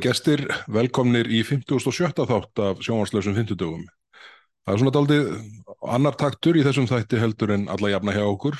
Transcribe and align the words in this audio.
Góði 0.00 0.14
gestir, 0.14 0.40
velkomnir 0.72 1.28
í 1.28 1.42
57. 1.44 2.24
þátt 2.24 2.60
af 2.64 2.78
sjónvarslösum 2.80 3.34
50 3.36 3.56
dögum. 3.60 3.82
Það 4.64 4.72
er 4.72 4.78
svona 4.80 4.92
daldið 4.96 5.26
annar 5.92 6.16
taktur 6.16 6.56
í 6.56 6.62
þessum 6.64 6.86
þætti 6.88 7.20
heldur 7.20 7.52
en 7.52 7.66
alla 7.68 7.90
jafna 7.92 8.14
hjá 8.16 8.22
okkur. 8.24 8.56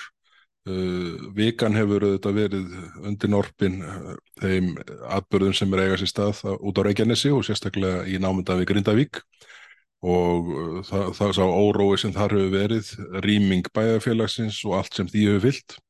Uh, 0.69 1.33
vikan 1.33 1.79
hefur 1.81 2.05
þetta 2.05 2.35
verið 2.37 2.75
undir 3.09 3.33
norpin 3.33 3.81
uh, 3.81 4.13
þeim 4.43 4.75
atbörðum 5.17 5.57
sem 5.57 5.73
er 5.73 5.87
eiga 5.87 5.97
sér 6.03 6.13
stað 6.13 6.45
út 6.61 6.77
á 6.77 6.85
Reykjanesi 6.85 7.33
og 7.33 7.47
sérstaklega 7.49 8.05
í 8.05 8.21
námynda 8.21 8.59
við 8.61 8.75
Grindavík 8.75 9.23
og 10.05 10.53
uh, 10.53 10.79
það, 10.85 11.09
það 11.23 11.35
sá 11.41 11.45
órói 11.49 11.97
sem 12.05 12.13
þar 12.13 12.37
hefur 12.37 12.53
verið, 12.59 12.93
rýming 13.25 13.73
bæjarfélagsins 13.73 14.61
og 14.69 14.77
allt 14.83 15.01
sem 15.01 15.09
því 15.09 15.25
hefur 15.31 15.47
fyllt. 15.49 15.81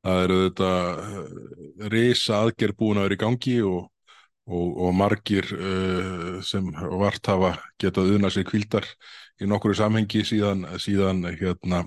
Það 0.00 0.24
eru 0.24 0.42
þetta 0.46 0.74
uh, 0.88 1.88
reysa 1.92 2.44
aðgerð 2.46 2.80
búin 2.80 3.04
að 3.04 3.10
vera 3.10 3.20
í 3.20 3.24
gangi 3.28 3.60
og, 3.68 3.89
og, 4.50 4.80
og 4.86 4.94
margir 4.96 5.46
uh, 5.54 6.40
sem 6.44 6.66
vart 6.74 7.30
hafa 7.30 7.54
getað 7.80 8.16
uðna 8.16 8.30
sér 8.32 8.48
kvildar 8.48 8.86
í 9.40 9.48
nokkru 9.48 9.74
samhengi 9.76 10.24
síðan, 10.26 10.66
síðan, 10.82 11.22
hérna, 11.38 11.84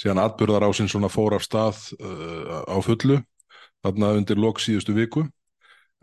síðan 0.00 0.22
atbyrðar 0.24 0.66
á 0.68 0.70
sinn 0.76 0.90
svona 0.90 1.12
fór 1.12 1.38
af 1.38 1.46
stað 1.46 1.80
uh, 2.00 2.64
á 2.68 2.76
fullu 2.84 3.20
þarna 3.84 4.14
undir 4.18 4.40
lok 4.40 4.60
síðustu 4.64 4.94
viku. 4.96 5.26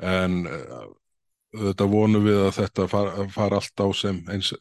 En 0.01 0.45
uh, 0.49 0.88
þetta 1.51 1.88
vonum 1.91 2.25
við 2.25 2.39
að 2.45 2.53
þetta 2.61 2.88
fara 2.89 3.27
far 3.33 3.55
allt 3.57 3.83
á 3.83 3.88
sem 3.97 4.21
eins, 4.31 4.53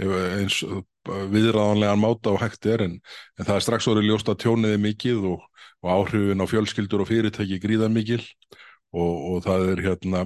eins 0.00 0.62
viðræðanlegan 1.04 2.00
máta 2.00 2.32
og 2.32 2.40
hægt 2.40 2.66
er 2.70 2.86
en, 2.86 2.94
en 3.36 3.48
það 3.48 3.58
er 3.58 3.64
strax 3.66 3.88
orðið 3.90 4.08
ljóst 4.08 4.30
að 4.32 4.38
tjóniði 4.46 4.78
mikið 4.80 5.26
og, 5.34 5.42
og 5.82 5.90
áhrifin 5.96 6.40
á 6.40 6.46
fjölskyldur 6.48 7.04
og 7.04 7.10
fyrirtæki 7.10 7.58
gríða 7.60 7.90
mikil 7.92 8.22
og, 8.94 9.12
og 9.12 9.42
það 9.44 9.68
er 9.74 9.84
hérna 9.88 10.24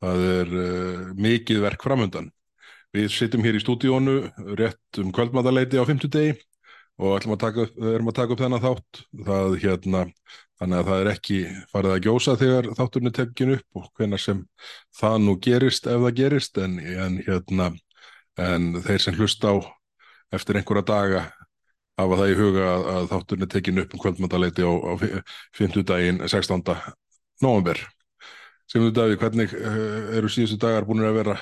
það 0.00 0.28
er 0.34 0.52
uh, 0.64 1.08
mikið 1.16 1.64
verk 1.64 1.86
framöndan. 1.86 2.30
Við 2.94 3.10
sittum 3.14 3.44
hér 3.46 3.58
í 3.58 3.62
stúdíónu 3.62 4.16
rétt 4.58 5.02
um 5.02 5.12
kvöldmataleiti 5.14 5.78
á 5.78 5.86
fymtudegi 5.86 6.34
og 7.00 7.16
ætlum 7.16 7.36
að 7.36 7.42
taka, 7.44 7.66
erum 7.94 8.10
að 8.10 8.16
taka 8.18 8.34
upp 8.34 8.42
þennan 8.42 8.64
þátt 8.64 9.04
það 9.28 9.58
hérna 9.62 10.06
Þannig 10.60 10.76
að 10.76 10.88
það 10.90 11.02
er 11.02 11.08
ekki 11.08 11.36
farið 11.72 11.94
að 11.94 12.02
gjósa 12.04 12.32
þegar 12.36 12.66
þátturinn 12.76 13.08
er 13.08 13.14
tekkin 13.16 13.52
upp 13.54 13.78
og 13.80 13.84
hvenar 13.96 14.20
sem 14.20 14.40
það 14.98 15.14
nú 15.24 15.34
gerist 15.46 15.86
ef 15.88 16.02
það 16.02 16.18
gerist 16.18 16.60
en, 16.60 16.74
en, 17.04 17.16
hérna, 17.24 17.68
en 18.36 18.66
þeir 18.84 19.04
sem 19.06 19.16
hlusta 19.16 19.54
á 19.56 19.64
eftir 20.36 20.60
einhverja 20.60 20.84
daga 20.90 21.22
hafa 21.96 22.18
það 22.20 22.32
í 22.34 22.36
huga 22.42 22.66
að, 22.74 22.84
að 22.92 23.08
þátturinn 23.14 23.46
er 23.46 23.52
tekkin 23.54 23.80
upp 23.80 23.96
um 23.96 24.02
kvöldmöndaleiti 24.04 24.68
á, 24.68 24.72
á 24.84 24.92
50 25.56 25.88
daginn 25.88 26.20
16. 26.28 26.76
november. 27.40 27.80
Semur 28.70 28.94
Daví, 28.94 29.18
hvernig 29.18 29.52
uh, 29.56 30.14
eru 30.18 30.30
síðustu 30.30 30.60
dagar 30.62 30.86
búin 30.86 31.02
að 31.02 31.18
vera 31.18 31.36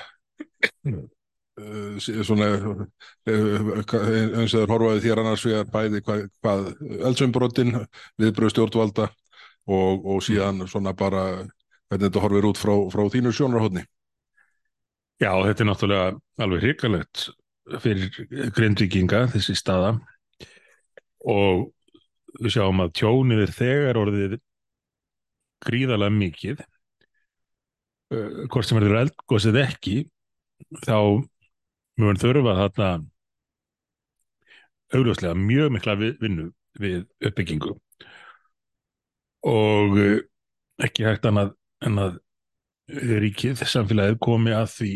uh, 0.89 1.99
svona 2.01 2.49
uh, 2.57 2.83
eins 3.29 4.55
og 4.55 4.55
það 4.55 4.63
er 4.63 4.73
horfaði 4.73 5.05
þér 5.05 5.23
annars 5.23 5.45
við 5.45 5.59
að 5.59 5.71
bæði 5.75 6.03
hvað, 6.07 6.25
hvað 6.41 6.67
eldsumbrottin 7.11 7.77
viðbröð 8.21 8.55
stjórnvalda 8.55 9.07
og, 9.69 10.09
og 10.09 10.25
síðan 10.25 10.65
svona 10.71 10.95
bara 10.97 11.29
hvernig 11.89 12.07
þetta 12.07 12.25
horfir 12.25 12.49
út 12.49 12.61
frá, 12.61 12.75
frá 12.93 13.05
þínu 13.13 13.33
sjónarhóðni 13.35 13.85
Já, 15.19 15.33
þetta 15.43 15.63
er 15.65 15.67
náttúrulega 15.67 16.11
alveg 16.39 16.61
hrikalegt 16.63 17.25
fyrir 17.83 18.51
grindvikinga 18.55 19.25
þessi 19.33 19.55
staða. 19.57 19.97
Og 21.27 21.67
við 22.39 22.53
sjáum 22.55 22.79
að 22.85 22.93
tjónið 23.01 23.41
er 23.43 23.51
þegar 23.57 23.99
orðið 23.99 24.35
gríðalega 25.65 26.15
mikið 26.15 26.61
hvort 28.09 28.65
sem 28.65 28.79
verður 28.79 29.03
eldgóðsið 29.03 29.59
ekki 29.63 29.97
þá 30.85 30.97
mjög 31.99 32.19
þurfa 32.21 32.55
þarna 32.63 32.89
augljóslega 34.95 35.37
mjög 35.37 35.75
mikla 35.75 35.95
vinnu 35.99 36.47
við 36.79 37.03
uppbyggingu. 37.25 37.75
Og 39.49 39.99
ekki 40.83 41.05
hægt 41.05 41.27
annað 41.29 41.53
en 41.85 42.01
að 42.01 42.17
ríkið, 43.23 43.61
samfélagið 43.69 44.17
komi 44.23 44.55
að 44.55 44.71
því. 44.73 44.93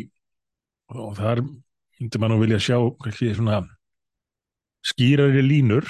Og 0.93 1.13
þar 1.17 1.43
myndi 1.43 2.19
maður 2.21 2.43
vilja 2.43 2.61
sjá 2.61 2.77
ekki 3.07 3.33
svona 3.37 3.61
skýrari 4.83 5.43
línur 5.45 5.87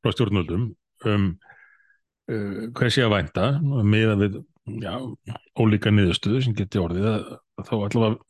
frá 0.00 0.14
stjórnvöldum 0.14 0.70
um 1.10 1.26
uh, 2.30 2.62
hvað 2.76 2.94
sé 2.94 3.04
að 3.04 3.14
vænta 3.14 3.50
með 3.60 4.14
að 4.14 4.22
við 4.24 4.38
já, 4.82 4.94
ólíka 5.58 5.92
niðurstöðu 5.92 6.42
sem 6.44 6.56
geti 6.58 6.80
orðið 6.80 7.08
að, 7.10 7.30
að 7.60 7.70
þá 7.70 7.74
allavega 7.78 8.26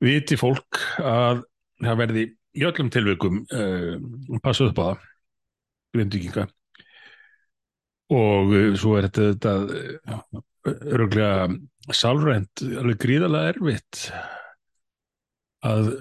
viti 0.00 0.38
fólk 0.40 0.80
að 1.04 1.42
það 1.80 1.98
verði 2.00 2.26
í 2.56 2.64
öllum 2.66 2.90
tilveikum 2.92 3.42
uh, 3.54 3.94
passa 4.42 4.68
upp 4.68 4.80
á 4.80 4.84
það 4.84 5.04
grindvikinga 5.94 6.46
og 8.14 8.54
uh, 8.54 8.70
svo 8.78 8.96
er 8.98 9.08
þetta 9.08 9.26
þetta 9.34 10.42
öruglega 10.94 11.94
sálrænt 11.96 12.64
alveg 12.64 12.98
gríðalega 13.00 13.54
erfitt 13.54 14.02
að 15.66 15.92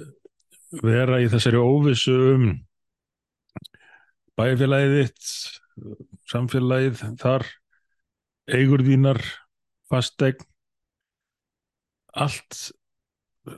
vera 0.84 1.20
í 1.24 1.30
þessari 1.32 1.62
óvissu 1.62 2.18
um 2.34 2.50
bæfélagið 4.40 5.14
samfélagið 6.30 7.04
þar 7.20 7.48
eigur 8.56 8.84
þínar 8.86 9.22
fastegn 9.90 10.46
allt 12.20 12.70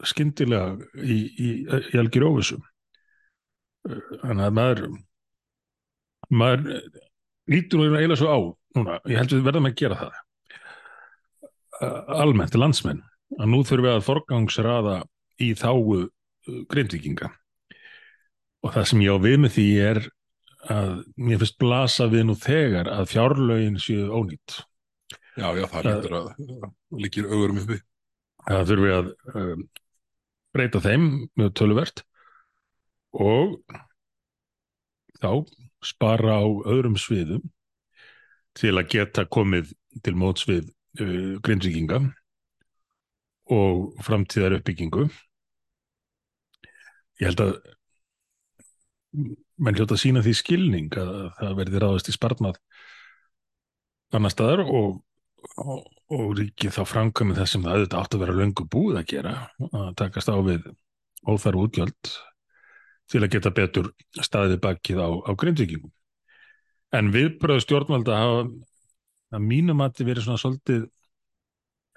skyndilega 0.08 0.76
í, 1.04 1.18
í, 1.28 1.50
í 1.66 2.00
algjör 2.00 2.28
óvissu. 2.30 2.60
Þannig 4.22 4.46
að 4.46 4.58
maður 4.58 4.84
maður 6.32 6.84
lítur 7.52 7.82
nú 7.82 7.88
eiginlega 7.90 8.20
svo 8.22 8.32
á 8.32 8.40
núna, 8.78 9.00
ég 9.10 9.20
held 9.20 9.34
að 9.34 9.40
við 9.40 9.48
verðum 9.50 9.68
að 9.68 9.78
gera 9.82 10.00
það. 10.00 10.20
Almennt 12.22 12.58
landsmenn 12.60 13.04
að 13.40 13.52
nú 13.52 13.62
þurfum 13.66 13.88
við 13.88 13.96
að 13.96 14.08
forgangsraða 14.08 14.98
í 15.42 15.52
þáu 15.58 16.08
grindvikinga 16.72 17.32
og 18.62 18.74
það 18.76 18.90
sem 18.92 19.04
ég 19.04 19.16
á 19.18 19.24
við 19.24 19.38
með 19.42 19.56
því 19.56 19.68
er 19.82 20.02
að 20.72 20.92
mér 21.18 21.42
finnst 21.42 21.58
blasa 21.62 22.08
við 22.12 22.28
nú 22.28 22.36
þegar 22.38 22.90
að 22.92 23.10
fjárlögin 23.16 23.80
séu 23.82 24.12
ónýtt 24.14 24.60
Já, 25.40 25.48
já, 25.56 25.66
það 25.72 25.88
lítur 25.88 26.18
að 26.18 26.30
líkir 27.04 27.30
augurum 27.30 27.62
uppi. 27.62 27.80
Það 28.48 28.66
þurfum 28.72 28.88
við 28.88 28.96
að 28.98 29.10
um, 29.42 29.64
breyta 30.52 30.82
þeim 30.84 31.08
mjög 31.40 31.54
töluvert 31.60 32.04
og 33.22 33.58
þá 35.22 35.32
spara 35.86 36.40
á 36.42 36.46
öðrum 36.74 36.98
sviðum 37.00 37.46
til 38.58 38.74
að 38.76 38.90
geta 38.92 39.28
komið 39.32 39.72
til 40.04 40.16
móts 40.20 40.48
við 40.50 40.72
uh, 41.00 41.38
grindvikinga 41.44 42.02
og 43.52 44.04
framtíðar 44.06 44.58
uppbyggingu 44.60 45.08
ég 47.22 47.30
held 47.30 47.44
að 47.46 47.56
menn 49.62 49.78
hljóta 49.78 49.96
að 49.98 50.04
sína 50.04 50.24
því 50.26 50.34
skilning 50.40 50.94
að 50.98 51.16
það 51.38 51.58
verði 51.60 51.82
ráðist 51.84 52.10
í 52.12 52.16
spartnað 52.16 52.60
annar 54.16 54.34
staðar 54.34 54.64
og, 54.66 55.00
og, 55.62 55.86
og 56.12 56.34
ríkið 56.40 56.76
þá 56.76 56.82
framkvæmið 56.90 57.40
það 57.42 57.50
sem 57.52 57.66
það 57.66 57.78
auðvitað 57.78 58.02
átt 58.02 58.16
að 58.16 58.24
vera 58.26 58.38
löngu 58.38 58.68
búið 58.72 59.00
að 59.02 59.08
gera 59.12 59.34
að 59.70 59.90
takast 60.02 60.32
á 60.32 60.36
við 60.46 60.68
óþarf 61.28 61.64
útgjöld 61.66 62.14
til 63.12 63.22
að 63.22 63.32
geta 63.36 63.54
betur 63.56 63.92
staðið 64.22 64.62
bakið 64.64 65.04
á, 65.04 65.10
á 65.12 65.32
grindvikingum 65.36 65.92
en 66.98 67.12
viðbröðu 67.14 67.66
stjórnvalda 67.66 68.18
hafa 68.22 68.42
að 69.32 69.46
mínum 69.48 69.84
að 69.84 70.00
þið 70.00 70.10
verið 70.12 70.28
svona 70.28 70.42
svolítið 70.42 70.82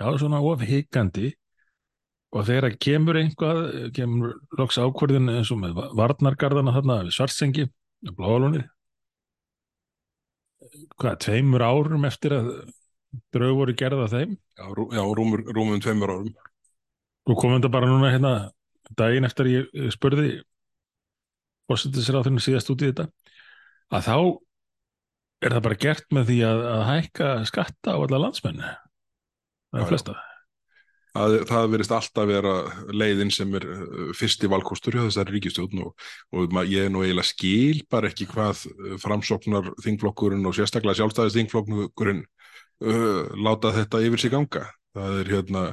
já 0.00 0.06
svona 0.18 0.42
ofhigandi 0.42 1.32
og 2.34 2.46
þegar 2.48 2.76
kemur 2.82 3.18
einhvað 3.20 3.60
kemur 3.94 4.36
loks 4.58 4.78
ákvörðin 4.82 5.30
eins 5.36 5.52
og 5.54 5.60
með 5.62 5.82
varnargarðana 5.98 6.74
þarna 6.74 7.02
svartsengi 7.14 7.68
og 8.08 8.16
bláalunni 8.18 8.64
hvað, 10.98 11.18
tveimur 11.26 11.62
árum 11.62 12.06
eftir 12.08 12.34
að 12.38 12.50
draug 13.34 13.60
voru 13.60 13.76
gerða 13.78 14.08
þeim. 14.12 14.34
Já, 14.58 14.66
rú, 14.76 14.88
já 14.94 15.02
rúmur, 15.02 15.44
rúmum 15.50 15.82
tveimur 15.82 16.12
árum. 16.14 16.34
Og 17.24 17.38
komum 17.40 17.58
þetta 17.58 17.72
bara 17.72 17.88
núna 17.88 18.12
hérna 18.12 18.34
daginn 18.98 19.26
eftir 19.28 19.50
ég 19.50 19.92
spurði 19.94 20.42
fórsettisráðurinn 21.70 22.42
síðast 22.42 22.70
út 22.72 22.84
í 22.84 22.90
þetta 22.90 23.08
að 23.94 24.06
þá 24.08 24.16
er 25.44 25.56
það 25.56 25.64
bara 25.66 25.80
gert 25.80 26.06
með 26.14 26.30
því 26.30 26.38
að, 26.48 26.62
að 26.74 26.84
hækka 26.90 27.32
skatta 27.48 27.96
á 27.96 27.98
alla 27.98 28.20
landsmenni 28.26 28.68
það 28.68 29.82
er 29.82 29.90
flesta? 29.90 30.16
Það, 31.14 31.34
það 31.46 31.68
verist 31.70 31.92
alltaf 31.94 32.26
vera 32.26 32.52
leiðin 32.90 33.30
sem 33.30 33.52
er 33.54 33.66
fyrsti 34.18 34.50
valkostur 34.50 34.96
hjá 34.98 35.04
þessari 35.04 35.36
ríkistjóðn 35.36 35.84
og, 35.84 35.92
og 36.34 36.56
ég 36.66 36.88
er 36.88 36.90
nú 36.90 37.04
eiginlega 37.04 37.28
skil 37.28 37.84
bara 37.90 38.10
ekki 38.10 38.26
hvað 38.32 38.64
framsóknar 39.02 39.70
þingflokkurinn 39.84 40.48
og 40.48 40.56
sérstaklega 40.58 40.98
sjálfstæðis 40.98 41.38
þingflokkurinn 41.38 42.24
uh, 42.84 43.24
láta 43.40 43.72
þetta 43.74 44.02
yfir 44.06 44.22
sig 44.22 44.34
ganga. 44.34 44.66
Það 44.94 45.18
er 45.22 45.32
hérna, 45.32 45.64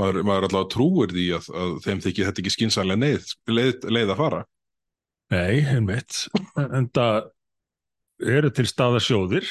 maður, 0.00 0.26
maður 0.28 0.48
allavega 0.48 0.72
trúir 0.74 1.14
því 1.14 1.26
að, 1.38 1.48
að 1.62 1.72
þeim 1.86 2.02
þykir 2.04 2.28
þetta 2.28 2.42
ekki 2.42 2.54
skinsanlega 2.56 3.02
leið, 3.04 3.32
leið, 3.48 3.88
leið 3.96 4.12
að 4.12 4.20
fara. 4.20 4.42
Nei, 5.34 5.54
einmitt. 5.72 6.26
En 6.60 6.90
það 6.94 7.30
eru 8.36 8.50
til 8.54 8.66
staða 8.68 9.00
sjóðir 9.02 9.48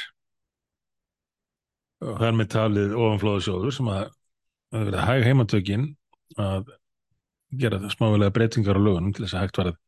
og 2.06 2.18
það 2.20 2.28
er 2.28 2.38
með 2.40 2.52
talið 2.54 2.96
ofanflóða 2.98 3.44
sjóður 3.46 3.76
sem 3.76 3.90
að 3.92 4.06
það 4.74 4.86
verið 4.90 5.06
hæg 5.08 5.26
heimatökin 5.30 5.86
að 6.42 6.72
gera 7.56 7.92
smávilega 7.94 8.36
breytingar 8.36 8.80
á 8.80 8.86
lögunum 8.86 9.14
til 9.16 9.26
þess 9.26 9.38
að 9.38 9.46
hægt 9.46 9.60
var 9.62 9.72
að 9.72 9.82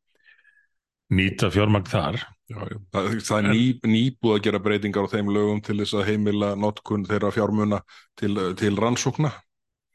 nýta 1.18 1.50
fjármagn 1.52 1.90
þar. 1.90 2.20
Já, 2.48 2.60
já. 2.64 2.78
Það, 2.96 3.08
það 3.28 3.38
er 3.38 3.48
ný, 3.52 3.64
nýbúð 3.92 4.36
að 4.38 4.44
gera 4.46 4.62
breytingar 4.64 5.08
á 5.08 5.14
þeim 5.14 5.32
lögum 5.36 5.64
til 5.64 5.78
þess 5.82 5.98
að 6.00 6.06
heimila 6.12 6.54
notkun 6.56 7.04
þeirra 7.08 7.32
fjármuna 7.36 7.82
til, 8.20 8.34
til 8.60 8.78
rannsókna. 8.80 9.34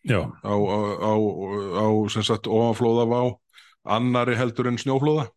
Já, 0.04 0.20
á, 0.20 0.52
á, 0.52 0.82
á, 1.00 1.12
á 1.80 1.86
sem 2.12 2.26
sagt 2.26 2.50
ofanflóða 2.50 3.06
vá 3.08 3.22
annari 3.96 4.34
heldur 4.36 4.68
en 4.68 4.80
snjóflóða. 4.80 5.28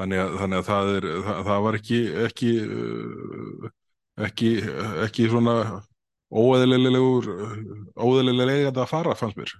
Þannig 0.00 0.22
að, 0.22 0.34
þannig 0.40 0.58
að 0.58 0.68
það, 0.70 0.90
er, 0.96 1.06
það, 1.28 1.40
það 1.50 1.64
var 1.66 1.78
ekki 1.78 2.00
ekki 2.24 2.52
uh, 2.64 3.70
ekki, 4.26 4.50
ekki 5.06 5.28
svona 5.30 5.56
óeðlilegur 6.30 7.28
óeðlilega 7.98 8.72
að 8.72 8.86
fara 8.90 9.16
fannst 9.18 9.38
mér. 9.38 9.52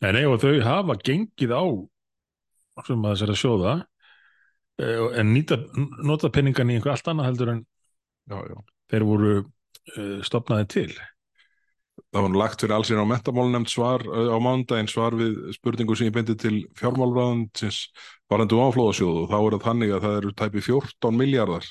Nei, 0.00 0.12
nei, 0.16 0.24
og 0.28 0.40
þau 0.42 0.54
hafa 0.64 0.96
gengið 1.04 1.54
á 1.54 1.64
sem 2.86 3.02
að 3.04 3.12
þessara 3.12 3.36
sjóða 3.36 3.72
eh, 3.76 3.88
en 4.80 5.32
nýta, 5.34 5.58
nota 6.06 6.30
penningan 6.32 6.70
í 6.70 6.78
einhver 6.78 6.94
allt 6.94 7.08
annað 7.10 7.30
heldur 7.30 7.54
en 7.54 7.64
já, 8.30 8.38
já. 8.48 8.58
þeir 8.92 9.06
voru 9.08 9.32
uh, 9.40 10.20
stopnaði 10.26 10.68
til. 10.74 10.88
það 12.10 12.26
var 12.26 12.38
lagt 12.42 12.64
fyrir 12.64 12.76
alls 12.76 12.90
í 12.90 12.96
á 12.96 13.04
mentamálunemnd 13.04 13.70
svar 13.70 14.04
uh, 14.08 14.32
á 14.32 14.38
mándaginn 14.42 14.90
svar 14.90 15.16
við 15.18 15.36
spurningu 15.56 15.98
sem 15.98 16.10
ég 16.10 16.16
beindi 16.16 16.36
til 16.40 16.56
fjármálurraðansins 16.80 17.84
varandi 18.30 18.56
áflóðasjóðu 18.56 19.24
og 19.26 19.30
þá 19.30 19.38
er 19.40 19.56
það 19.56 19.66
þannig 19.68 19.94
að 19.94 20.04
það 20.06 20.18
eru 20.22 20.34
tæpi 20.40 20.64
14 20.70 21.20
miljardar 21.20 21.70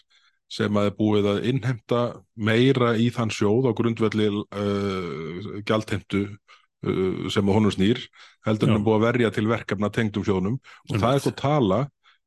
sem 0.50 0.80
að 0.82 0.90
er 0.90 0.96
búið 0.98 1.28
að 1.30 1.44
innhemta 1.52 2.00
meira 2.34 2.96
í 2.98 3.10
þann 3.14 3.32
sjóð 3.34 3.70
á 3.70 3.72
grundvelli 3.78 4.30
uh, 4.34 5.52
gjaldheimtu 5.66 6.26
uh, 6.26 7.30
sem 7.30 7.46
að 7.46 7.58
honum 7.60 7.74
snýr 7.74 8.02
heldur 8.48 8.72
en 8.72 8.80
er 8.80 8.86
búið 8.86 9.00
að 9.00 9.08
verja 9.08 9.32
til 9.36 9.48
verkefna 9.50 9.92
tengdum 9.94 10.26
sjóðnum 10.26 10.60
og 10.60 10.96
það 10.96 11.16
er 11.16 11.24
svo 11.26 11.34
tala 11.38 11.80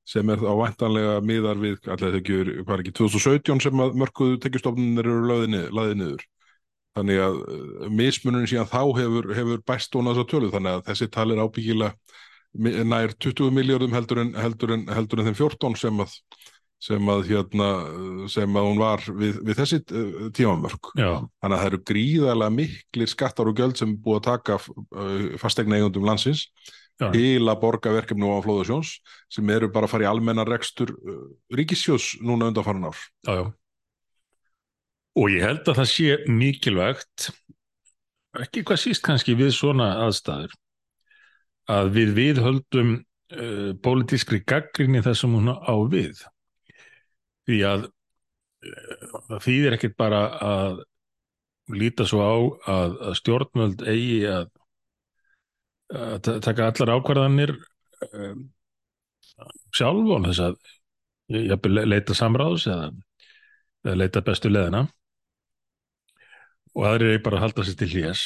sem 0.09 0.31
er 0.35 0.41
þá 0.43 0.53
væntanlega 0.59 1.17
miðar 1.25 1.61
við, 1.63 1.79
allir 1.95 2.19
ekki, 2.19 2.39
hvað 2.63 2.75
er 2.75 2.85
ekki 2.85 2.95
2017 2.99 3.63
sem 3.67 3.83
að 3.85 3.99
mörkuðu 4.03 4.39
tekjustofnunir 4.43 5.09
eru 5.09 5.43
laðið 5.71 5.99
niður. 6.01 6.25
Þannig 6.97 7.23
að 7.25 7.39
uh, 7.41 7.85
mismunin 7.89 8.49
síðan 8.51 8.69
þá 8.69 8.81
hefur, 8.99 9.31
hefur 9.37 9.63
bæst 9.69 9.95
hún 9.97 10.11
að 10.11 10.19
þessa 10.19 10.31
tölu 10.33 10.51
þannig 10.53 10.75
að 10.77 10.83
þessi 10.91 11.09
tal 11.15 11.31
er 11.33 11.41
ábyggilega 11.41 11.95
nær 12.53 13.15
20 13.17 13.55
miljardum 13.55 13.95
heldur 13.97 14.21
en, 14.27 14.35
heldur 14.37 14.75
en, 14.75 14.83
heldur 14.93 15.23
en 15.23 15.31
þeim 15.31 15.39
14 15.39 15.79
sem 15.81 16.03
að, 16.05 16.19
sem 16.85 17.09
að, 17.09 17.23
hérna, 17.31 17.69
sem 18.29 18.59
að 18.61 18.69
hún 18.69 18.83
var 18.83 19.07
við, 19.09 19.39
við 19.47 19.63
þessi 19.63 19.81
uh, 19.87 20.29
tímamörk. 20.37 20.93
Já, 20.99 21.23
Þannig 21.41 21.57
að 21.57 21.63
það 21.63 21.71
eru 21.71 21.83
gríðarlega 21.93 22.57
miklir 22.59 23.13
skattar 23.15 23.49
og 23.49 23.57
gjöld 23.57 23.81
sem 23.81 23.95
er 23.95 24.05
búið 24.05 24.21
að 24.21 24.29
taka 24.29 24.61
uh, 24.61 25.27
fastegna 25.41 25.81
eigundum 25.81 26.05
landsins. 26.11 26.51
Til 27.11 27.43
að 27.49 27.61
borga 27.63 27.93
verkefni 27.97 28.29
á 28.31 28.45
flóðasjóns 28.45 28.95
sem 29.33 29.51
eru 29.55 29.71
bara 29.73 29.89
að 29.89 29.95
fara 29.95 30.07
í 30.07 30.11
almenna 30.11 30.45
rekstur 30.49 30.95
uh, 30.95 31.25
ríkissjós 31.55 32.15
núna 32.23 32.51
undanfarin 32.53 32.89
ár. 32.91 33.03
já, 33.27 33.35
já. 33.41 33.45
Og 35.13 35.29
ég 35.29 35.45
held 35.45 35.67
að 35.69 35.79
það 35.83 35.89
sé 35.91 36.13
mikilvægt, 36.33 37.27
ekki 38.41 38.63
hvað 38.65 38.79
síst 38.81 39.03
kannski 39.05 39.35
við 39.37 39.51
svona 39.53 39.91
aðstæður, 40.07 40.55
að 41.69 41.91
við 41.99 42.15
viðhöldum 42.17 42.95
uh, 42.97 43.73
pólitískri 43.85 44.41
gaggrinni 44.41 45.03
þessum 45.05 45.37
hún 45.37 45.53
á 45.53 45.75
við. 45.93 46.23
Því 47.45 47.59
að 47.69 47.85
uh, 47.91 49.21
það 49.29 49.45
þýðir 49.49 49.77
ekkert 49.77 49.99
bara 50.01 50.25
að 50.41 50.81
líta 51.77 52.07
svo 52.09 52.25
á 52.25 52.35
að, 52.73 52.97
að 53.11 53.17
stjórnvöld 53.21 53.85
eigi 53.87 54.25
að, 54.33 54.49
að 55.93 56.19
ta- 56.25 56.39
taka 56.45 56.69
allar 56.71 56.93
ákvarðanir 56.97 57.53
um, 58.13 58.45
sjálf 59.77 60.13
og 60.17 60.27
þess 60.29 60.43
að 60.47 60.57
jafnvel 61.53 61.87
leita 61.89 62.17
samráðs 62.17 62.67
eða, 62.69 62.91
eða 63.87 63.99
leita 64.03 64.23
bestu 64.25 64.51
leðina 64.53 64.87
og 66.73 66.87
aðrir 66.89 67.17
er 67.19 67.23
bara 67.25 67.39
að 67.39 67.45
halda 67.47 67.65
sér 67.69 67.77
til 67.83 67.91
hlés. 67.93 68.23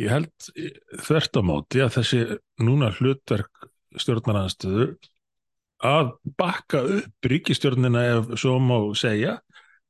Ég 0.00 0.10
held 0.10 0.48
eh, 0.58 0.74
þvert 1.02 1.38
á 1.38 1.42
móti 1.46 1.82
að 1.84 1.94
þessi 1.98 2.20
núna 2.62 2.90
hlutverk 2.96 3.68
stjórnaranstöðu 3.98 4.86
að 5.86 6.10
bakka 6.38 6.82
upp 6.98 7.28
ríkistjórnina 7.30 8.02
ef 8.18 8.34
svo 8.42 8.58
má 8.62 8.76
segja 8.98 9.38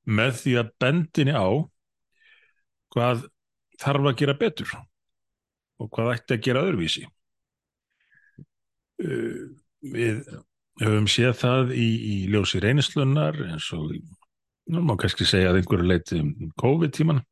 með 0.09 0.37
því 0.43 0.55
að 0.61 0.71
bendinni 0.81 1.35
á 1.37 1.49
hvað 2.95 3.27
þarf 3.81 4.09
að 4.11 4.17
gera 4.23 4.37
betur 4.41 4.73
og 5.81 5.91
hvað 5.95 6.15
ætti 6.15 6.37
að 6.37 6.45
gera 6.47 6.65
öðruvísi. 6.69 7.07
Uh, 9.01 9.49
Við 9.81 10.27
höfum 10.81 11.07
séð 11.09 11.33
það 11.41 11.71
í, 11.73 11.89
í 12.05 12.17
ljósi 12.29 12.61
reynislunar 12.61 13.37
eins 13.47 13.69
og 13.73 13.95
nú 14.71 14.83
má 14.85 14.93
kannski 15.01 15.25
segja 15.29 15.53
að 15.53 15.61
einhverju 15.61 15.89
leiti 15.89 16.19
um 16.21 16.51
COVID-tíman 16.61 17.23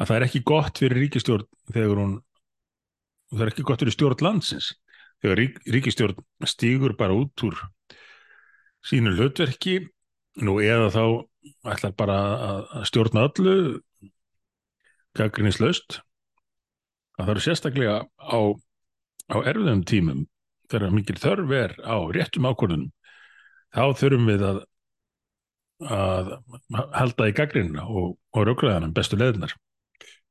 að 0.00 0.08
það 0.08 0.16
er 0.16 0.26
ekki 0.26 0.42
gott 0.48 0.80
fyrir 0.80 1.02
ríkistjórn 1.04 1.46
þegar 1.68 2.00
hún 2.00 2.14
það 3.34 3.44
er 3.44 3.52
ekki 3.52 3.66
gott 3.68 3.84
fyrir 3.84 3.96
stjórn 3.96 4.24
landsins 4.24 4.70
þegar 5.22 5.40
rík, 5.40 5.60
ríkistjórn 5.76 6.24
stígur 6.48 6.96
bara 6.98 7.16
út 7.16 7.46
úr 7.46 7.60
sínu 8.84 9.14
hlutverki 9.18 9.78
nú 10.40 10.58
eða 10.64 10.88
þá 10.96 11.04
ætlar 11.74 11.94
bara 11.96 12.18
að, 12.48 12.64
stjórna 12.88 13.28
öllu 13.28 13.56
gaggrinnislaust 15.14 16.00
að 17.18 17.24
það 17.24 17.32
eru 17.34 17.44
sérstaklega 17.46 17.96
á, 18.18 18.40
á 19.30 19.36
erfiðum 19.42 19.84
tímum 19.88 20.22
þegar 20.70 20.94
mikil 20.94 21.18
þörf 21.20 21.56
er 21.56 21.76
á 21.84 21.96
réttum 22.16 22.48
ákvörðunum 22.50 22.92
þá 23.74 23.84
þurfum 24.00 24.30
við 24.30 24.46
að 24.50 24.62
að 25.84 26.28
halda 26.94 27.26
í 27.28 27.34
gaggrinna 27.34 27.82
og, 27.90 28.14
og 28.32 28.46
raukraðanum 28.46 28.94
bestu 28.94 29.18
leðinar 29.18 29.52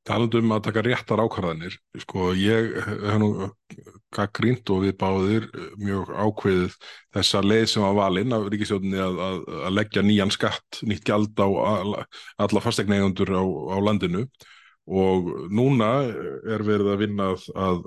Talandi 0.04 0.40
um 0.44 0.52
að 0.52 0.66
taka 0.66 0.82
réttar 0.84 1.22
ákvarðanir, 1.24 1.76
sko 2.04 2.34
ég 2.36 2.74
hef 2.76 3.20
nú 3.22 3.48
gaggrínt 4.12 4.68
og 4.76 4.82
við 4.84 4.98
báðir 5.00 5.46
mjög 5.80 6.10
ákveðið 6.12 6.76
þessa 7.16 7.42
leið 7.46 7.64
sem 7.72 7.86
var 7.86 7.96
valinn 8.02 8.36
af 8.36 8.50
ríkistjóðinni 8.52 9.00
að, 9.00 9.22
að, 9.28 9.38
að 9.70 9.78
leggja 9.78 10.04
nýjan 10.04 10.34
skatt, 10.36 10.82
nýtt 10.84 11.08
gjald 11.08 11.40
á 11.40 11.48
alla, 12.36 12.64
fastegneigjandur 12.66 13.32
á, 13.32 13.44
á 13.48 13.78
landinu 13.80 14.26
og 14.88 15.30
núna 15.54 15.92
er 16.04 16.64
verið 16.66 16.92
að 16.92 17.04
vinna 17.06 17.30
að, 17.34 17.84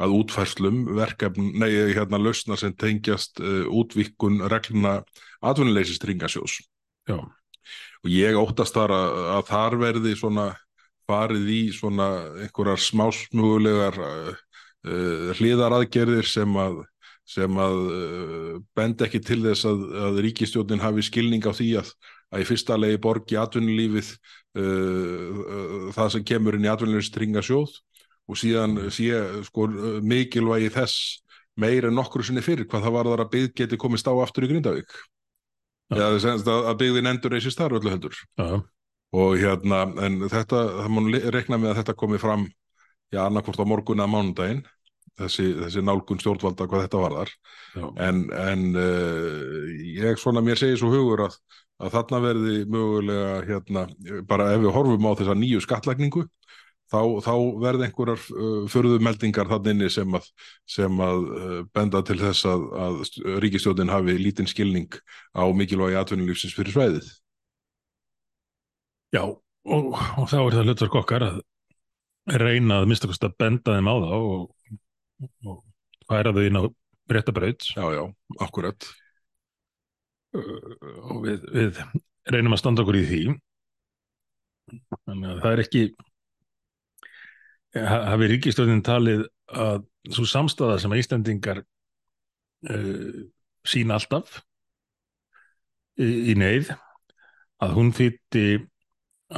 að, 0.00 0.14
útfærslum 0.16 0.84
verkefn, 0.96 1.52
nei 1.60 1.70
hérna 1.92 2.20
lausna 2.20 2.56
sem 2.58 2.72
tengjast 2.74 3.42
uh, 3.42 3.68
útvikkun 3.68 4.40
regluna 4.50 5.00
atvinnuleysistringasjós 5.44 6.60
Já, 7.08 7.18
og 7.18 8.08
ég 8.10 8.38
óttast 8.38 8.76
þar 8.78 8.94
að, 8.96 9.18
að 9.36 9.44
þar 9.50 9.78
verði 9.82 10.14
svona 10.18 10.46
farið 11.10 11.50
í 11.52 11.62
svona 11.74 12.08
einhverjar 12.40 12.80
smásmugulegar 12.80 14.00
uh, 14.00 14.32
uh, 14.86 15.28
hliðaraðgerðir 15.36 16.28
sem 16.28 16.56
að 16.56 16.82
sem 17.28 17.60
að 17.60 17.76
uh, 17.86 18.56
bend 18.76 19.02
ekki 19.04 19.20
til 19.22 19.40
þess 19.44 19.66
að, 19.68 19.84
að 20.08 20.20
ríkistjórnin 20.26 20.82
hafi 20.82 21.04
skilning 21.06 21.44
á 21.46 21.52
því 21.54 21.68
að, 21.82 21.92
að 22.32 22.44
í 22.44 22.48
fyrsta 22.48 22.78
legi 22.80 23.00
borgi 23.02 23.38
atvinnulífið 23.40 24.12
uh, 24.12 24.62
uh, 24.62 25.88
það 25.96 26.12
sem 26.16 26.26
kemur 26.32 26.56
inn 26.58 26.66
í 26.66 26.72
atvinnulífstringa 26.72 27.44
sjóð 27.44 27.76
og 28.30 28.38
síðan 28.38 28.78
sé 28.94 29.18
sko 29.48 29.66
mikilvægi 30.06 30.70
þess 30.72 31.22
meir 31.60 31.88
en 31.88 31.96
nokkru 31.98 32.24
sinni 32.24 32.42
fyrir 32.44 32.68
hvað 32.70 32.86
það 32.86 32.94
var 32.96 33.10
þar 33.10 33.24
að 33.26 33.32
byggð 33.34 33.56
geti 33.60 33.78
komist 33.80 34.08
á 34.08 34.12
aftur 34.14 34.46
í 34.46 34.52
Grindavík. 34.52 34.92
Já. 35.92 36.06
eða 36.08 36.36
að, 36.38 36.50
að 36.70 36.76
byggðin 36.80 37.10
endur 37.10 37.34
reysist 37.34 37.58
þar 37.60 37.76
öllu 37.76 37.92
heldur. 37.92 38.20
Já, 38.40 38.62
og 39.12 39.34
hérna, 39.36 39.82
en 40.06 40.22
þetta 40.24 40.62
það 40.78 40.94
má 40.94 41.00
le- 41.12 41.24
reikna 41.34 41.58
með 41.60 41.74
að 41.74 41.80
þetta 41.82 41.96
komi 42.00 42.20
fram 42.22 42.46
já, 43.12 43.26
annarkvort 43.26 43.60
á 43.60 43.66
morgun 43.68 44.00
eða 44.00 44.12
mánudaginn 44.14 44.62
þessi, 45.20 45.50
þessi 45.58 45.82
nálgun 45.84 46.22
stjórnvalda 46.22 46.68
hvað 46.70 46.86
þetta 46.86 47.02
varðar. 47.02 47.34
Já, 47.76 47.84
en, 48.08 48.22
en 48.32 48.64
uh, 48.72 49.68
ég 49.98 50.20
svona 50.20 50.44
mér 50.44 50.60
segir 50.60 50.80
svo 50.80 50.88
hugur 50.94 51.26
að, 51.26 51.36
að 51.82 51.96
þarna 51.96 52.20
verði 52.22 52.56
mögulega 52.70 53.32
hérna, 53.48 53.86
bara 54.28 54.52
ef 54.54 54.62
við 54.62 54.74
horfum 54.76 55.08
á 55.10 55.12
þessa 55.18 55.36
nýju 55.38 55.62
skattlagningu 55.64 56.24
þá, 56.92 57.00
þá 57.24 57.32
verði 57.62 57.88
einhverjar 57.88 58.26
uh, 58.36 58.66
förðumeldingar 58.72 59.50
þannig 59.50 59.74
inni 59.74 59.90
sem 59.92 60.18
að, 60.18 60.28
sem 60.68 61.02
að 61.06 61.24
uh, 61.38 61.56
benda 61.74 62.02
til 62.06 62.18
þess 62.20 62.46
að, 62.48 62.66
að 62.84 63.00
ríkistjóðin 63.44 63.92
hafi 63.92 64.16
lítinn 64.20 64.50
skilning 64.50 65.00
á 65.34 65.44
mikilvægi 65.56 65.98
atvinnulífsins 66.00 66.56
fyrir 66.56 66.76
svæðið 66.76 67.10
Já, 69.12 69.24
og, 69.28 69.90
og 69.92 70.28
þá 70.30 70.38
er 70.38 70.54
það 70.56 70.70
hlutverk 70.70 71.00
okkar 71.02 71.26
að 71.26 71.42
reyna 72.38 72.80
að 72.80 72.88
mista 72.92 73.10
kost 73.10 73.24
að 73.26 73.36
benda 73.42 73.76
þeim 73.76 73.90
á 73.90 73.94
þá 73.98 74.14
og, 74.16 74.46
og 75.50 75.60
færa 76.08 76.32
þau 76.32 76.44
inn 76.46 76.60
á 76.60 76.62
réttabraut 77.12 77.72
Já, 77.74 77.84
já, 77.92 78.02
akkurat. 78.40 78.92
Og 80.32 81.18
við, 81.26 81.42
við 81.52 81.80
reynum 82.32 82.54
að 82.56 82.62
standa 82.62 82.84
okkur 82.84 82.98
í 83.00 83.04
því. 83.08 83.22
Þannig 85.04 85.28
að 85.32 85.40
það 85.42 85.52
er 85.52 85.62
ekki 85.64 85.82
ha- 87.76 88.04
hafi 88.12 88.30
ríkistjórnin 88.32 88.84
talið 88.86 89.26
að 89.52 89.82
svo 90.12 90.24
samstæða 90.28 90.78
sem 90.82 90.94
að 90.94 91.02
Íslendingar 91.02 91.62
uh, 91.62 93.18
sína 93.68 93.98
alltaf 93.98 94.40
í, 96.00 96.32
í 96.32 96.36
neyð 96.38 96.72
að 97.62 97.76
hún 97.76 97.92
þýtti 97.94 98.46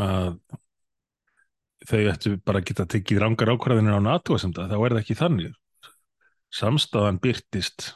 að 0.00 0.38
þau 1.84 1.98
ættu 2.08 2.36
bara 2.40 2.62
að 2.62 2.70
geta 2.70 2.86
tekið 2.94 3.20
rangar 3.20 3.52
ákvarðinir 3.52 3.98
á 4.00 4.06
NATO 4.06 4.38
þá 4.38 4.56
er 4.56 4.94
það 4.94 5.02
ekki 5.02 5.18
þannig. 5.18 5.52
Samstæðan 6.54 7.20
byrtist 7.20 7.92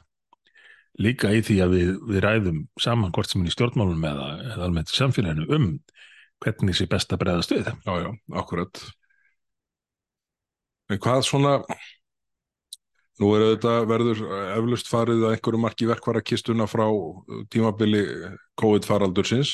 líka 1.03 1.31
í 1.35 1.43
því 1.47 1.57
að 1.65 1.75
við, 1.77 1.91
við 2.11 2.23
ræðum 2.25 2.63
saman 2.81 3.13
hvort 3.15 3.31
sem 3.31 3.43
er 3.43 3.51
í 3.51 3.55
stjórnmálunum 3.55 4.09
eða, 4.11 4.29
eða 4.53 4.65
almennt 4.67 4.93
í 4.93 4.99
samfélaginu 4.99 5.47
um 5.55 5.69
hvernig 6.43 6.79
sé 6.79 6.87
best 6.91 7.13
að 7.15 7.23
bregðast 7.23 7.55
við. 7.55 7.71
Já, 7.87 7.95
já, 8.03 8.11
akkurat. 8.41 8.83
En 10.89 11.01
hvað 11.05 11.25
svona, 11.27 11.55
nú 13.21 13.33
er 13.37 13.45
þetta 13.53 13.73
verður 13.91 14.23
eflust 14.57 14.91
farið 14.91 15.27
að 15.27 15.35
einhverju 15.37 15.61
marki 15.61 15.89
verkvarakistuna 15.91 16.69
frá 16.71 16.87
tímabili 17.53 18.05
COVID-faraldursins, 18.61 19.51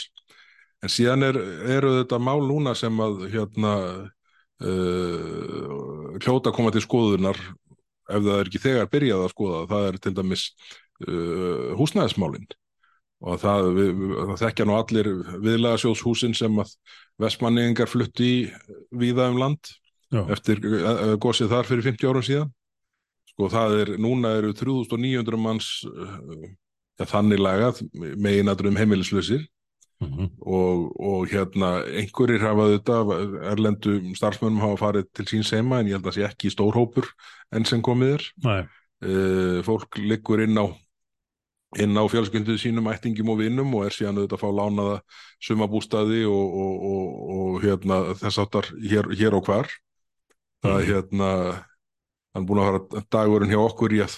en 0.85 0.93
síðan 0.93 1.27
er, 1.27 1.41
eru 1.79 1.97
þetta 2.03 2.21
mál 2.23 2.45
núna 2.45 2.75
sem 2.79 3.01
að 3.01 3.25
hérna 3.33 3.75
uh, 4.61 5.69
hljóta 6.21 6.53
koma 6.55 6.71
til 6.75 6.85
skoðunar 6.85 7.41
ef 8.05 8.21
það 8.21 8.37
er 8.37 8.49
ekki 8.51 8.61
þegar 8.61 8.91
byrjað 8.93 9.25
að 9.25 9.33
skoða, 9.33 9.61
það 9.71 9.87
er 9.89 10.01
til 10.05 10.15
dæmis 10.19 10.43
uh, 11.09 11.73
húsnæðismálinn 11.79 12.49
og 13.25 13.41
það, 13.41 13.71
við, 13.79 14.03
það 14.19 14.43
þekkja 14.43 14.67
nú 14.69 14.75
allir 14.77 15.09
viðlagasjóðshúsin 15.45 16.37
sem 16.37 16.61
að 16.61 16.75
vestmanningar 17.23 17.89
flutti 17.89 18.27
í 18.27 18.37
víða 18.93 19.31
um 19.33 19.41
land 19.41 19.73
Já, 20.13 20.23
eftir 20.35 20.61
uh, 20.65 21.15
gósið 21.23 21.51
þar 21.55 21.71
fyrir 21.71 21.89
50 21.89 22.11
árum 22.11 22.27
síðan. 22.27 22.53
Sko 23.33 23.49
það 23.51 23.79
er, 23.81 23.95
núna 23.99 24.37
eru 24.39 24.53
3900 24.55 25.41
manns 25.41 25.71
uh, 25.89 26.45
ja, 27.01 27.09
þannig 27.09 27.43
lagað 27.43 27.83
meginadrum 27.95 28.79
heimilislausir. 28.79 29.49
Mhm, 30.03 30.33
og, 30.43 30.89
og 30.99 31.29
hérna 31.31 31.79
einhverjir 31.87 32.43
hafa 32.43 32.65
þetta, 32.73 32.97
erlendu 33.53 33.93
starfsmönnum 34.19 34.65
hafa 34.65 34.81
farið 34.81 35.07
til 35.15 35.27
síns 35.31 35.53
heima 35.55 35.79
en 35.81 35.89
ég 35.89 35.97
held 35.97 36.09
að 36.11 36.17
sé 36.19 36.25
ekki 36.27 36.51
stór 36.53 36.75
hópur 36.77 37.07
enn 37.55 37.67
sem 37.69 37.83
komið 37.85 38.17
er. 38.19 38.27
Uh, 39.05 39.61
fólk 39.67 39.99
liggur 40.01 40.43
inn 40.45 40.59
á 40.59 40.67
inn 41.83 41.97
á 41.99 42.05
fjölskylduð 42.11 42.59
sínum 42.63 42.89
ættingum 42.93 43.31
og 43.35 43.41
vinnum 43.43 43.73
og 43.79 43.87
er 43.89 43.95
síðan 43.97 44.19
auðvitað 44.21 44.39
að 44.39 44.43
fá 44.45 44.51
lánaða 44.61 44.97
sumabústaði 45.45 46.23
og, 46.31 46.59
og, 46.65 46.85
og, 46.91 47.09
og 47.39 47.63
hérna, 47.65 47.99
þess 48.21 48.41
áttar 48.45 48.71
hér, 48.85 49.11
hér 49.19 49.37
og 49.39 49.45
hvar 49.49 49.71
það 50.65 50.79
er 50.81 50.85
Mhm. 50.85 50.91
hérna 50.93 51.31
hann 52.35 52.43
er 52.43 52.49
búin 52.49 52.63
að 52.63 52.69
fara 52.71 53.05
dagurinn 53.15 53.53
hjá 53.53 53.61
okkur 53.63 53.93
í 53.95 54.01
að, 54.05 54.15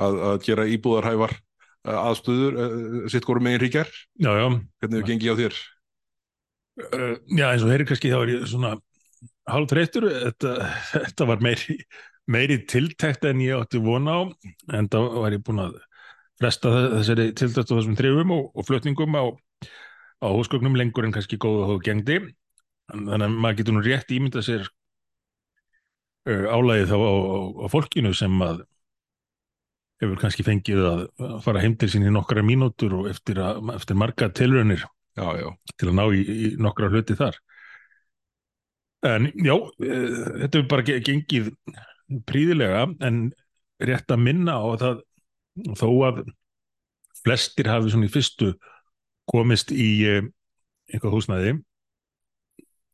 að, 0.00 0.18
að 0.30 0.38
gera 0.46 0.66
íbúðarhæfar 0.72 1.34
eh, 1.36 1.98
aðstöður 1.98 2.60
uh, 2.62 3.08
sitt 3.12 3.26
hvorum 3.28 3.44
megin 3.48 3.60
ríkjar 3.64 3.90
hvernig 4.80 5.00
hefur 5.00 5.08
gengið 5.10 5.32
á 5.34 5.40
þér? 5.42 5.58
Uh, 6.78 7.16
já, 7.34 7.46
eins 7.50 7.64
og 7.66 7.72
heyri 7.72 7.84
kannski 7.88 8.12
þá 8.12 8.20
er 8.22 8.30
ég 8.36 8.46
svona 8.46 8.76
hálf 9.50 9.70
þreyttur, 9.72 10.06
þetta, 10.28 10.52
þetta 10.92 11.26
var 11.32 11.42
meiri, 11.42 11.78
meiri 12.30 12.60
tiltækt 12.70 13.26
en 13.26 13.42
ég 13.42 13.58
átti 13.58 13.80
vona 13.82 14.14
á, 14.14 14.20
en 14.78 14.88
þá 14.92 14.98
var 15.18 15.34
ég 15.34 15.42
búin 15.46 15.64
að 15.64 15.78
fresta 16.38 16.70
þe- 16.74 16.90
þessari 16.96 17.28
tiltækt 17.38 17.72
á 17.72 17.76
þessum 17.76 17.96
þrifum 17.98 18.34
og, 18.36 18.48
og 18.54 18.66
flutningum 18.68 19.16
á, 19.18 19.24
á 20.22 20.26
húsgögnum 20.34 20.76
lengur 20.78 21.06
en 21.08 21.14
kannski 21.14 21.38
góða 21.40 21.68
hóðu 21.72 21.84
gengdi, 21.88 22.18
þannig 22.92 23.26
að 23.28 23.36
maður 23.38 23.58
getur 23.60 23.76
nú 23.76 23.84
rétt 23.86 24.14
ímynda 24.16 24.42
sér 24.46 24.66
uh, 26.28 26.46
álægið 26.54 26.90
þá 26.92 26.96
á, 26.98 27.12
á, 27.12 27.38
á 27.62 27.66
fólkinu 27.72 28.14
sem 28.16 28.34
að 28.44 28.64
hefur 29.98 30.20
kannski 30.22 30.46
fengið 30.46 30.84
að 30.86 31.00
fara 31.42 31.62
heim 31.64 31.74
til 31.78 31.88
sín 31.90 32.06
í 32.06 32.12
nokkra 32.14 32.44
mínútur 32.46 32.94
og 33.00 33.08
eftir, 33.10 33.40
að, 33.42 33.58
eftir 33.74 33.98
marga 33.98 34.28
já, 34.30 35.48
til 35.74 35.88
að 35.90 35.96
ná 35.98 36.04
í, 36.14 36.20
í 36.22 36.50
nokkra 36.62 36.90
hluti 36.92 37.16
þar. 37.18 37.34
En 39.08 39.26
já, 39.34 39.54
e, 39.82 39.98
þetta 40.44 40.58
hefur 40.60 40.68
bara 40.70 40.84
ge- 40.86 41.00
gengið 41.06 41.50
príðilega 42.26 42.84
en 43.06 43.18
rétt 43.82 44.10
að 44.14 44.22
minna 44.22 44.54
á 44.58 44.64
að 44.70 44.80
það 44.84 45.02
þó 45.78 45.88
að 46.08 46.22
flestir 47.22 47.68
hafi 47.70 47.92
svona 47.92 48.08
í 48.08 48.12
fyrstu 48.12 48.52
komist 49.28 49.72
í 49.74 49.90
e, 50.08 50.16
eitthvað 50.88 51.18
húsnæði 51.18 51.54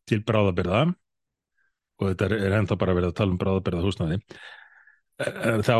til 0.08 0.20
bráðabyrða 0.26 0.82
og 0.88 2.10
þetta 2.10 2.28
er, 2.28 2.58
ennþá 2.58 2.78
bara 2.80 2.96
verið 2.96 3.12
að 3.12 3.16
tala 3.20 3.34
um 3.34 3.40
bráðabyrða 3.40 3.86
húsnæði 3.86 4.18
e, 4.18 5.28
e, 5.28 5.56
þá 5.66 5.76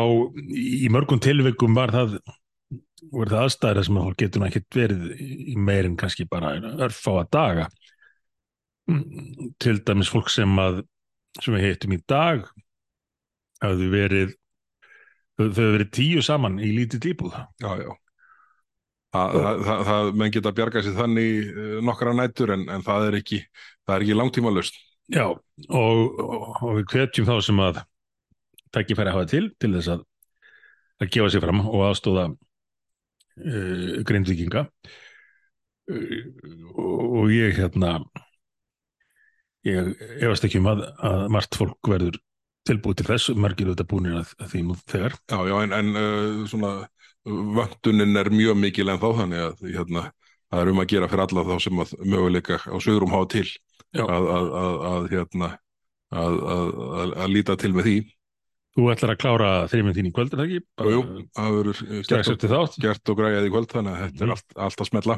í 0.55 0.87
mörgum 0.93 1.21
tilvikum 1.23 1.77
var 1.77 1.93
það 1.95 2.19
voru 3.11 3.31
það 3.31 3.45
aðstæður 3.45 3.87
sem 3.87 3.97
að 3.99 4.07
fólk 4.07 4.21
getur 4.21 4.41
nú 4.41 4.47
ekkert 4.47 4.77
verið 4.79 5.03
í 5.21 5.55
meir 5.59 5.89
en 5.89 5.97
kannski 5.99 6.25
bara 6.29 6.55
örfáa 6.85 7.25
daga. 7.31 7.67
Til 9.61 9.75
dæmis 9.85 10.11
fólk 10.13 10.29
sem 10.33 10.59
að 10.61 10.83
sem 11.41 11.55
við 11.55 11.65
heitum 11.67 11.95
í 11.95 11.99
dag 12.07 12.45
hafðu 13.63 13.87
verið 13.91 14.35
þau 15.35 15.45
hefur 15.47 15.75
verið 15.77 15.93
tíu 15.95 16.23
saman 16.25 16.57
í 16.63 16.71
lítið 16.75 17.11
íbúð 17.13 17.35
já, 17.35 17.71
já. 17.81 17.91
Það, 19.15 19.35
það, 19.35 19.61
það, 19.65 19.81
það, 19.87 20.09
menn 20.19 20.33
geta 20.35 20.51
bjargað 20.55 20.85
sér 20.85 20.97
þannig 20.97 21.51
uh, 21.53 21.75
nokkra 21.87 22.15
nætur 22.17 22.51
en, 22.55 22.65
en 22.71 22.83
það 22.83 23.09
er 23.09 23.17
ekki, 23.21 23.39
það 23.85 23.95
er 23.95 24.05
ekki 24.05 24.17
langtíma 24.17 24.51
löst. 24.51 24.81
Já, 25.13 25.25
og, 25.29 26.01
og, 26.19 26.49
og 26.65 26.73
við 26.79 26.87
hvetjum 26.91 27.29
þá 27.29 27.35
sem 27.45 27.61
að 27.63 27.79
tækifæri 28.75 29.13
hafa 29.13 29.29
til 29.31 29.45
til 29.61 29.71
þess 29.77 29.93
að, 29.93 30.03
að 30.99 31.11
gefa 31.15 31.31
sér 31.31 31.45
fram 31.45 31.61
og 31.69 31.85
aðstóða 31.87 32.25
uh, 32.33 33.95
grindvíkinga 34.09 34.65
uh, 34.65 36.21
og, 36.73 37.03
og 37.21 37.31
ég 37.35 37.55
hérna 37.61 37.97
ég 39.65 39.93
efast 40.19 40.45
ekki 40.45 40.59
um 40.61 40.71
að, 40.73 40.85
að 40.99 41.27
margt 41.33 41.57
fólk 41.57 41.93
verður 41.93 42.19
tilbúið 42.65 42.99
til 42.99 43.07
þess, 43.11 43.31
margir 43.37 43.69
auðvitað 43.69 43.89
búinir 43.91 44.17
að, 44.21 44.33
að 44.41 44.51
því 44.53 44.61
nú 44.65 44.75
þegar. 44.89 45.17
Já, 45.31 45.37
já, 45.49 45.55
en, 45.65 45.75
en 45.79 45.91
uh, 45.99 46.45
svona 46.49 46.71
vöntunin 47.25 48.19
er 48.21 48.29
mjög 48.33 48.57
mikil 48.61 48.89
en 48.93 49.01
þá 49.01 49.07
þannig 49.21 49.43
að 49.45 49.63
hérna, 49.75 50.03
það 50.53 50.63
er 50.63 50.71
um 50.73 50.81
að 50.83 50.89
gera 50.93 51.09
fyrir 51.11 51.25
alla 51.25 51.45
þá 51.49 51.55
sem 51.65 51.79
að 51.85 51.93
möguleika 52.05 52.59
á 52.61 52.75
sögurum 52.77 53.13
hafa 53.15 53.29
til 53.35 53.45
að, 53.95 54.09
að, 54.09 54.51
að, 54.61 54.75
að 54.91 55.07
hérna 55.13 55.49
að, 56.15 56.35
að, 56.55 56.67
að, 56.99 57.15
að 57.25 57.33
líta 57.33 57.57
til 57.59 57.73
með 57.75 57.89
því. 57.89 57.95
Þú 58.75 58.89
ætlar 58.91 59.13
að 59.13 59.21
klára 59.23 59.49
þreyminn 59.71 59.95
þín 59.95 60.09
í 60.09 60.11
kvöld, 60.15 60.33
er 60.33 60.41
það 60.41 60.49
ekki? 60.49 60.63
Jú, 60.83 60.91
jú, 60.91 61.21
það 61.37 61.53
verður 61.55 61.77
gert, 62.83 63.11
og, 63.11 63.19
græðið 63.21 63.47
í 63.47 63.51
kvöld 63.53 63.71
þannig 63.71 63.93
að 63.93 64.01
þetta 64.03 64.19
Mhm. 64.19 64.25
er 64.25 64.33
allt, 64.35 64.57
allt 64.67 64.81
að 64.83 64.89
smetla. 64.89 65.15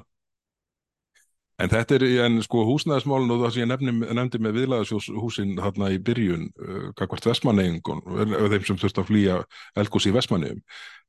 En 1.57 1.71
þetta 1.71 1.95
er, 1.97 2.03
en 2.27 2.37
sko 2.45 2.61
húsnæðismálun 2.67 3.31
og 3.33 3.39
það 3.41 3.53
sem 3.53 3.63
ég 3.63 3.69
nefni, 3.71 3.93
nefndi 4.19 4.41
með 4.45 4.59
viðlaðashúsin 4.59 5.55
þarna 5.57 5.89
í 5.95 5.97
byrjun, 6.05 6.43
uh, 6.61 6.83
kakvart 6.99 7.25
Vestmannegingun, 7.25 8.03
þeim 8.05 8.67
sem 8.67 8.77
þurft 8.77 9.01
að 9.01 9.07
flýja 9.09 9.37
eldgós 9.81 10.05
í 10.05 10.13
Vestmannegum, 10.13 10.61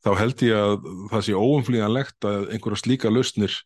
þá 0.07 0.11
held 0.23 0.47
ég 0.47 0.57
að 0.57 0.89
það 1.13 1.27
sé 1.27 1.37
óumflýjanlegt 1.37 2.29
að 2.31 2.49
einhverja 2.57 2.81
slíka 2.81 3.13
lausnir 3.13 3.59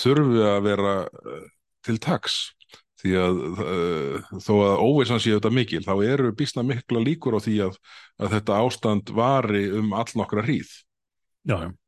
þurfi 0.00 0.46
að 0.48 0.62
vera 0.70 0.96
uh, 1.04 1.44
til 1.84 2.00
taks. 2.00 2.40
Því 3.00 3.14
að 3.16 3.38
uh, 3.48 4.32
þó 4.44 4.54
að 4.60 4.82
óvissan 4.84 5.20
sé 5.20 5.32
þetta 5.32 5.52
mikil, 5.56 5.84
þá 5.84 5.94
eru 6.04 6.32
býstna 6.36 6.64
mikla 6.68 7.00
líkur 7.04 7.36
á 7.36 7.40
því 7.40 7.54
að, 7.68 7.78
að 8.20 8.34
þetta 8.36 8.58
ástand 8.64 9.12
vari 9.16 9.66
um 9.76 9.94
all 9.96 10.08
nokkra 10.20 10.44
hríð 10.44 10.72
Já, 11.44 11.56
já. 11.64 11.79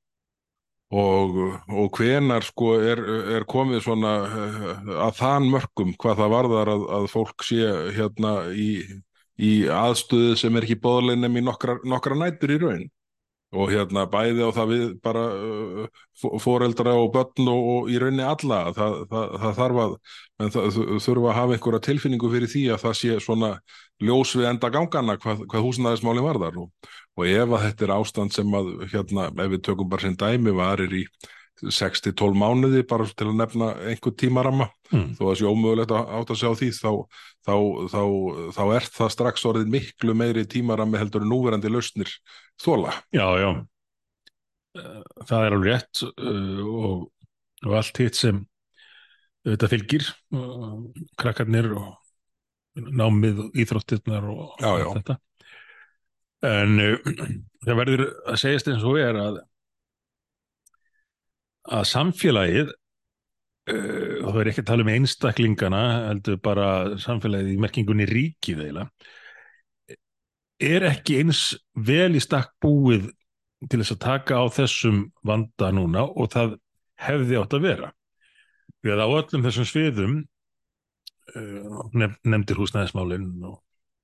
Og, 0.92 1.38
og 1.72 1.96
hvenar 1.96 2.44
sko 2.44 2.75
er, 2.84 3.00
er 3.37 3.46
komið 3.49 3.84
svona 3.87 4.12
eh, 4.28 4.90
að 5.06 5.14
þann 5.20 5.49
mörgum 5.54 5.94
hvað 6.00 6.18
það 6.20 6.34
varðar 6.37 6.72
að, 6.75 6.84
að 6.99 7.06
fólk 7.12 7.46
sé 7.49 7.70
hérna 7.96 8.34
í, 8.52 8.70
í 9.40 9.52
aðstöðu 9.72 10.37
sem 10.40 10.58
er 10.58 10.66
ekki 10.68 10.80
bóðlega 10.84 11.25
nefn 11.25 11.40
í 11.40 11.46
nokkra, 11.46 11.78
nokkra 11.88 12.18
nætur 12.20 12.52
í 12.56 12.61
raun 12.61 12.84
og 13.52 13.68
hérna 13.68 14.06
bæði 14.09 14.47
á 14.49 14.50
það 14.56 14.71
við 14.71 14.85
bara 15.04 15.23
uh, 15.37 16.02
foreldra 16.40 16.94
og 16.97 17.11
börn 17.12 17.50
og, 17.52 17.66
og 17.75 17.90
í 17.92 17.99
rauninni 18.00 18.25
alla 18.25 18.62
það, 18.73 18.97
það, 19.11 19.35
það 19.42 19.59
þarf 19.61 19.82
að 19.82 19.97
það 20.42 20.78
þurfa 21.04 21.28
að 21.32 21.38
hafa 21.38 21.56
einhverja 21.56 21.82
tilfinningu 21.88 22.32
fyrir 22.32 22.52
því 22.52 22.64
að 22.73 22.82
það 22.87 22.97
sé 23.02 23.18
svona 23.23 23.52
ljós 24.02 24.32
við 24.38 24.49
enda 24.50 24.73
gangana 24.73 25.18
hvað, 25.21 25.44
hvað 25.52 25.68
húsnæðismáli 25.68 26.25
varðar 26.25 26.59
og, 26.64 26.90
og 27.18 27.28
ef 27.28 27.52
að 27.52 27.68
þetta 27.68 27.87
er 27.87 27.94
ástand 27.99 28.35
sem 28.35 28.59
að 28.59 28.73
hérna 28.94 29.28
ef 29.30 29.54
við 29.54 29.64
tökum 29.68 29.92
bara 29.92 30.06
sem 30.06 30.18
dæmi 30.18 30.56
varir 30.56 30.99
í 31.02 31.04
6-12 31.62 32.35
mánuði 32.35 32.82
bara 32.88 33.06
til 33.06 33.28
að 33.28 33.37
nefna 33.38 33.68
einhver 33.87 34.14
tímaramma 34.18 34.66
mm. 34.90 35.12
þó 35.18 35.23
að 35.28 35.37
sé 35.38 35.47
ómögulegt 35.47 35.92
að 35.94 36.14
átt 36.18 36.32
að 36.35 36.40
sjá 36.40 36.50
því 36.59 36.71
þá, 36.75 36.90
þá, 37.46 37.54
þá, 37.92 38.00
þá 38.56 38.62
er 38.76 38.87
það 38.96 39.12
strax 39.16 39.46
orðið 39.50 39.72
miklu 39.75 40.14
meiri 40.18 40.44
tímarammi 40.50 41.00
heldur 41.00 41.25
en 41.25 41.32
núverandi 41.32 41.72
lausnir 41.72 42.11
þóla. 42.62 42.94
Já, 43.14 43.26
já. 43.42 43.50
Eh, 44.78 45.02
Það 45.28 45.46
er 45.46 45.56
alveg 45.56 45.68
rétt 45.72 46.02
uh, 46.08 46.62
og, 46.64 47.02
og 47.66 47.75
allt 47.76 47.99
hitt 48.02 48.16
sem 48.18 48.38
þetta 49.46 49.68
fylgir, 49.72 50.06
uh, 50.37 50.78
krakkarnir 51.20 51.72
og 51.76 51.99
námið 52.78 53.42
og 53.46 53.58
íþróttirnar 53.62 54.28
og 54.32 54.62
Já, 54.62 54.70
já. 54.80 54.87
þetta. 54.96 55.18
En 56.42 56.78
það 57.62 57.76
verður 57.78 58.00
að 58.26 58.38
segjast 58.40 58.70
eins 58.72 58.87
og 58.88 58.96
er 58.99 59.18
að 59.20 59.37
að 61.72 61.84
samfélagið 61.87 62.72
uh, 63.71 64.21
það 64.26 64.40
er 64.42 64.52
ekki 64.52 64.64
að 64.64 64.71
tala 64.73 64.87
um 64.87 64.92
einstaklingana 64.92 65.83
heldur 66.09 66.38
bara 66.42 66.69
samfélagið 67.02 67.54
í 67.54 67.61
merkingunni 67.62 68.09
ríkið 68.11 68.64
eiginlega 68.66 68.88
er 70.62 70.87
ekki 70.87 71.19
eins 71.23 71.42
vel 71.75 72.14
í 72.16 72.23
stakk 72.23 72.54
búið 72.62 73.11
til 73.71 73.81
þess 73.81 73.95
að 73.95 74.02
taka 74.04 74.38
á 74.38 74.45
þessum 74.52 75.04
vanda 75.26 75.71
núna 75.75 76.04
og 76.07 76.31
það 76.33 76.57
hefði 77.02 77.38
átt 77.38 77.57
að 77.57 77.66
vera. 77.66 77.90
Því 78.83 78.95
að 78.95 79.02
á 79.02 79.09
öllum 79.09 79.47
þessum 79.47 79.69
sviðum 79.69 80.19
uh, 81.37 81.81
nef 81.95 82.19
nefndir 82.26 82.61
húsnæðismálin 82.62 83.31
og 83.47 83.59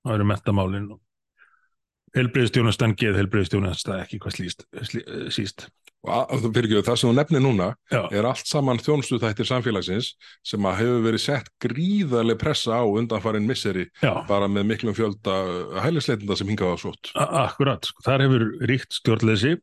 það 0.07 0.15
eru 0.15 0.29
mentamálin 0.31 0.91
og 0.95 1.03
helbriðstjónastan 2.17 2.97
geð 2.99 3.19
helbriðstjónastan 3.21 4.03
ekki 4.05 4.21
hvað 4.23 4.39
slíst, 4.39 4.65
slí, 4.89 5.03
eh, 5.05 5.27
síst. 5.35 5.67
Fyrir 6.09 6.83
það 6.87 7.01
sem 7.01 7.09
þú 7.09 7.15
nefnir 7.17 7.43
núna 7.45 7.69
Já, 7.93 8.01
er 8.15 8.29
allt 8.29 8.49
saman 8.49 8.81
þjónustu 8.83 9.21
þættir 9.23 9.49
samfélagsins 9.49 10.13
sem 10.47 10.69
að 10.69 10.79
hefur 10.83 11.05
verið 11.07 11.25
sett 11.25 11.51
gríðarlega 11.65 12.43
pressa 12.43 12.81
á 12.81 12.85
undanfarin 12.87 13.49
misseri 13.49 13.89
já 14.03 14.13
bara 14.29 14.49
með 14.51 14.69
miklum 14.73 14.97
fjölda 14.97 15.37
hælisleitenda 15.85 16.37
sem 16.39 16.51
hingað 16.51 16.75
á 16.75 16.77
svott. 16.81 17.13
akkurat. 17.15 17.89
Sko, 17.89 18.05
þar 18.07 18.25
hefur 18.27 18.47
ríkt 18.69 18.97
stjórnleysi. 18.99 19.57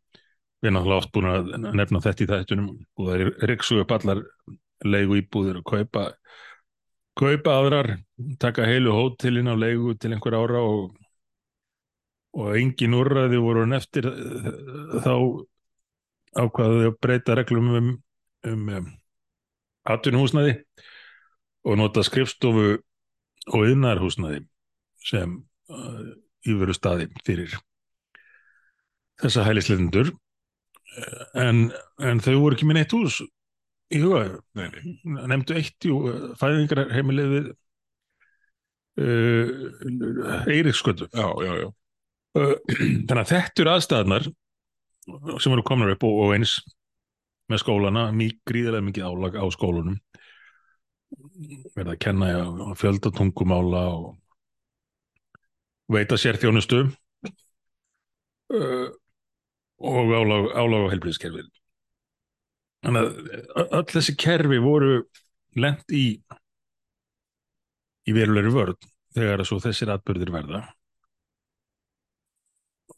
Við 0.64 0.70
erum 0.70 0.78
náttúrulega 0.80 1.02
oft 1.04 1.14
búin 1.14 1.32
að 1.32 1.56
nefna 1.76 2.02
þetta 2.04 2.24
í 2.24 2.30
þættunum 2.32 2.70
og 2.74 3.10
það 3.10 3.24
er 3.26 3.34
riksu 3.52 3.80
upp 3.84 3.96
allar 3.96 4.22
leigu 4.86 5.20
íbúðir 5.22 5.62
og 5.62 5.68
kaupa 5.70 6.10
kaupa 7.16 7.60
aðrar, 7.62 7.90
taka 8.44 8.66
heilu 8.68 8.92
hótelin 8.92 9.48
á 9.48 9.56
leigu 9.56 9.94
til 9.96 10.12
einhver 10.12 10.36
ára 10.36 10.62
og 10.64 10.96
og 12.36 12.56
engin 12.60 12.96
úrræði 12.98 13.40
voru 13.40 13.64
hann 13.64 13.78
eftir 13.78 14.10
eh, 14.10 14.50
þá 15.06 15.14
ákvaðu 16.36 16.82
þau 16.82 16.90
að 16.92 17.00
breyta 17.04 17.38
reglum 17.40 17.72
um, 17.80 17.90
um, 18.50 18.68
um 18.80 18.92
atvinnuhúsnæði 19.86 20.58
og 21.66 21.80
nota 21.80 22.04
skrifstofu 22.06 22.76
og 23.54 23.70
yðnarhúsnæði 23.70 24.44
sem 25.06 25.40
uh, 25.70 26.04
íveru 26.46 26.74
staði 26.76 27.10
fyrir 27.26 27.54
þessa 29.22 29.46
hælisleitundur 29.46 30.12
en, 31.40 31.70
en 32.02 32.22
þau 32.24 32.36
voru 32.40 32.58
ekki 32.58 32.68
með 32.70 32.80
neitt 32.80 32.96
hús 32.96 33.20
í 33.94 34.02
huga 34.02 34.40
nefndu 34.56 35.58
eitt 35.60 35.88
í 35.88 35.94
fæðingarheimilið 36.40 37.34
við 37.36 37.50
uh, 39.04 40.46
Eiríkskötu. 40.50 41.10
Uh, 41.14 41.70
þannig 43.08 43.22
að 43.22 43.32
þetta 43.32 43.64
eru 43.64 43.74
aðstæðnar 43.76 44.30
sem 45.40 45.54
eru 45.54 45.64
komnar 45.66 45.94
upp 45.96 46.04
og, 46.08 46.20
og 46.26 46.36
eins 46.38 46.58
með 47.52 47.62
skólana, 47.62 48.08
mjög 48.16 48.40
gríðilega 48.50 48.88
mikið 48.88 49.08
álag 49.10 49.34
á 49.38 49.46
skólunum. 49.54 49.98
Verða 51.76 51.94
að 51.94 52.02
kenna 52.02 52.32
á, 52.34 52.50
á 52.50 52.72
fjölda 52.80 53.12
tungumála 53.14 53.84
og 53.94 54.16
veita 55.92 56.18
sér 56.18 56.40
þjónustu 56.42 56.80
uh, 58.54 58.88
og 59.78 60.16
álag, 60.18 60.50
álag 60.58 60.88
á 60.90 60.92
helbriðskerfið 60.96 61.52
þannig 62.86 63.02
að 63.58 63.78
öll 63.80 63.86
þessi 63.94 64.16
kerfi 64.22 64.60
voru 64.62 64.96
lent 65.58 65.94
í 65.94 66.06
í 68.06 68.14
verulegri 68.14 68.54
vörð 68.54 68.90
þegar 69.16 69.46
þessir 69.50 69.94
atbyrðir 69.96 70.34
verða 70.34 70.62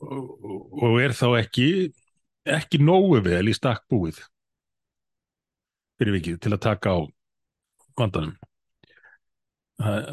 og, 0.07 0.83
og- 0.83 0.99
er 1.03 1.15
þá 1.15 1.27
ekki 1.41 1.69
ekki 2.47 2.79
nógu 2.79 3.19
vel 3.25 3.45
í 3.51 3.55
stakk 3.55 3.83
búið 3.91 4.21
fyrir 5.97 6.17
vikið 6.19 6.39
til 6.43 6.53
að 6.53 6.63
taka 6.63 6.93
á 6.93 6.99
vandanum. 7.97 8.35
Það, 9.81 10.07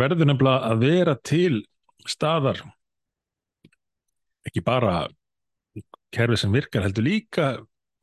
verður 0.00 0.28
nefnilega 0.28 0.70
að 0.70 0.82
vera 0.82 1.14
til 1.24 1.60
staðar 2.08 2.60
ekki 4.48 4.62
bara 4.64 5.06
kerfi 6.14 6.38
sem 6.40 6.52
virkar 6.54 6.86
heldur 6.86 7.06
líka 7.06 7.48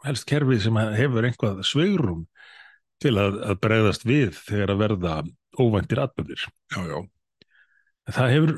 helst 0.04 0.28
kerfi 0.30 0.60
sem 0.62 0.78
hefur 0.98 1.28
einhvað 1.28 1.62
sveigrum 1.68 2.26
til 3.04 3.16
að, 3.20 3.40
að 3.50 3.60
bregðast 3.64 4.06
við 4.08 4.36
þegar 4.42 4.74
að 4.74 4.82
verða 4.84 5.16
óvæntir 5.60 6.02
atbyrðir 6.04 6.48
það 8.12 8.34
hefur 8.36 8.56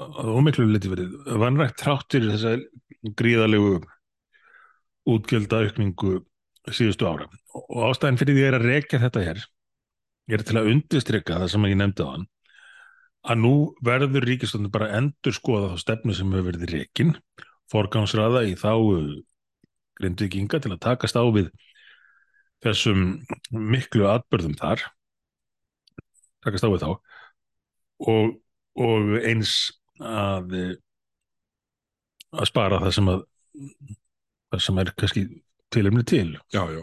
ómiklu 0.00 0.66
liti 0.68 0.90
verið 0.92 1.12
vanrægt 1.40 1.80
þráttir 1.80 2.28
þessa 2.30 2.56
gríðalegu 3.16 3.80
útgjölda 5.06 5.62
aukningu 5.64 6.18
síðustu 6.66 7.06
ára. 7.08 7.28
Og 7.54 7.90
ástæðin 7.90 8.18
fyrir 8.20 8.36
því 8.36 8.46
er 8.48 8.58
að 8.58 8.66
rekja 8.72 9.02
þetta 9.02 9.26
hér 9.28 9.44
er 10.26 10.42
til 10.42 10.58
að 10.58 10.72
undistrykka 10.72 11.38
það 11.40 11.52
sem 11.52 11.68
ég 11.70 11.78
nefndi 11.78 12.02
á 12.02 12.08
hann 12.10 12.26
að 13.26 13.40
nú 13.42 13.54
verður 13.86 14.26
ríkistöndin 14.26 14.72
bara 14.74 14.92
endur 14.98 15.34
skoða 15.34 15.72
þá 15.72 15.82
stefnu 15.82 16.14
sem 16.14 16.34
hefur 16.34 16.48
verið 16.50 16.74
rekin 16.74 17.14
forgámsraða 17.72 18.44
í 18.50 18.54
þá 18.58 18.72
grindvikinga 19.98 20.60
til 20.62 20.74
að 20.74 20.82
takast 20.84 21.18
á 21.18 21.24
við 21.34 21.50
þessum 22.64 23.06
miklu 23.50 24.06
atbörðum 24.10 24.56
þar 24.58 24.84
takast 26.46 26.66
á 26.66 26.70
við 26.70 26.84
þá 26.84 26.90
og, 28.10 28.36
og 28.86 29.16
eins 29.22 29.56
að 30.00 30.56
að 32.36 32.48
spara 32.50 32.80
það 32.82 32.94
sem 32.98 33.10
að 33.12 33.24
það 34.52 34.62
sem 34.66 34.82
er 34.82 34.92
kannski 35.00 35.24
tilumni 35.72 36.04
til. 36.06 36.28
Já, 36.54 36.62
já. 36.70 36.82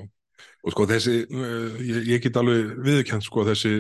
Og 0.64 0.74
sko 0.74 0.88
þessi, 0.88 1.16
uh, 1.28 1.80
ég, 1.84 2.10
ég 2.14 2.24
get 2.24 2.40
alveg 2.40 2.74
viðkjönd 2.86 3.26
sko 3.26 3.46
þessi, 3.48 3.74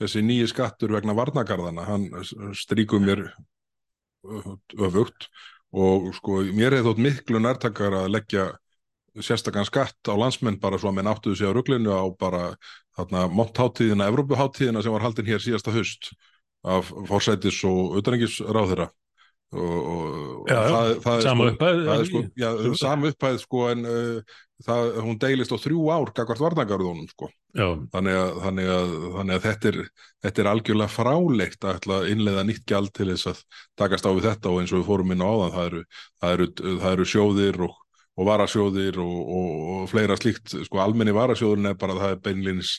þessi 0.00 0.24
nýji 0.24 0.50
skattur 0.50 0.94
vegna 0.94 1.14
varnagarðana, 1.18 1.86
hann 1.88 2.08
stríkur 2.56 3.02
mér 3.02 3.26
öfugt. 4.78 5.30
Og 5.70 6.10
sko 6.16 6.40
mér 6.50 6.74
hefði 6.74 6.88
þótt 6.88 7.04
miklu 7.04 7.40
nærtakar 7.42 7.94
að 8.00 8.12
leggja 8.16 8.48
sérstakann 9.18 9.66
skatt 9.66 10.10
á 10.10 10.14
landsmenn 10.18 10.58
bara 10.62 10.78
svo 10.78 10.90
að 10.90 10.98
menn 10.98 11.10
áttuðu 11.10 11.38
sig 11.38 11.50
á 11.50 11.54
ruglinu 11.54 11.94
á 11.94 12.06
bara 12.18 12.42
þarna 12.98 13.26
montháttíðina, 13.34 14.08
Evrópuháttíðina 14.10 14.82
sem 14.82 14.94
var 14.94 15.04
haldin 15.06 15.30
hér 15.30 15.42
síðasta 15.42 15.74
haust 15.74 16.12
af 16.66 16.90
forsætis 17.08 17.62
og 17.68 17.96
utanengisráðþeirra 18.00 18.90
og, 19.50 20.46
sama 21.24 21.48
sko, 21.50 21.56
upphæð 21.56 22.06
sko, 22.06 22.74
sama 22.78 23.10
upphæð. 23.10 23.38
sko 23.42 23.64
en 23.72 23.86
uh, 23.88 24.36
það, 24.62 24.90
hún 25.02 25.18
deilist 25.18 25.54
á 25.54 25.58
þrjú 25.58 25.88
ár 25.90 26.12
gagvart 26.14 26.42
varnagarðunum 26.44 27.08
sko. 27.10 27.30
Þannig 27.90 28.18
að, 28.20 28.30
þannig 28.44 28.70
að, 28.76 28.94
þannig 29.16 29.36
að 29.36 29.46
þetta, 29.48 29.72
er, 29.72 29.78
þetta 30.26 30.42
er 30.42 30.50
algjörlega 30.52 30.94
frálegt 30.94 31.66
að 31.66 32.10
innleiða 32.12 32.46
nýtt 32.46 32.66
gjald 32.70 32.92
til 32.94 33.08
þess 33.10 33.32
að 33.32 33.44
takast 33.80 34.06
á 34.06 34.10
við 34.14 34.28
þetta 34.28 34.52
og 34.52 34.60
eins 34.60 34.74
og 34.74 34.82
við 34.82 34.90
fórum 34.92 35.14
inn 35.16 35.24
á 35.24 35.30
áðan 35.30 35.54
það 35.56 35.70
eru, 35.70 35.84
það 36.20 36.36
eru, 36.36 36.50
það 36.84 36.92
eru 36.92 37.08
sjóðir 37.14 37.62
og, 37.66 37.78
og 38.18 38.26
varasjóðir 38.28 38.98
og, 39.00 39.18
og, 39.38 39.50
og 39.74 39.90
fleira 39.90 40.16
slíkt, 40.18 40.54
sko 40.66 40.82
almenni 40.82 41.14
varasjóðurinn 41.16 41.72
er 41.72 41.78
bara 41.80 41.98
það 41.98 42.14
er 42.14 42.22
beinlinis 42.24 42.72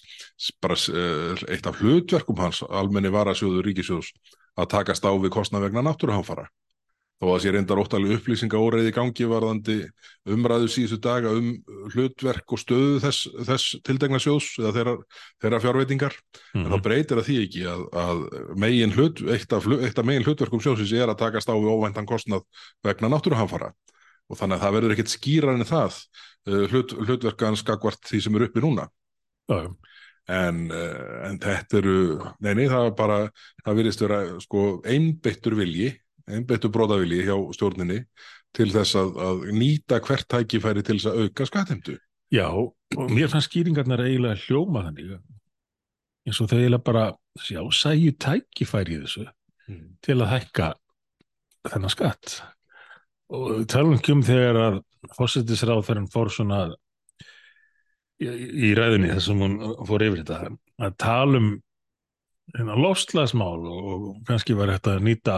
bara 0.62 0.78
eh, 0.78 1.46
eitt 1.56 1.70
af 1.70 1.80
hlutverkum 1.82 2.42
hans 2.42 2.62
almenni 2.68 3.12
varasjóður 3.14 3.70
ríkisjóðs 3.70 4.12
að 4.60 4.74
takast 4.76 5.06
á 5.08 5.12
við 5.16 5.32
kostnað 5.34 5.70
vegna 5.70 5.86
náttúruhamfara. 5.88 6.50
Þó 7.22 7.28
að 7.36 7.44
sé 7.44 7.52
reyndar 7.54 7.78
óttalega 7.78 8.18
upplýsinga 8.18 8.58
óreiði 8.58 8.92
gangi 8.96 9.28
varðandi 9.30 9.76
umræðu 10.34 10.70
síðustu 10.74 10.98
daga 11.06 11.30
um 11.38 11.52
hlutverk 11.94 12.56
og 12.56 12.58
stöðu 12.58 12.96
þess, 13.04 13.28
þess 13.46 13.76
tildegna 13.86 14.18
sjóðs 14.22 14.48
eða 14.58 14.72
þeirra, 14.78 14.96
þeirra 15.44 15.60
fjárveitingar. 15.62 16.18
En 16.56 16.66
þá 16.66 16.74
mhm, 16.74 16.84
breytir 16.88 17.22
það 17.22 17.30
því 17.30 17.38
ekki 17.44 17.62
að, 17.70 17.84
að 18.02 18.24
megin 18.66 18.96
hlut, 18.98 19.22
eitt 19.38 19.54
af, 19.54 19.70
eitt 19.78 20.02
af 20.02 20.10
megin 20.10 20.26
hlutverkum 20.26 20.66
sjóðsins 20.66 20.96
er 20.98 21.14
að 21.14 21.22
takast 21.22 21.54
á 21.54 21.54
við 21.54 21.70
óvæntan 21.70 22.10
kostnað 22.10 22.48
vegna 22.90 23.14
náttúruhamfara 23.14 23.70
og 24.32 24.40
þannig 24.40 24.58
að 24.58 24.66
það 24.66 24.76
verður 24.78 24.96
ekkert 24.96 25.14
skýrar 25.14 25.58
en 25.58 25.68
það 25.68 25.98
uh, 26.50 26.66
hlut, 26.72 26.98
hlutverkans 27.06 27.64
skakvart 27.66 28.04
því 28.08 28.22
sem 28.26 28.38
er 28.38 28.48
uppi 28.48 28.64
núna. 28.64 28.88
En, 30.32 30.62
uh, 30.72 31.18
en 31.28 31.42
þetta 31.42 31.82
eru 31.82 31.98
nei, 32.40 32.54
nei, 32.56 32.68
það 32.72 32.88
er 32.88 32.96
bara, 33.00 33.18
það 33.66 33.82
virðist 33.82 34.06
vera 34.06 34.22
sko 34.44 34.68
einbeittur 34.88 35.58
vilji 35.60 35.92
einbeittur 36.32 36.72
brotavilji 36.72 37.26
hjá 37.26 37.36
stjórninni 37.56 38.04
til 38.56 38.70
þess 38.72 38.98
að, 39.00 39.18
að 39.26 39.44
nýta 39.56 40.00
hvert 40.04 40.28
tækifæri 40.32 40.84
til 40.86 40.98
þess 41.00 41.10
að 41.12 41.26
auka 41.26 41.48
skattheimtu. 41.50 41.98
Já 42.32 42.48
og 42.52 43.12
mér 43.12 43.32
fannst 43.32 43.52
skýringarnar 43.52 44.04
eiginlega 44.06 44.40
hljóma 44.46 44.86
þannig 44.88 45.18
eins 46.28 46.40
og 46.40 46.52
þau 46.52 46.58
eiginlega 46.60 46.86
bara 46.86 47.06
sjá 47.42 47.62
sæju 47.76 48.16
tækifæri 48.22 48.98
í 48.98 49.04
þessu 49.04 49.28
til 50.04 50.18
að 50.20 50.32
hækka 50.36 50.72
þennan 51.72 51.94
skatt 51.94 52.42
og 53.32 53.66
talum 53.72 53.96
ekki 53.96 54.16
um 54.16 54.24
þegar 54.26 54.60
að 54.60 54.80
fórsetisráþurinn 55.18 56.10
fór 56.12 56.32
svona 56.34 56.62
í, 58.22 58.28
í 58.28 58.72
ræðinni 58.78 59.12
þess 59.14 59.32
að 59.32 59.44
hún 59.46 59.60
fór 59.88 60.06
yfir 60.08 60.24
þetta 60.24 60.40
að 60.82 60.98
tala 61.02 61.42
um 61.42 61.52
lofslagsmál 62.82 63.62
og 63.72 64.08
kannski 64.28 64.56
var 64.58 64.74
þetta 64.76 64.98
að 64.98 65.06
nýta 65.08 65.38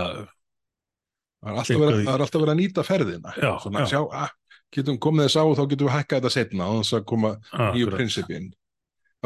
Það 1.43 1.51
er 1.51 1.57
alltaf 1.59 1.81
verið, 1.81 2.05
er 2.07 2.21
alltaf 2.23 2.39
verið 2.39 2.53
að 2.53 2.59
nýta 2.61 2.83
ferðina 2.87 3.33
Já, 3.35 3.49
svona 3.59 3.81
já. 3.83 3.87
sjá, 3.91 3.99
að, 4.15 4.29
getum 4.73 4.99
komið 5.03 5.27
þess 5.27 5.37
á 5.37 5.43
og 5.43 5.57
þá 5.57 5.63
getum 5.73 5.89
við 5.89 5.95
hækkað 5.97 6.21
þetta 6.21 6.31
setna 6.33 6.69
og 6.71 6.77
þess 6.79 6.95
að 6.97 7.03
koma 7.11 7.31
nýju 7.35 7.59
Akkurat. 7.59 7.97
prinsipin 7.99 8.47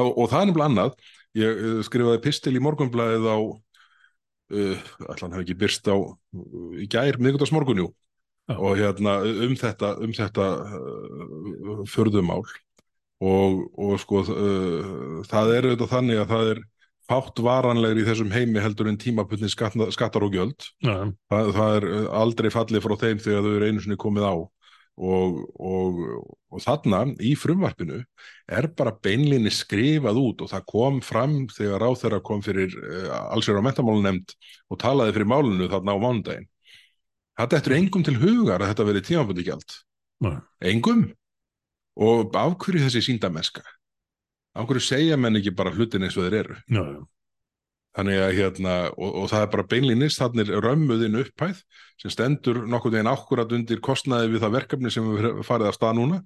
og, 0.01 0.10
og 0.10 0.25
það 0.32 0.39
er 0.39 0.49
nefnilega 0.49 0.69
annað 0.71 0.97
ég 1.38 1.62
uh, 1.62 1.77
skrifaði 1.86 2.23
pistil 2.25 2.56
í 2.58 2.63
morgunblæðið 2.65 3.30
á 3.30 3.38
uh, 3.38 4.89
allan 5.13 5.38
hef 5.38 5.45
ekki 5.45 5.58
byrst 5.62 5.91
á 5.93 5.95
uh, 5.95 6.17
í 6.82 6.89
gær 6.91 7.21
miðgutarsmorgunjú 7.21 7.88
Já. 7.91 7.95
Og 8.55 8.79
hérna 8.79 9.19
um 9.27 9.55
þetta 9.60 9.91
um 10.03 10.13
þetta 10.15 10.47
uh, 10.63 11.83
förðumál 11.89 12.45
og, 13.19 13.63
og 13.75 13.99
sko 13.99 14.23
uh, 14.23 15.21
það 15.27 15.53
er 15.55 15.67
auðvitað 15.67 15.93
þannig 15.93 16.21
að 16.21 16.33
það 16.33 16.51
er 16.53 16.62
fátt 17.07 17.39
varanlegri 17.43 18.03
í 18.03 18.07
þessum 18.07 18.33
heimi 18.36 18.62
heldur 18.63 18.89
en 18.91 18.99
tímabundin 18.99 19.51
skatna, 19.51 19.88
skattar 19.95 20.25
og 20.27 20.36
gjöld. 20.36 20.69
Já, 20.83 21.07
það, 21.31 21.73
er 21.77 21.88
uh, 21.88 22.05
aldrei 22.19 22.51
fallið 22.51 22.83
frá 22.83 22.95
þeim 23.03 23.21
þegar 23.23 23.45
þau 23.45 23.53
eru 23.55 23.69
einu 23.69 23.83
sinni 23.83 23.99
komið 23.99 24.27
á. 24.27 24.36
Og, 24.97 25.36
og, 25.62 25.97
og 26.49 26.62
þarna 26.63 27.03
í 27.21 27.36
frumvarpinu 27.38 27.99
er 28.49 28.65
bara 28.73 28.95
beinlinni 28.97 29.51
skrifað 29.53 30.17
út 30.17 30.39
og 30.41 30.49
það 30.49 30.63
kom 30.71 30.97
fram 31.05 31.36
þegar 31.53 31.83
ráþeira 31.86 32.19
kom 32.25 32.41
fyrir 32.41 32.73
uh, 32.81 33.12
allsir 33.29 33.60
á 33.60 33.62
mentamálunemnd 33.62 34.33
og 34.73 34.81
talaði 34.81 35.13
fyrir 35.19 35.29
málinu 35.29 35.69
þarna 35.69 35.93
á 35.93 35.97
mánudaginn 36.01 36.49
þetta 37.38 37.60
eftir 37.60 37.78
engum 37.78 38.06
til 38.06 38.17
hugar 38.21 38.62
að 38.62 38.71
þetta 38.73 38.88
verið 38.91 39.08
tímabundi 39.10 39.47
gjald 39.47 39.78
engum 40.71 41.04
og 41.97 42.38
af 42.38 42.58
hverju 42.63 42.86
þessi 42.86 43.04
síndameska 43.10 43.65
af 44.58 44.65
hverju 44.69 44.84
segja 44.84 45.17
menn 45.17 45.39
ekki 45.39 45.56
bara 45.58 45.73
hlutin 45.73 46.06
eins 46.08 46.17
og 46.17 46.28
þeir 46.28 46.39
eru 46.41 46.58
já, 46.73 46.84
Þannig 47.97 48.19
að 48.21 48.36
hérna, 48.38 48.73
og, 48.93 49.13
og 49.23 49.30
það 49.32 49.43
er 49.43 49.47
bara 49.56 49.63
beinlínis, 49.71 50.17
þannig 50.21 50.52
er 50.54 50.62
römmuðin 50.62 51.17
upphæð 51.17 51.63
sem 51.97 52.13
stendur 52.13 52.60
nokkuð 52.69 52.93
veginn 52.93 53.10
ákkurat 53.10 53.56
undir 53.58 53.80
kostnaði 53.82 54.36
við 54.36 54.43
það 54.43 54.54
verkefni 54.54 54.91
sem 54.93 55.08
við 55.15 55.39
farið 55.47 55.71
af 55.71 55.78
stað 55.80 55.95
núna. 55.97 56.19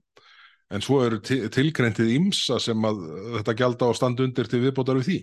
En 0.71 0.83
svo 0.83 0.99
eru 1.05 1.21
til, 1.23 1.45
tilgreintið 1.51 2.11
ímsa 2.17 2.57
sem 2.63 2.87
að 2.87 2.99
þetta 3.37 3.55
gjalda 3.61 3.87
á 3.87 3.91
standi 3.95 4.25
undir 4.27 4.51
til 4.51 4.59
viðbótar 4.65 4.99
við 4.99 5.07
því. 5.07 5.17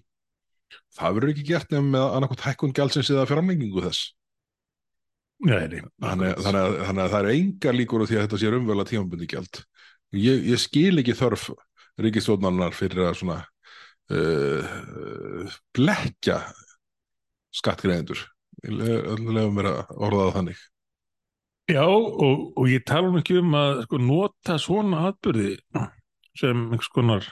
Það 0.97 1.19
verður 1.19 1.35
ekki 1.35 1.47
gert 1.51 1.71
nefnum 1.75 1.93
með 1.93 2.17
annarkot 2.17 2.47
hækkun 2.47 2.75
gjaldsins 2.77 3.13
eða 3.13 3.29
framlengingu 3.29 3.85
þess. 3.85 4.09
Nei, 5.47 5.61
Þannig, 6.03 6.33
þannig, 6.43 6.61
að, 6.61 6.77
þannig 6.89 7.03
að 7.05 7.13
það 7.13 7.21
eru 7.21 7.35
engar 7.37 7.77
líkur 7.77 8.03
á 8.03 8.07
því 8.09 8.17
að 8.17 8.25
þetta 8.25 8.39
sé 8.41 8.51
raunverulega 8.51 8.91
tímabundi 8.91 9.29
gjald. 9.31 9.61
Ég, 10.19 10.41
ég 10.51 10.63
skil 10.63 10.99
ekki 10.99 11.15
þörf 11.19 11.45
ríkistjórnarinnar 12.03 12.75
fyrir 12.75 13.05
að 13.07 13.21
svona 13.21 13.37
uh, 14.11 15.53
blekja 15.77 16.41
skattgreðendur. 17.55 18.25
Leifum 18.67 19.55
mér 19.55 19.71
að 19.71 19.95
orða 19.95 20.25
það 20.25 20.35
þannig. 20.41 20.67
Já, 21.69 21.85
og, 21.85 22.45
og 22.57 22.71
ég 22.73 22.85
tala 22.89 23.13
nú 23.13 23.21
ekki 23.21 23.39
um 23.43 23.55
að 23.59 23.83
sko, 23.85 24.01
nota 24.01 24.57
svona 24.59 25.05
atbyrði 25.11 25.59
sem 26.39 26.65
einhvers 26.71 26.91
konar 26.95 27.27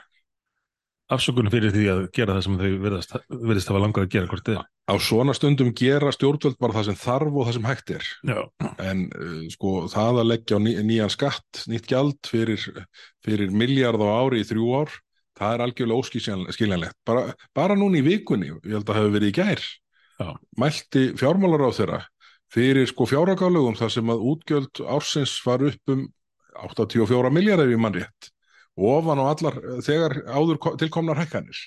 afsökunum 1.13 1.53
fyrir 1.53 1.73
því 1.75 1.85
að 1.93 2.01
gera 2.17 2.35
það 2.37 2.45
sem 2.47 2.57
þau 2.59 2.71
virðast, 2.83 3.15
virðist 3.31 3.71
hafa 3.71 3.83
langar 3.83 4.07
að 4.07 4.13
gera 4.15 4.31
hvort 4.31 4.49
þið. 4.49 4.61
Á 4.87 4.95
svona 5.03 5.35
stundum 5.37 5.73
gera 5.77 6.13
stjórnvöld 6.15 6.59
bara 6.63 6.77
það 6.77 6.89
sem 6.89 6.99
þarf 7.03 7.39
og 7.39 7.49
það 7.49 7.57
sem 7.57 7.69
hægt 7.71 7.93
er. 7.95 8.11
Já, 8.31 8.41
En 8.83 9.07
uh, 9.15 9.39
sko 9.55 9.73
það 9.93 10.21
að 10.23 10.31
leggja 10.33 10.61
ný, 10.63 10.75
nýjan 10.91 11.15
skatt, 11.15 11.63
nýtt 11.71 11.89
gjald 11.91 12.19
fyrir, 12.31 12.69
fyrir 13.27 13.55
miljard 13.55 14.03
á 14.03 14.09
ári 14.19 14.43
í 14.43 14.49
þrjú 14.49 14.69
ár, 14.83 14.99
það 15.39 15.55
er 15.55 15.65
algjörlega 15.67 16.03
óskiljanlegt. 16.51 16.99
Bara, 17.07 17.25
bara 17.57 17.79
núna 17.79 18.01
í 18.01 18.07
vikunni, 18.07 18.53
ég 18.53 18.77
held 18.79 18.85
að 18.85 18.93
það 18.93 19.01
hefur 19.03 19.17
verið 19.19 19.33
í 19.33 19.39
gær, 19.41 19.65
Já. 20.17 20.29
mælti 20.59 21.09
fjármálar 21.21 21.67
á 21.69 21.71
þeirra 21.77 22.03
fyrir 22.53 22.87
sko 22.89 23.07
fjáragálugum 23.11 23.77
þar 23.79 23.93
sem 23.93 24.13
að 24.13 24.23
útgjöld 24.31 24.83
ársins 24.87 25.35
var 25.45 25.65
upp 25.67 25.93
um 25.93 26.07
84 26.63 27.33
miljardar 27.35 27.73
í 27.73 27.79
mann 27.81 27.97
rétt 27.97 28.31
og 28.77 28.93
ofan 28.99 29.19
á 29.23 29.25
allar 29.33 29.57
eh, 29.63 29.81
þegar 29.87 30.19
áður 30.29 30.59
ko- 30.61 30.77
tilkomnar 30.81 31.19
hækkanir. 31.23 31.59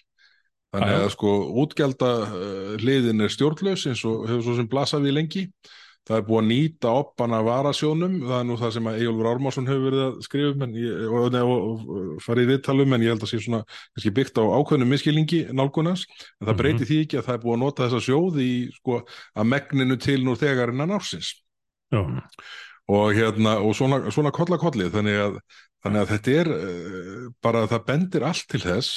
Þannig 0.70 0.94
já. 0.94 1.02
að 1.02 1.12
sko 1.16 1.30
útgjalda 1.64 2.10
uh, 2.30 2.74
hliðin 2.78 3.24
er 3.26 3.32
stjórnlaus 3.34 3.88
eins 3.90 4.04
og 4.06 4.28
hefur 4.30 4.44
svo 4.46 4.58
sem 4.60 4.68
blasað 4.70 5.08
við 5.08 5.16
lengi. 5.18 5.44
Það 6.10 6.18
er 6.20 6.24
búið 6.26 6.40
að 6.40 6.48
nýta 6.50 6.92
oppana 6.96 7.40
varasjónum, 7.46 8.14
það 8.26 8.38
er 8.40 8.46
nú 8.48 8.56
það 8.58 8.72
sem 8.74 8.88
að 8.90 8.96
Eyjólfur 9.02 9.28
Ármásson 9.30 9.68
hefur 9.70 9.84
verið 9.90 10.04
að 10.06 10.14
skrifa 10.26 10.54
um 10.56 10.64
en 10.66 10.72
ég, 10.80 11.02
og, 11.10 11.36
og, 11.42 11.90
og 11.98 12.22
farið 12.26 12.48
viðtalum 12.54 12.96
en 12.96 13.04
ég 13.06 13.12
held 13.14 13.26
að 13.28 13.30
sé 13.34 13.40
svona 13.44 13.60
kannski 13.68 14.14
byggt 14.18 14.40
á 14.42 14.44
ákveðnum 14.58 14.90
miskilningi 14.94 15.42
nálgunans, 15.54 16.06
en 16.40 16.48
það 16.48 16.54
Mhm. 16.56 16.60
breyti 16.64 16.88
því 16.90 16.98
ekki 17.04 17.20
að 17.20 17.28
það 17.28 17.36
er 17.38 17.44
búið 17.44 17.58
að 17.58 17.62
nota 17.66 17.86
þessa 17.90 18.02
sjóði 18.08 18.48
í 18.48 18.58
sko 18.80 18.98
að 19.36 19.50
megninu 19.54 20.00
til 20.02 20.18
nú 20.26 20.34
þegar 20.40 20.74
innan 20.74 20.96
ársins 20.98 21.34
já, 21.94 22.02
og 22.90 23.12
hérna 23.18 23.58
og 23.62 23.76
svona, 23.78 24.00
svona 24.14 24.32
kolla 24.34 24.58
kollið 24.62 24.92
þannig 24.96 25.20
að, 25.28 25.38
þannig 25.86 26.02
að 26.06 26.12
þetta 26.16 26.36
er 26.42 26.52
uh, 26.56 27.28
bara 27.46 27.66
það 27.70 27.86
bendir 27.92 28.26
allt 28.30 28.48
til 28.50 28.62
þess 28.64 28.90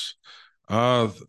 að 0.73 1.21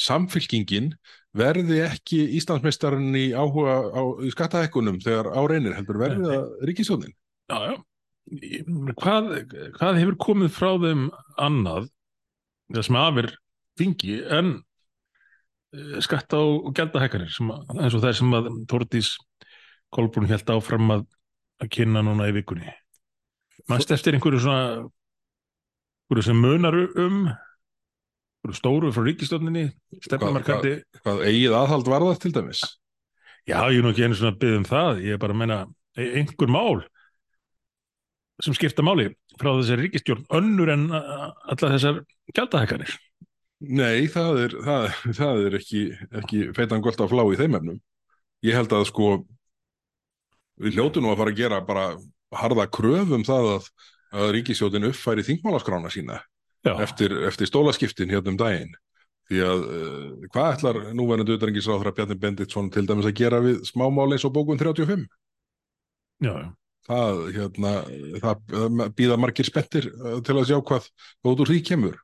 samfylkingin 0.00 0.92
verði 1.36 1.80
ekki 1.84 2.20
Íslandsmeistarinn 2.38 3.14
í 3.18 3.28
áhuga 3.36 3.74
á 3.94 4.02
í 4.26 4.30
skattahækkunum 4.34 4.98
þegar 5.04 5.28
á 5.34 5.40
reynir 5.50 5.76
heldur 5.76 5.98
verði 6.00 6.22
Nei. 6.24 6.30
það 6.32 6.66
ríkisjónin 6.70 7.12
já, 7.14 7.58
já. 7.70 7.76
Ég- 8.30 8.66
Hvað, 9.00 9.30
hvað 9.74 9.96
hefur 9.98 10.16
komið 10.22 10.50
frá 10.54 10.70
þeim 10.82 11.06
annað, 11.42 11.88
það 12.70 12.84
sem 12.86 12.98
afir 13.00 13.28
þingi, 13.80 14.16
en 14.38 14.50
eh, 15.74 15.96
skatta 16.04 16.38
og 16.38 16.68
að- 16.76 17.80
eins 17.80 17.96
og 17.98 18.04
þær 18.04 18.18
sem 18.20 18.36
að 18.38 18.50
Þórdís 18.70 19.10
Kolbrún 19.90 20.28
held 20.30 20.52
áfram 20.54 20.92
að, 20.94 21.06
að 21.60 21.70
kynna 21.76 22.02
núna 22.04 22.28
í 22.30 22.34
vikunni. 22.34 22.72
Manst 23.70 23.92
eftir 23.94 24.16
einhverju 24.16 24.40
svona, 24.42 24.84
einhverju 26.08 26.26
sem 26.26 26.40
munar 26.40 26.76
um, 26.76 27.22
einhverju 28.40 28.56
stóru 28.56 28.92
frá 28.94 29.04
ríkistofninni, 29.06 29.66
stefnumarkandi. 30.06 30.78
hvað 31.04 31.26
eigið 31.28 31.56
aðhald 31.58 31.90
var 31.92 32.06
það 32.08 32.22
til 32.24 32.32
dæmis 32.38 32.62
Já, 33.48 33.58
ég 33.72 33.80
er 33.80 33.84
nú 33.84 33.90
ekki 33.92 34.04
einu 34.04 34.16
svona 34.16 34.34
að 34.34 34.40
byggja 34.42 34.58
um 34.60 34.66
það, 34.68 34.98
ég 35.04 35.16
er 35.16 35.20
bara 35.20 35.34
að 35.34 35.40
meina 35.40 35.58
e- 35.96 36.10
einhver 36.20 36.50
mál 36.52 36.82
sem 38.44 38.56
skipta 38.56 38.84
máli 38.84 39.08
frá 39.40 39.50
þessari 39.52 39.86
ríkistjórn 39.86 40.26
önnur 40.36 40.72
en 40.72 40.86
allar 40.92 41.74
þessar 41.74 42.02
gjaldahækkanir. 42.36 42.92
Nei, 43.60 44.06
það 44.08 44.38
er, 44.44 44.54
það, 44.64 44.86
það 45.18 45.42
er 45.46 45.56
ekki, 45.58 45.82
ekki 46.22 46.42
feitan 46.56 46.84
gott 46.84 47.00
að 47.00 47.12
flá 47.12 47.24
í 47.28 47.36
þeim 47.40 47.58
efnum. 47.58 47.80
Ég 48.46 48.56
held 48.56 48.72
að 48.72 48.86
sko 48.88 49.10
við 50.60 50.76
hljótu 50.76 51.02
nú 51.02 51.12
að 51.12 51.22
fara 51.22 51.32
að 51.34 51.40
gera 51.40 51.62
bara 51.64 51.86
harða 52.36 52.66
kröfum 52.70 53.24
það 53.26 53.48
að, 53.56 53.70
að 54.14 54.30
ríkisjótin 54.36 54.88
uppfæri 54.90 55.24
þingmálaskrána 55.26 55.90
sína 55.92 56.20
eftir, 56.64 57.14
eftir 57.28 57.50
stólaskiptin 57.50 58.12
hérna 58.12 58.34
um 58.34 58.38
daginn. 58.40 58.72
Því 59.30 59.42
að 59.46 59.60
uh, 59.64 60.28
hvað 60.34 60.54
ætlar 60.56 60.78
núverandi 60.98 61.36
utanríkisráðra 61.36 61.94
Bjarni 61.94 62.16
Benditsson 62.18 62.70
til 62.74 62.86
dæmis 62.88 63.06
að 63.06 63.18
gera 63.20 63.38
við 63.44 63.60
smámál 63.68 64.10
eins 64.10 64.26
og 64.26 64.34
bókun 64.34 64.58
35? 64.60 65.06
já, 66.20 66.32
já. 66.34 66.48
Það, 66.90 67.18
hérna, 67.36 67.70
það 68.18 68.80
býða 68.98 69.16
margir 69.20 69.46
spettir 69.46 69.86
uh, 69.92 70.18
til 70.26 70.34
að 70.40 70.48
sjá 70.48 70.58
hvað 70.58 70.88
úr 71.30 71.52
því 71.52 71.60
kemur. 71.68 72.00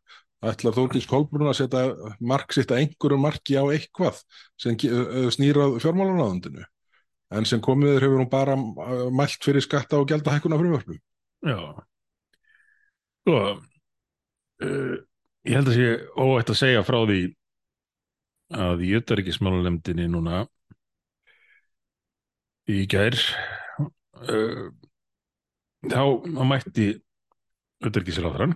Ætlar 0.47 0.77
Þórdís 0.77 1.09
Kolbrún 1.11 1.49
að 1.51 1.57
setja 1.63 2.13
mark 2.21 2.53
sitt 2.55 2.71
að 2.71 2.85
einhverju 2.85 3.19
marki 3.19 3.57
á 3.59 3.65
eitthvað 3.73 4.21
sem 4.61 4.77
uh, 4.77 5.27
snýrað 5.35 5.81
fjármálanáðundinu 5.83 6.67
en 7.35 7.47
sem 7.49 7.63
komiður 7.63 8.05
hefur 8.07 8.21
hún 8.21 8.31
bara 8.31 8.55
uh, 8.57 9.09
mælt 9.15 9.43
fyrir 9.43 9.65
skatta 9.65 9.99
og 9.99 10.09
gjaldahækkuna 10.11 10.59
frumvörpum. 10.61 10.99
Já. 11.47 11.59
Sko, 13.27 13.39
uh, 14.63 14.95
ég 15.47 15.59
held 15.59 15.73
að 15.73 15.79
sé 15.79 15.89
óætt 16.15 16.53
að 16.53 16.61
segja 16.61 16.85
frá 16.87 17.01
því 17.03 17.21
að 18.57 18.85
jötaríkismálulemdini 18.87 20.07
núna 20.11 20.45
í 22.71 22.85
gær 22.91 23.17
uh, 23.79 24.69
þá 25.87 26.03
mætti 26.47 26.93
jötaríkisráðran 27.83 28.55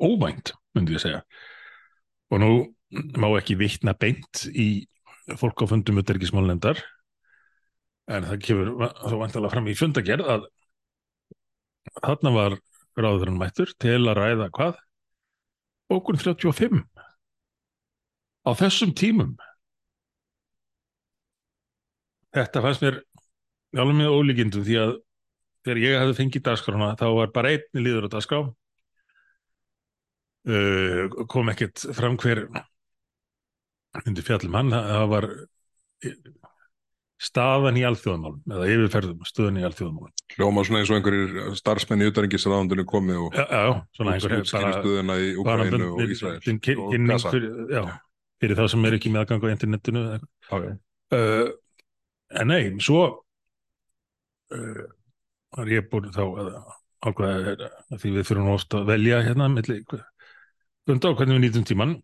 óvænt, 0.00 0.54
myndi 0.72 0.96
ég 0.96 1.04
segja 1.04 1.20
og 2.30 2.40
nú 2.40 2.52
má 3.20 3.28
ekki 3.38 3.58
vitna 3.60 3.92
beint 3.94 4.46
í 4.48 4.86
fólk 5.38 5.62
á 5.62 5.70
fundum 5.70 6.00
jötaríkismálulemdar 6.00 6.80
en 8.10 8.26
það 8.26 8.42
kemur 8.46 8.70
þá 8.96 9.14
vantalega 9.20 9.52
fram 9.52 9.68
í 9.70 9.76
fundagerð 9.78 10.30
að 10.34 10.46
þarna 12.00 12.32
var 12.34 12.56
ráðurinn 12.98 13.38
mættur 13.38 13.70
til 13.80 14.00
að 14.00 14.18
ræða 14.18 14.48
hvað? 14.56 14.80
Bókun 15.90 16.18
35 16.18 16.82
á 18.46 18.50
þessum 18.56 18.94
tímum. 18.96 19.36
Þetta 22.34 22.62
fannst 22.62 22.84
mér 22.84 23.00
alveg 23.78 23.96
með 23.98 24.14
ólíkindum 24.14 24.66
því 24.66 24.76
að 24.84 24.96
þegar 25.66 25.82
ég 25.82 26.00
hefði 26.00 26.18
fengið 26.20 26.44
dagskrána 26.46 26.90
þá 26.98 27.06
var 27.18 27.32
bara 27.34 27.54
einni 27.54 27.84
líður 27.84 28.06
á 28.10 28.14
dagskrá. 28.14 28.42
Uh, 30.48 31.10
kom 31.28 31.50
ekkert 31.52 31.82
fram 31.94 32.16
hver 32.18 32.46
undir 34.04 34.26
fjallum 34.26 34.56
hann, 34.58 34.74
það 34.74 35.06
var 35.10 35.26
staðan 37.20 37.76
í 37.76 37.82
alþjóðamálum 37.84 38.54
eða 38.54 38.68
yfirferðum 38.74 39.24
stöðan 39.28 39.58
í 39.60 39.64
alþjóðamálum 39.68 40.12
Hljóma 40.36 40.62
svona 40.64 40.80
eins 40.80 40.92
og 40.92 40.98
einhverjir 41.00 41.56
starfsmenn 41.58 42.04
í 42.04 42.08
utanengisraðandunum 42.08 42.88
komið 42.88 43.24
og 43.26 43.34
skýrst 43.36 44.54
stöðuna 44.54 45.16
í 45.20 45.32
Ukraínu 45.42 45.90
og 45.90 46.00
kyn- 46.64 46.80
og 46.80 46.94
Gaza. 47.10 47.32
já, 47.68 47.82
fyrir 48.40 48.56
þá 48.56 48.64
sem 48.72 48.86
er 48.88 48.96
ekki 48.96 49.12
með 49.12 49.24
aðgang 49.24 49.44
á 49.44 49.52
internetinu 49.52 50.04
já. 50.06 50.20
uh, 51.18 51.50
en 52.40 52.52
nei, 52.54 52.62
svo 52.80 53.02
uh, 54.54 54.84
var 55.58 55.74
ég 55.74 55.90
búin 55.92 56.12
þá 56.14 56.24
að 56.24 56.54
ákveða 57.00 57.68
að 57.90 57.98
því 58.00 58.14
við 58.16 58.28
fyrir 58.28 58.46
nú 58.46 58.54
ofta 58.54 58.80
að 58.80 58.94
velja 58.94 59.20
hérna 59.26 59.50
á 61.04 61.10
hvernig 61.12 61.36
við 61.36 61.44
nýtum 61.44 61.68
tíman 61.68 61.98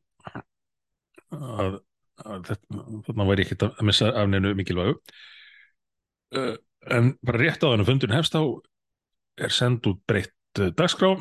að, 1.37 1.77
að 2.25 2.47
þetta, 2.51 2.85
þarna 3.09 3.27
væri 3.31 3.45
ekkert 3.47 3.65
að 3.69 3.83
missa 3.89 4.11
af 4.13 4.31
neinu 4.33 4.55
mikilvægu. 4.59 4.97
Uh, 6.37 6.55
en 6.91 7.13
bara 7.27 7.43
rétt 7.43 7.63
á 7.63 7.71
þannig 7.71 7.89
fundun 7.89 8.15
hefst 8.17 8.35
þá 8.37 8.43
er 9.47 9.53
send 9.55 9.87
út 9.91 10.01
breytt 10.09 10.63
uh, 10.63 10.71
dagskrá. 10.77 11.15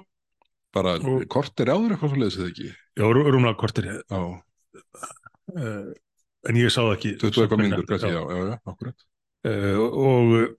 Bara 0.76 0.98
Og- 1.00 1.28
kortir 1.32 1.72
áður 1.72 1.96
eitthvað 1.96 2.12
svo 2.14 2.20
leiðis 2.20 2.40
eða 2.42 2.50
ekki? 2.52 2.72
Já, 3.00 3.06
rú- 3.12 3.28
rúmlega 3.32 3.60
kortir 3.60 3.86
uh, 3.96 4.42
en 5.56 6.58
ég 6.60 6.72
sá 6.74 6.82
það 6.84 6.96
ekki. 6.98 7.14
20 7.22 7.44
eitthvað 7.46 7.62
mínútur 7.64 7.88
kannski, 7.90 8.12
já, 8.12 8.22
já, 8.22 8.42
já, 8.52 8.58
akkurat 8.72 9.06
og 9.46 10.56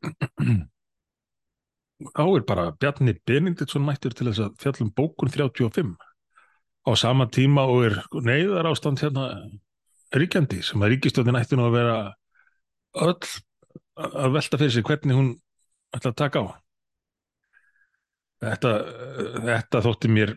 þá 2.17 2.23
er 2.37 2.45
bara 2.47 2.67
Bjarni 2.79 3.15
Beninditsson 3.27 3.85
mættur 3.87 4.15
til 4.15 4.29
þess 4.29 4.43
að 4.45 4.57
fjallum 4.63 4.93
bókun 4.95 5.33
35 5.33 5.95
á 6.87 6.91
sama 6.95 7.27
tíma 7.27 7.67
og 7.67 7.89
er 7.89 7.99
neyðar 8.15 8.71
ástand 8.71 9.03
hérna 9.03 9.27
ríkjandi 10.15 10.63
sem 10.63 10.83
að 10.83 10.95
ríkistjóðin 10.95 11.39
ætti 11.41 11.59
nú 11.59 11.67
að 11.67 11.77
vera 11.81 11.97
öll 13.07 13.19
að 13.97 14.33
velta 14.37 14.61
fyrir 14.61 14.75
sig 14.75 14.87
hvernig 14.87 15.17
hún 15.17 15.35
ætla 15.97 16.13
að 16.13 16.19
taka 16.21 16.43
á. 16.43 16.47
Þetta, 18.47 18.73
þetta 19.47 19.83
þótti 19.87 20.11
mér 20.13 20.35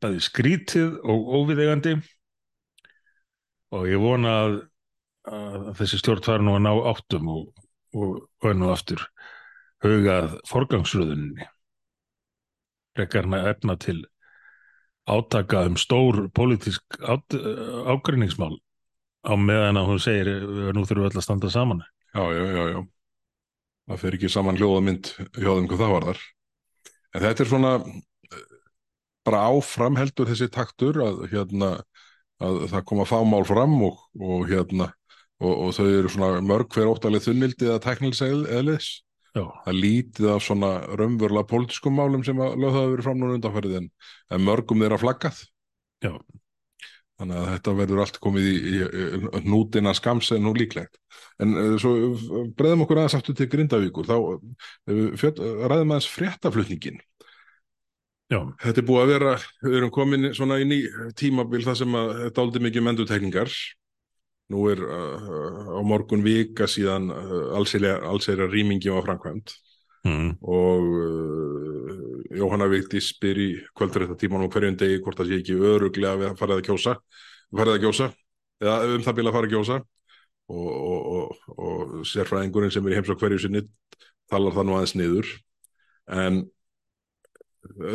bæði 0.00 0.20
skrítið 0.22 0.98
og 1.10 1.30
óviðegandi 1.40 1.96
og 3.72 3.88
ég 3.88 4.02
vona 4.02 4.34
að, 4.44 4.58
að 5.32 5.70
þessi 5.80 6.00
stjórn 6.02 6.24
fari 6.26 6.46
nú 6.46 6.56
að 6.58 6.64
ná 6.66 6.72
áttum 6.92 7.30
og, 7.32 7.64
og, 7.96 8.20
og 8.42 8.50
enn 8.50 8.66
og 8.66 8.74
aftur 8.76 9.04
hugað 9.82 10.36
forgangsröðunni 10.50 11.48
að 12.92 13.48
efna 13.48 13.78
til 13.80 14.02
átaka 15.08 15.64
um 15.66 15.76
stór 15.80 16.28
pólitísk 16.34 16.82
át, 17.02 17.34
ágreiningsmál 17.90 18.54
á 19.26 19.32
meðan 19.38 19.78
að 19.80 19.88
hún 19.90 20.02
segir 20.02 20.28
"Eh, 20.28 20.70
nú 20.74 20.84
þurfum 20.86 21.02
við 21.02 21.10
öll 21.10 21.18
að 21.20 21.26
standa 21.26 21.50
saman. 21.50 21.82
Já, 22.14 22.22
já, 22.32 22.44
já, 22.52 22.64
já. 22.72 22.80
Það 23.88 23.98
fer 23.98 24.14
ekki 24.16 24.30
saman 24.30 24.56
hljóðamynd 24.56 25.06
þeim 25.34 25.66
hvað 25.68 25.78
það 25.82 25.92
var 25.96 26.04
þar 26.10 26.20
En 27.12 27.20
þetta 27.22 27.42
er 27.42 27.48
svona 27.50 27.72
eh, 27.76 28.44
bara 29.26 29.42
áfram 29.50 29.96
heldur 29.96 30.26
þessi 30.30 30.48
taktur 30.52 30.98
að 31.02 31.26
hérna 31.32 31.82
að 32.42 32.66
það 32.72 32.84
koma 32.90 33.04
fámál 33.06 33.44
fram 33.46 33.74
og, 33.86 33.98
og 34.18 34.46
hérna 34.50 34.88
og, 35.42 35.52
og 35.52 35.74
þau 35.76 35.86
eru 35.86 36.08
svona 36.10 36.40
mörg 36.44 36.70
hver 36.74 36.90
óttalega 36.90 37.26
þunnildi 37.28 37.68
eða 37.68 37.82
teknilsegð 37.84 38.46
eðlis 38.50 39.02
Já, 39.32 39.46
er 39.64 39.76
lítið 39.76 40.28
af 40.34 40.42
svona 40.44 40.70
raunverulega 40.92 41.48
pólitískum 41.48 41.94
málum 41.96 42.24
sem 42.26 42.40
að 42.44 42.58
lögð 42.60 42.74
hafa 42.76 42.92
verið 42.92 43.06
fram 43.06 43.20
núna 43.20 43.36
undanfærið 43.38 43.76
en, 43.78 43.86
en 44.28 44.42
mörgum 44.44 44.82
þeirra 44.84 44.98
flaggað. 45.00 45.38
Já. 46.04 46.12
Þannig 47.22 47.38
að 47.38 47.48
þetta 47.52 47.74
verður 47.78 48.02
allt 48.02 48.18
komið 48.24 48.48
í, 48.50 48.52
í, 48.58 48.82
í 48.82 49.40
nútina 49.46 49.94
skams 49.96 50.32
en 50.36 50.44
nú 50.44 50.52
líklegt. 50.56 50.98
En 51.40 51.56
uh, 51.56 51.74
svo 51.80 51.92
uh, 52.10 52.44
breyðum 52.58 52.84
okkur 52.84 53.00
aðeins 53.00 53.16
aftur 53.16 53.36
til 53.38 53.48
Grindavíkur, 53.52 54.08
þá 54.10 54.16
fjöld, 55.20 55.40
uh, 55.40 55.64
ræðum 55.70 55.94
aðeins 55.94 56.10
fréttaflutningin. 56.12 57.00
já, 58.32 58.40
Þetta 58.64 58.82
er 58.82 58.88
búið 58.88 59.04
að 59.04 59.12
vera, 59.14 59.36
við 59.64 59.78
erum 59.80 59.94
komin 59.94 60.32
svona 60.36 60.58
inn 60.60 60.76
í 60.76 60.82
tímabil 61.16 61.62
þar 61.64 61.78
sem 61.80 61.96
að 62.02 62.12
þetta 62.24 62.44
áldi 62.44 62.64
mikið 62.66 62.86
mendutekningar. 62.88 63.56
Nú 64.52 64.66
er 64.68 64.84
uh, 64.84 65.74
á 65.74 65.80
morgun 65.86 66.24
vika 66.24 66.68
síðan 66.68 67.10
uh, 67.10 67.56
allsherja 67.56 68.48
rýmingi 68.52 68.92
var 68.92 69.06
framkvæmt 69.06 69.54
mm, 70.04 70.30
og 70.44 70.88
uh, 70.92 71.98
Jóhanna 72.36 72.68
Vigdís 72.68 73.10
spyr 73.12 73.40
í 73.40 73.50
kvöldrættatímanum 73.76 74.48
á 74.48 74.52
hverjum 74.52 74.78
degi 74.80 75.02
hvort 75.04 75.20
það 75.20 75.30
sé 75.30 75.42
ekki 75.42 75.60
öruglega 75.72 76.20
við 76.20 76.30
að 76.30 76.40
farið 76.40 76.60
að 76.60 76.66
kjósa 76.68 76.96
farið 77.52 77.76
að 77.76 77.84
kjósa, 77.84 78.08
eða 78.62 78.96
um 78.96 79.04
það 79.04 79.18
bila 79.18 79.30
að 79.32 79.36
fara 79.36 79.48
að 79.48 79.54
kjósa. 79.56 79.78
Og, 80.52 80.68
og, 80.68 81.04
og, 81.16 81.52
og 81.62 81.92
sérfræðingurinn 82.08 82.72
sem 82.74 82.84
er 82.84 82.92
í 82.92 82.96
heims 82.98 83.12
á 83.12 83.16
hverju 83.16 83.38
sinni 83.40 83.62
talar 84.28 84.56
það 84.56 84.66
nú 84.68 84.74
aðeins 84.76 84.96
niður. 84.98 85.30
En 86.12 86.42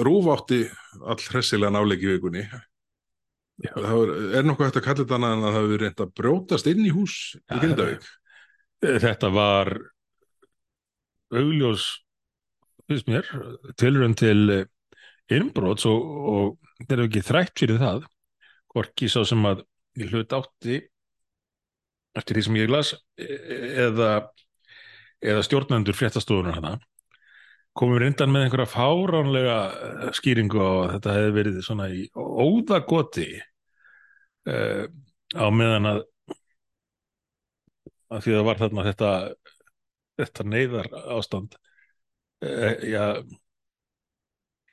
Rúf 0.08 0.30
átti 0.32 0.62
all 1.04 1.20
hressilega 1.20 1.74
náleiki 1.76 2.08
vikunni 2.08 2.46
Já. 3.58 3.72
Það 3.74 4.10
er, 4.38 4.44
nokkuð 4.46 4.68
hægt 4.68 4.80
að 4.80 4.86
kalla 4.86 5.04
þetta 5.04 5.16
annað 5.18 5.32
en 5.34 5.44
að 5.44 5.48
það 5.48 5.64
hefur 5.64 5.84
reynd 5.84 6.02
að 6.04 6.10
brjótast 6.20 6.68
inn 6.70 6.84
í 6.86 6.92
hús 6.94 7.16
í 7.34 7.40
Já, 7.42 7.62
Grindavík 7.64 8.10
þetta 9.08 9.32
var 9.34 9.72
augljós 11.34 11.88
finnst 12.88 13.10
mér, 13.10 13.32
tilurinn 13.82 14.14
til 14.18 14.68
innbrots 15.34 15.88
og, 15.90 16.06
og 16.32 16.86
þeir 16.86 17.00
eru 17.00 17.08
ekki 17.10 17.26
þrætt 17.26 17.58
fyrir 17.58 17.82
það 17.82 18.06
hvorki 18.72 19.10
sá 19.12 19.24
sem 19.28 19.42
að 19.50 19.66
ég 19.98 20.14
hlut 20.14 20.36
átti 20.38 20.78
eftir 22.18 22.38
því 22.38 22.46
sem 22.46 22.60
ég 22.62 22.72
las 22.72 22.94
e- 23.20 23.40
eða, 23.88 24.12
eða 25.26 25.44
stjórnendur 25.46 25.98
fréttastofunar 25.98 26.60
hana 26.60 26.78
komum 27.78 28.00
reyndan 28.02 28.32
með 28.34 28.48
einhverja 28.48 28.70
fáránlega 28.72 29.58
eh, 29.70 30.08
skýringu 30.18 30.62
að 30.64 30.94
þetta 30.96 31.16
hefði 31.18 31.34
verið 31.38 31.60
svona 31.66 31.90
í 31.94 32.06
óðagoti 32.18 33.28
uh, 34.50 34.86
á 35.38 35.46
meðan 35.54 35.92
að 35.92 36.04
að 38.08 38.24
því 38.24 38.36
það 38.38 38.46
var 38.48 38.62
þarna 38.62 38.86
þetta 38.88 39.12
þetta 40.22 40.48
neyðar 40.48 40.90
ástand 41.18 41.58
uh, 42.46 42.74
já 42.88 43.04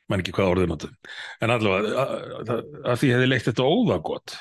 mann 0.08 0.20
ekki 0.20 0.34
hvað 0.36 0.52
orðið 0.54 0.70
notu 0.70 0.90
en 1.42 1.54
allavega 1.54 2.04
að, 2.04 2.14
að, 2.44 2.54
að 2.84 3.00
því 3.02 3.12
hefði 3.16 3.30
leitt 3.30 3.48
þetta 3.48 3.68
óðagott 3.68 4.36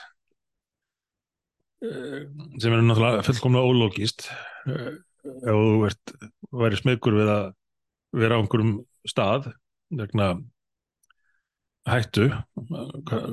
uh, 1.88 2.22
sem 2.62 2.70
er 2.70 2.86
náttúrulega 2.86 3.26
fullkomlega 3.28 3.74
ólógist 3.74 4.30
ef 4.64 5.52
þú 5.52 6.62
væri 6.64 6.80
smegur 6.80 7.18
við 7.18 7.34
að 7.34 7.52
vera 8.14 8.38
á 8.38 8.42
einhverjum 8.42 8.76
stað 9.10 9.52
vegna 9.94 10.30
hættu 11.90 12.30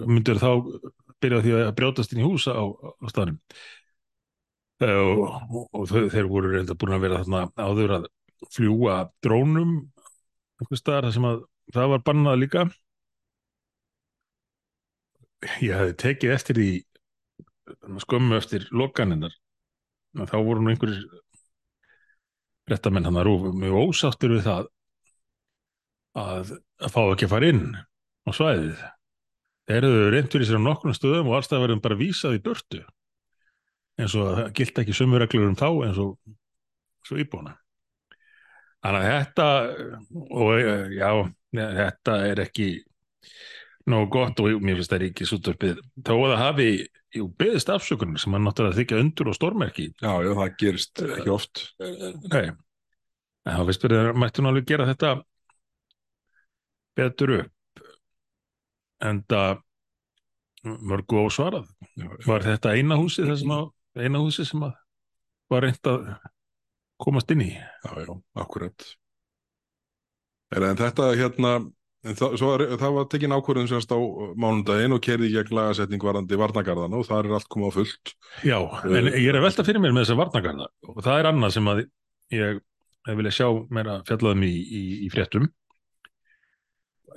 myndir 0.09 0.41
þá 0.41 0.51
byrja 1.21 1.43
því 1.45 1.53
að 1.59 1.75
brjótast 1.79 2.15
inn 2.15 2.23
í 2.23 2.27
hús 2.27 2.49
á, 2.49 2.57
á 2.57 3.07
staðnum. 3.13 3.39
Eh, 4.81 4.97
og, 4.97 5.69
og 5.77 5.89
þau, 5.91 6.07
þeir 6.13 6.29
voru 6.31 6.53
reynda 6.55 6.77
búin 6.81 6.97
að 6.97 7.03
vera 7.05 7.21
þarna 7.21 7.43
áður 7.61 7.97
að 7.99 8.07
fljúa 8.57 9.01
drónum 9.21 9.75
einhvers 10.61 10.81
staðar 10.81 11.13
sem 11.13 11.27
að 11.29 11.43
það 11.75 11.93
var 11.95 12.07
bannað 12.07 12.41
líka. 12.41 12.65
Ég 15.65 15.77
hefði 15.77 15.97
tekið 16.01 16.35
eftir 16.35 16.59
því 16.61 16.71
skömmu 18.03 18.37
eftir 18.37 18.67
lokaninnar 18.77 19.37
þá 20.17 20.39
voru 20.43 20.65
nú 20.65 20.73
einhverjir 20.73 21.05
réttamenn 22.71 23.09
hann 23.09 23.19
að 23.21 23.29
rúfa 23.29 23.53
mjög 23.57 23.91
ósáttur 23.91 24.37
við 24.37 24.47
það 24.47 24.71
að, 26.21 26.55
að 26.81 26.95
fá 26.95 27.03
ekki 27.03 27.29
að 27.29 27.35
fara 27.35 27.51
inn 27.53 27.67
á 28.27 28.31
svæðið. 28.37 28.87
Þeir 29.71 29.87
eru 29.87 30.09
reyndur 30.15 30.43
í 30.43 30.49
sér 30.49 30.59
á 30.59 30.67
nokkrum 30.67 30.97
stöðum 30.97 31.31
og 31.31 31.39
allstað 31.39 31.65
verðum 31.67 31.85
bara 31.85 31.99
vísað 32.01 32.39
í 32.39 32.43
burtu 32.45 32.83
eins 34.01 34.15
og 34.19 34.31
það 34.37 34.53
gilt 34.59 34.79
ekki 34.83 34.97
sömu 34.97 35.21
reglur 35.21 35.51
um 35.51 35.59
þá 35.59 35.69
eins 35.87 35.99
og 36.01 36.15
svo 37.07 37.19
íbúna 37.21 37.57
þannig 38.85 39.01
að 39.01 39.11
þetta 39.11 39.49
og 40.41 40.53
eh, 40.57 40.87
já, 40.97 41.11
þetta 41.57 42.17
er 42.29 42.43
ekki 42.47 42.69
nógu 43.91 44.11
gott 44.15 44.41
og 44.43 44.63
mér 44.63 44.79
finnst 44.79 44.93
það 44.93 45.03
ríkis 45.05 45.35
útvarpið 45.37 45.83
þó 46.07 46.15
að 46.15 46.33
það 46.33 46.43
hafi 46.45 46.71
jú, 47.17 47.29
beðist 47.41 47.73
afsökunum 47.73 48.19
sem 48.21 48.35
hann 48.37 48.47
náttúrulega 48.47 48.79
þykja 48.81 49.01
undur 49.05 49.33
og 49.33 49.39
stórmerki 49.39 49.89
Já, 50.03 50.13
já, 50.25 50.31
það 50.37 50.53
gerist 50.63 51.03
ekki 51.07 51.33
oft 51.35 51.65
Nei, 51.81 52.51
en 52.51 53.57
þá 53.57 53.65
finnst 53.71 53.89
verið 53.89 54.05
að 54.05 54.21
mættu 54.23 54.45
náttúrulega 54.45 54.71
gera 54.73 54.91
þetta 54.91 55.17
betur 57.01 57.35
upp 57.41 57.85
en 59.01 59.23
það 59.31 59.61
mörgu 60.65 61.25
ósvarað. 61.25 61.69
Var 62.27 62.45
þetta 62.45 62.75
eina 62.77 62.99
húsi 63.01 63.25
sem 63.25 63.53
að, 63.55 63.71
eina 63.97 64.21
húsi 64.23 64.45
sem 64.49 64.63
að 64.67 64.75
var 65.51 65.65
reynd 65.65 65.91
að 65.91 66.09
komast 67.01 67.33
inn 67.33 67.47
í? 67.47 67.51
Já, 67.55 67.93
já, 68.05 68.13
akkurat. 68.43 68.89
En 70.51 70.67
þetta 70.79 71.13
hérna, 71.17 71.55
en 72.01 72.17
það, 72.17 72.35
er, 72.49 72.65
það 72.81 72.97
var 72.97 73.09
tekin 73.13 73.35
ákvörðum 73.37 73.69
semst 73.69 73.93
á 73.93 73.99
mánundaginn 74.41 74.97
og 74.97 75.03
kerði 75.05 75.31
gegn 75.35 75.57
lagasetning 75.59 76.05
varandi 76.05 76.39
varnagarðana 76.41 77.01
og 77.01 77.07
það 77.09 77.23
er 77.27 77.37
allt 77.37 77.51
komið 77.53 77.69
á 77.69 77.77
fullt. 77.77 78.13
Já, 78.47 78.59
en 78.89 79.11
ég 79.13 79.29
er 79.29 79.41
að 79.41 79.47
velta 79.49 79.67
fyrir 79.67 79.85
mér 79.85 79.95
með 79.97 80.07
þessa 80.07 80.21
varnagarða 80.23 80.69
og 80.89 81.01
það 81.05 81.21
er 81.21 81.31
annað 81.31 81.55
sem 81.57 81.71
að 81.73 81.83
ég 82.37 82.63
vilja 83.21 83.35
sjá 83.37 83.49
meira 83.73 83.99
fjallaðum 84.09 84.47
í, 84.49 84.55
í, 84.55 84.83
í 85.05 85.11
fréttum. 85.13 85.51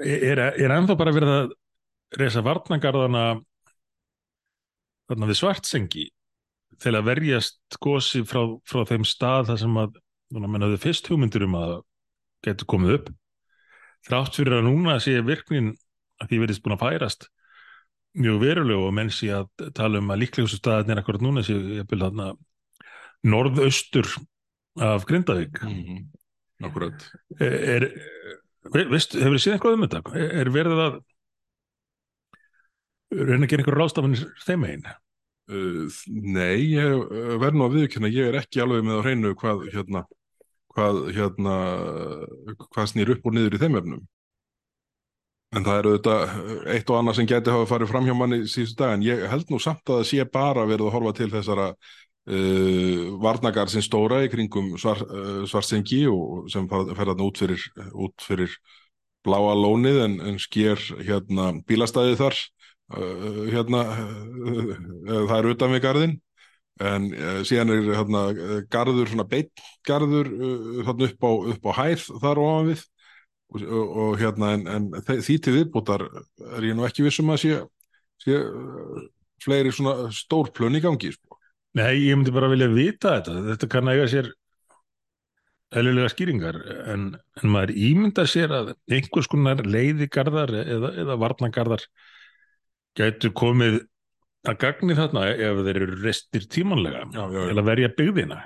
Er, 0.04 0.42
er 0.52 0.74
ennþá 0.74 0.98
bara 1.00 1.16
verið 1.16 1.34
að 1.38 1.56
reysa 2.20 2.44
varnagarðana 2.46 3.26
þarna 5.08 5.30
við 5.30 5.40
svartsengi 5.40 6.06
til 6.82 6.96
að 6.98 7.08
verjast 7.08 7.78
gósi 7.84 8.24
frá, 8.28 8.42
frá 8.68 8.84
þeim 8.90 9.06
stað 9.08 9.52
þar 9.52 9.60
sem 9.62 9.76
að, 9.80 10.00
menn 10.34 10.66
hafði 10.66 10.80
fyrst 10.82 11.10
hugmyndir 11.12 11.46
um 11.48 11.60
að 11.60 11.76
getur 12.44 12.68
komið 12.74 12.98
upp 12.98 13.12
þrátt 14.08 14.40
fyrir 14.40 14.60
að 14.60 14.68
núna 14.68 14.98
sé 15.04 15.20
virknin 15.26 15.74
að 16.22 16.32
því 16.32 16.42
verðist 16.44 16.64
búin 16.64 16.76
að 16.78 16.84
færast 16.84 17.30
mjög 18.14 18.42
veruleg 18.44 18.82
og 18.82 18.94
menn 18.94 19.12
sé 19.14 19.32
að 19.34 19.70
tala 19.76 20.02
um 20.02 20.12
að 20.14 20.22
líklegustu 20.24 20.60
staðin 20.60 20.94
er 20.94 21.02
akkurat 21.02 21.24
núna 21.24 21.44
sé 21.46 21.56
ég 21.80 21.88
vil 21.90 22.02
þarna 22.04 22.34
norðaustur 23.26 24.10
af 24.82 25.08
Grindavík 25.10 25.64
mm 25.64 25.80
-hmm. 25.84 26.04
Akkurat 26.64 27.06
er, 27.42 27.90
veist, 28.72 29.16
hefur 29.18 29.36
þið 29.36 29.44
séð 29.44 29.56
eitthvað 29.56 29.78
um 29.78 29.86
þetta? 29.86 30.02
Er, 30.16 30.30
er 30.42 30.52
verið 30.54 30.82
að 30.84 31.00
reyna 33.14 33.46
að 33.46 33.50
gera 33.50 33.64
einhverju 33.64 33.80
rástafanir 33.80 34.24
þeim 34.46 34.68
einn? 34.70 34.86
Uh, 35.52 35.90
nei, 36.08 36.72
ég 36.72 37.10
verð 37.42 37.58
nú 37.58 37.66
að 37.66 37.76
viðkynna 37.78 38.12
ég 38.14 38.30
er 38.30 38.40
ekki 38.40 38.62
alveg 38.64 38.86
með 38.86 39.00
að 39.00 39.04
hreinu 39.04 39.34
hvað 39.36 39.66
hérna 39.74 40.06
hvað, 40.74 41.00
hérna, 41.16 41.56
hvað 42.66 42.92
snýr 42.92 43.14
upp 43.16 43.30
og 43.30 43.36
niður 43.36 43.58
í 43.58 43.62
þeim 43.62 43.80
efnum. 43.80 44.04
En 45.54 45.66
það 45.66 45.80
eru 45.80 45.92
auðvitað 45.94 46.72
eitt 46.74 46.88
og 46.90 46.98
annað 46.98 47.18
sem 47.20 47.28
geti 47.30 47.54
hafa 47.54 47.68
farið 47.70 47.92
fram 47.92 48.08
hjá 48.08 48.16
manni 48.18 48.40
síðustu 48.50 48.80
dag, 48.80 48.96
en 48.96 49.04
ég 49.06 49.22
held 49.30 49.52
nú 49.54 49.60
samt 49.62 49.86
að 49.86 50.00
það 50.00 50.08
sé 50.10 50.26
bara 50.34 50.66
verið 50.66 50.88
að 50.88 50.96
horfa 50.96 51.14
til 51.20 51.28
þessara 51.34 51.68
uh, 51.74 53.04
varnagar 53.22 53.70
sem 53.70 53.86
stóra 53.86 54.24
í 54.26 54.32
kringum 54.34 54.72
svar, 54.82 55.04
uh, 55.06 55.44
svarsengi 55.50 56.08
og 56.10 56.50
sem 56.54 56.66
fer 56.72 56.90
þarna 57.04 57.28
út 57.28 57.44
fyrir, 57.44 57.68
út 57.94 58.26
fyrir 58.26 58.58
bláa 59.24 59.54
lónið 59.56 60.02
en, 60.08 60.18
en 60.32 60.42
sker 60.42 60.82
hérna 61.06 61.52
bílastæði 61.70 62.18
þar, 62.24 62.42
uh, 62.98 63.44
hérna, 63.54 63.86
það 65.06 65.38
er 65.38 65.52
utan 65.54 65.78
við 65.78 65.86
gardinn 65.86 66.18
en 66.82 67.12
uh, 67.14 67.42
síðan 67.46 67.74
er 67.76 67.92
hérna 67.94 68.24
garður, 68.74 69.12
svona 69.12 69.28
beitgarður 69.30 70.32
þarna 70.88 71.10
upp 71.10 71.28
á, 71.28 71.32
upp 71.54 71.70
á 71.70 71.72
hæð 71.78 72.08
þar 72.24 72.42
ofan 72.42 72.70
við 72.72 72.86
og, 73.54 73.62
og, 73.62 73.98
og 74.06 74.16
hérna 74.22 74.54
en, 74.58 74.68
en 74.68 74.88
því 75.04 75.38
til 75.38 75.58
viðbútar 75.60 76.08
er 76.58 76.70
ég 76.70 76.78
nú 76.78 76.88
ekki 76.88 77.06
vissum 77.06 77.30
að 77.34 77.44
sé, 77.44 77.60
sé 78.24 78.40
fleiri 79.44 79.74
svona 79.74 80.10
stórplön 80.16 80.80
í 80.80 80.82
gangi 80.84 81.12
sko. 81.14 81.38
Nei, 81.78 82.06
ég 82.06 82.18
myndi 82.18 82.34
bara 82.34 82.52
vilja 82.52 82.70
vita 82.70 83.18
þetta, 83.18 83.38
þetta 83.52 83.70
kann 83.70 83.90
að 83.90 84.00
eiga 84.00 84.10
sér 84.12 84.32
eðlulega 85.74 86.12
skýringar 86.14 86.60
en, 86.94 87.08
en 87.42 87.50
maður 87.50 87.74
ímynda 87.74 88.26
sér 88.30 88.54
að 88.54 88.74
einhvers 88.94 89.30
konar 89.32 89.64
leiðigarðar 89.66 90.54
eða, 90.62 90.92
eða 91.02 91.18
varnagarðar 91.22 91.86
gætu 92.98 93.32
komið 93.34 93.82
að 94.44 94.60
gagni 94.60 94.96
þarna 94.98 95.26
ef 95.32 95.64
þeir 95.66 95.80
eru 95.80 95.98
restir 96.04 96.46
tímanlega 96.52 97.04
já, 97.08 97.24
já, 97.24 97.40
já. 97.40 97.50
til 97.50 97.60
að 97.62 97.68
verja 97.70 97.92
byggðina. 97.98 98.40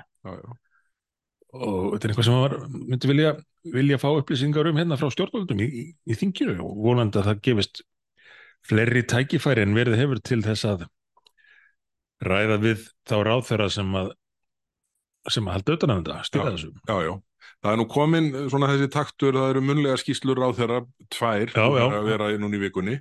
Og 1.58 1.94
þetta 1.94 2.04
er 2.04 2.12
eitthvað 2.12 2.26
sem 2.28 2.36
maður 2.36 2.56
myndi 2.74 3.10
vilja, 3.10 3.32
vilja 3.74 4.00
fá 4.00 4.08
upplýsingar 4.12 4.68
um 4.70 4.78
hérna 4.78 4.98
frá 5.00 5.08
stjórnvöldum 5.14 5.62
í, 5.64 5.68
í, 5.68 5.84
í 6.06 6.18
þinginu 6.18 6.58
og 6.66 6.82
vonandi 6.84 7.20
að 7.20 7.30
það 7.30 7.42
gefist 7.48 7.82
fleiri 8.68 9.04
tækifæri 9.08 9.64
en 9.64 9.76
verið 9.76 9.98
hefur 10.02 10.22
til 10.22 10.40
þess 10.44 10.68
að 10.68 10.86
ræða 12.28 12.58
við 12.62 12.88
þá 13.08 13.16
ráðþöra 13.26 13.68
sem 13.72 13.94
að 13.98 14.12
sem 15.28 15.48
að 15.48 15.58
halda 15.58 15.72
auðvitað 15.72 15.90
um 15.90 15.98
þetta, 15.98 16.18
styrja 16.24 16.52
þessu. 16.54 16.70
Já, 16.88 16.96
já, 17.04 17.12
það 17.64 17.72
er 17.72 17.80
nú 17.80 17.86
komin 17.90 18.28
svona 18.48 18.70
þessi 18.72 18.90
taktur, 18.94 19.36
það 19.36 19.50
eru 19.52 19.62
munlega 19.66 19.98
skýslur 20.00 20.40
ráðþöra 20.40 20.78
tvær 21.12 21.52
að 21.58 22.06
vera 22.06 22.30
núna 22.40 22.58
í 22.58 22.62
vikunni 22.62 22.96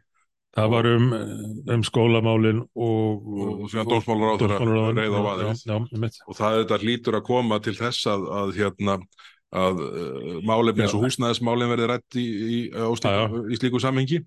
Það 0.55 0.69
var 0.71 0.87
um, 0.89 1.07
um 1.69 1.83
skólamálin 1.85 2.59
og, 2.73 3.25
og, 3.27 3.65
og 3.67 3.89
dómsmálar 3.91 4.31
á 4.33 4.35
þeirra 4.41 4.85
reyð 4.95 5.17
á 5.17 5.21
vaðið. 5.25 6.21
og 6.25 6.37
það 6.37 6.59
þetta 6.61 6.79
lítur 6.81 7.17
að 7.19 7.25
koma 7.27 7.59
til 7.61 7.75
þess 7.77 8.07
að, 8.09 8.25
að, 8.39 8.53
hérna, 8.57 8.95
að 9.53 9.83
uh, 9.85 10.31
málefni 10.47 10.85
eins 10.85 10.95
og 10.97 11.05
húsnæðismálin 11.05 11.73
verði 11.73 11.89
rætt 11.91 12.17
í, 12.17 12.25
í, 12.25 12.59
í, 12.71 13.17
í 13.53 13.59
slíku 13.59 13.81
samhengi. 13.83 14.23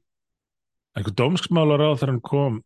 Einhver 0.95 1.17
dómsmálar 1.19 1.83
á 1.83 1.99
þeirra 1.99 2.21
kom 2.23 2.61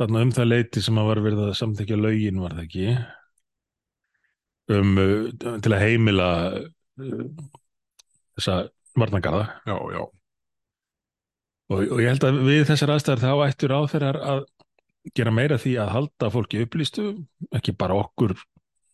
þarna 0.00 0.24
um 0.26 0.34
það 0.34 0.50
leiti 0.50 0.82
sem 0.82 0.98
að 0.98 1.08
var 1.12 1.22
verið 1.28 1.44
að 1.46 1.54
samþykja 1.60 2.00
lögin 2.00 2.42
var 2.42 2.58
það 2.58 2.66
ekki? 2.66 2.98
Um 4.74 4.98
uh, 4.98 5.30
til 5.62 5.76
að 5.76 5.82
heimila 5.84 6.28
uh, 6.58 7.24
þessa 8.34 8.60
varnagarða 8.98 9.46
Já, 9.68 9.78
já 9.94 10.04
Og, 11.72 11.80
og 11.80 12.00
ég 12.02 12.10
held 12.12 12.26
að 12.28 12.40
við 12.44 12.66
þessar 12.68 12.92
aðstæðar 12.94 13.22
þá 13.24 13.46
ættur 13.48 13.72
á 13.72 13.80
þeirra 13.88 14.10
að 14.34 14.42
gera 15.16 15.32
meira 15.32 15.56
því 15.60 15.74
að 15.80 15.92
halda 15.94 16.30
fólki 16.32 16.62
upplýstu, 16.64 17.04
ekki 17.56 17.74
bara 17.76 17.96
okkur 18.00 18.36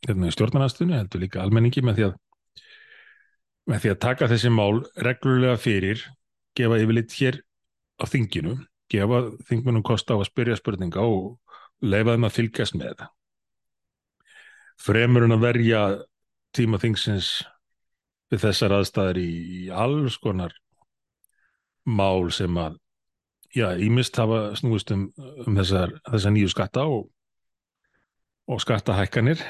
hérna 0.06 0.30
stjórnarnastunni, 0.32 0.96
heldur 0.98 1.22
líka 1.22 1.42
almenningi 1.42 1.82
með 1.84 1.98
því 1.98 2.06
að 2.08 2.18
með 3.70 3.84
því 3.84 3.92
að 3.92 4.00
taka 4.02 4.28
þessi 4.30 4.50
mál 4.54 4.80
reglulega 4.98 5.58
fyrir, 5.60 6.02
gefa 6.58 6.78
yfirleitt 6.80 7.14
hér 7.20 7.40
á 8.00 8.04
þinginu, 8.10 8.56
gefa 8.90 9.20
þingunum 9.50 9.84
kost 9.86 10.10
á 10.10 10.16
að 10.16 10.26
spyrja 10.30 10.58
spurninga 10.58 11.04
og 11.04 11.36
leifa 11.84 12.16
þeim 12.16 12.26
að 12.26 12.36
fylgjast 12.38 12.78
með. 12.78 13.04
Fremurinn 14.80 15.36
að 15.36 15.44
verja 15.44 15.82
tíma 16.56 16.80
þingsins 16.82 17.44
við 18.32 18.42
þessar 18.46 18.78
aðstæðar 18.78 19.20
í, 19.20 19.30
í 19.60 19.62
alls 19.70 20.16
konar 20.22 20.54
mál 21.90 22.30
sem 22.34 22.58
að 22.60 22.78
já, 23.54 23.66
ímist 23.82 24.18
hafa 24.20 24.54
snúist 24.58 24.92
um, 24.94 25.08
um 25.46 25.58
þessar, 25.58 25.96
þessar 26.06 26.34
nýju 26.36 26.52
skatta 26.52 26.86
og, 26.86 27.08
og 28.50 28.62
skattahækkanir 28.62 29.42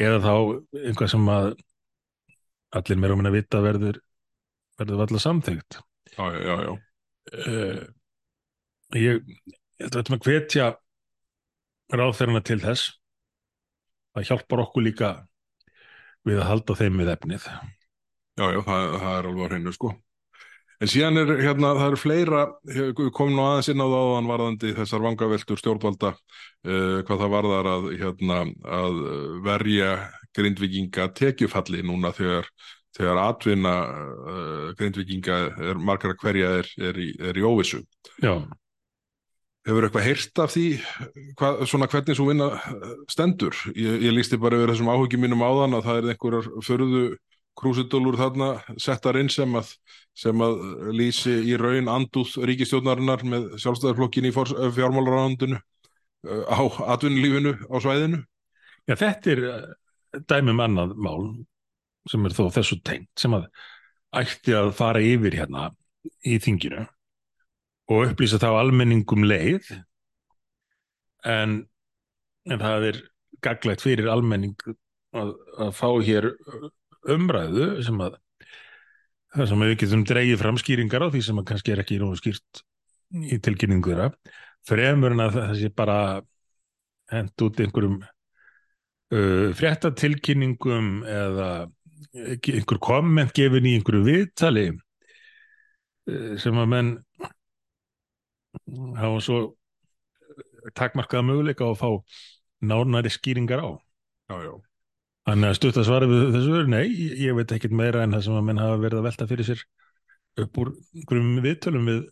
eða 0.00 0.20
þá 0.24 0.34
einhvað 0.84 1.12
sem 1.14 1.28
að 1.30 1.50
allir 2.74 3.00
meira 3.00 3.16
um 3.16 3.26
að 3.26 3.36
vita 3.38 3.62
verður 3.62 4.00
verður 4.80 5.04
allar 5.06 5.22
samþygt 5.22 5.78
Já, 6.14 6.24
já, 6.34 6.56
já 6.62 6.72
uh, 6.74 7.84
Ég 8.94 9.22
þetta 9.80 9.98
veitum 9.98 10.16
að 10.18 10.26
hvetja 10.28 10.66
ráðferðina 11.94 12.42
til 12.46 12.60
þess 12.62 12.92
það 14.14 14.28
hjálpar 14.30 14.62
okkur 14.64 14.84
líka 14.86 15.10
við 16.24 16.40
að 16.40 16.48
halda 16.48 16.76
þeim 16.78 17.00
við 17.02 17.10
efnið. 17.14 17.46
Já, 18.38 18.46
já, 18.50 18.60
það, 18.66 18.84
það 19.02 19.16
er 19.16 19.28
alveg 19.30 19.44
að 19.44 19.50
hreinu 19.50 19.74
sko 19.74 19.90
En 20.82 20.90
síðan 20.90 21.20
er, 21.20 21.30
hérna, 21.38 21.72
það 21.78 21.86
eru 21.86 22.00
fleira, 22.00 22.42
komum 23.14 23.36
nú 23.36 23.44
aðeins 23.44 23.70
inn 23.70 23.82
á 23.82 23.86
það 23.86 24.06
áðan 24.08 24.30
varðandi 24.32 24.72
þessar 24.78 25.04
vangaveltur 25.04 25.60
stjórnvalda, 25.60 26.10
uh, 26.14 26.98
hvað 27.06 27.22
það 27.22 27.34
varðar 27.36 27.70
að, 27.70 27.86
hérna, 28.00 28.40
að 28.80 28.98
verja 29.46 29.92
grindvikinga 30.34 31.08
tekjufalli 31.14 31.84
núna 31.86 32.10
þegar, 32.16 32.50
þegar 32.96 33.22
atvinna 33.22 33.76
uh, 33.84 34.66
grindvikinga 34.80 35.38
er 35.70 35.80
margar 35.80 36.18
hverja 36.20 36.58
er, 36.58 36.74
er, 36.90 36.98
í, 36.98 37.12
er 37.22 37.38
í 37.38 37.46
óvissu. 37.46 37.84
Já. 38.18 38.34
Hefur 39.64 39.86
eitthvað 39.86 40.04
heyrt 40.04 40.40
af 40.44 40.50
því, 40.52 40.66
hvað, 41.40 41.62
svona 41.70 41.86
hvernig 41.88 42.18
svo 42.18 42.26
vinna 42.28 42.50
stendur? 43.08 43.56
Ég, 43.72 44.02
ég 44.04 44.12
lísti 44.12 44.36
bara 44.42 44.58
yfir 44.58 44.74
þessum 44.74 44.90
áhugjum 44.92 45.22
mínum 45.24 45.46
áðan 45.46 45.78
að 45.78 45.86
það 45.86 46.00
er 46.00 46.10
einhverjar 46.12 46.50
förðu 46.66 47.04
krúsidólur 47.58 48.18
þarna 48.18 48.48
settar 48.82 49.18
inn 49.20 49.30
sem 49.32 49.54
að, 49.58 49.70
sem 50.16 50.42
að 50.42 50.58
lýsi 50.96 51.34
í 51.50 51.56
raun 51.60 51.90
andúð 51.92 52.36
ríkistjónarinnar 52.50 53.24
með 53.28 53.48
sjálfstæðarflokkin 53.62 54.28
í 54.28 54.34
fjármálaráðundinu 54.34 55.60
uh, 55.60 56.44
á 56.50 56.62
atvinnulífinu 56.96 57.54
á 57.70 57.76
svæðinu. 57.82 58.22
Já, 58.88 58.96
þetta 59.00 59.34
er 59.34 59.44
uh, 59.50 59.68
dæmum 60.30 60.62
annað 60.64 60.96
mál 60.98 61.22
sem 62.10 62.26
er 62.26 62.36
þó 62.36 62.48
þessu 62.52 62.80
tengt 62.84 63.10
sem 63.20 63.34
að 63.36 63.48
ætti 64.14 64.54
að 64.56 64.74
fara 64.76 65.02
yfir 65.02 65.38
hérna 65.38 65.70
í 66.26 66.36
þinginu 66.42 66.84
og 67.92 68.10
upplýsa 68.10 68.40
þá 68.40 68.50
almenningum 68.60 69.26
leið 69.26 69.70
en, 71.28 71.58
en 72.48 72.60
það 72.60 72.88
er 72.90 73.00
gaglegt 73.44 73.84
fyrir 73.84 74.08
almenning 74.12 74.56
að, 75.14 75.34
að 75.60 75.72
fá 75.76 75.88
hér 76.04 76.30
umræðu 77.10 77.68
sem 77.84 78.00
að 78.04 78.18
það 79.34 79.50
sem 79.50 79.64
við 79.64 79.76
getum 79.82 80.04
dreigið 80.08 80.40
fram 80.40 80.58
skýringar 80.60 81.04
á 81.04 81.08
því 81.10 81.22
sem 81.26 81.40
að 81.40 81.48
kannski 81.50 81.74
er 81.74 81.82
ekki 81.82 82.00
nógu 82.00 82.18
skýrt 82.20 82.62
í 83.14 83.38
tilkynningu 83.42 83.90
þeirra 83.92 84.10
fremur 84.68 85.14
en 85.14 85.24
að 85.24 85.38
það 85.38 85.54
sé 85.60 85.70
bara 85.74 85.98
hend 87.12 87.44
út 87.46 87.60
einhverjum 87.60 87.98
uh, 88.04 89.48
fréttatilkynningum 89.58 90.92
eða 91.08 91.50
einhver 92.14 92.80
komment 92.82 93.34
gefin 93.36 93.68
í 93.68 93.74
einhverju 93.78 94.06
viðtali 94.06 94.68
uh, 94.72 96.34
sem 96.40 96.62
að 96.62 96.70
menn 96.72 96.94
hafa 98.96 99.20
svo 99.24 99.40
takmarkaða 100.78 101.26
möguleika 101.28 101.66
að 101.68 101.80
fá 101.82 101.90
nánari 102.64 103.12
skýringar 103.12 103.60
á 103.60 103.70
Já, 104.24 104.40
já. 104.40 104.73
Þannig 105.24 105.50
að 105.50 105.56
stutt 105.56 105.80
að 105.80 105.86
svara 105.88 106.08
við 106.10 106.24
þessu 106.34 106.56
er 106.58 106.66
nei, 106.68 106.84
ég 107.22 107.36
veit 107.38 107.52
ekkert 107.56 107.76
meira 107.76 108.02
en 108.04 108.12
það 108.12 108.26
sem 108.26 108.36
að 108.36 108.46
menn 108.50 108.60
hafa 108.60 108.80
verið 108.82 109.00
að 109.00 109.06
velta 109.08 109.28
fyrir 109.30 109.48
sér 109.48 109.62
upp 110.44 110.60
úr 110.60 110.72
einhverjum 110.98 111.30
viðtölum 111.44 111.88
við 111.88 112.02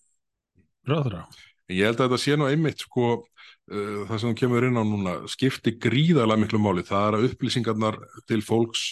ráðra. 0.88 1.26
Ég 1.72 1.88
held 1.88 2.00
að 2.00 2.08
þetta 2.08 2.20
sé 2.22 2.38
nú 2.38 2.48
einmitt 2.48 2.82
sko 2.84 3.06
uh, 3.12 4.00
það 4.08 4.16
sem 4.16 4.32
þú 4.32 4.34
kemur 4.40 4.66
inn 4.66 4.80
á 4.80 4.84
núna 4.86 5.14
skipti 5.30 5.74
gríðarlega 5.82 6.40
miklu 6.42 6.60
máli. 6.62 6.84
Það 6.88 7.06
er 7.08 7.18
að 7.18 7.26
upplýsingarnar 7.28 7.98
til 8.30 8.40
fólks 8.46 8.86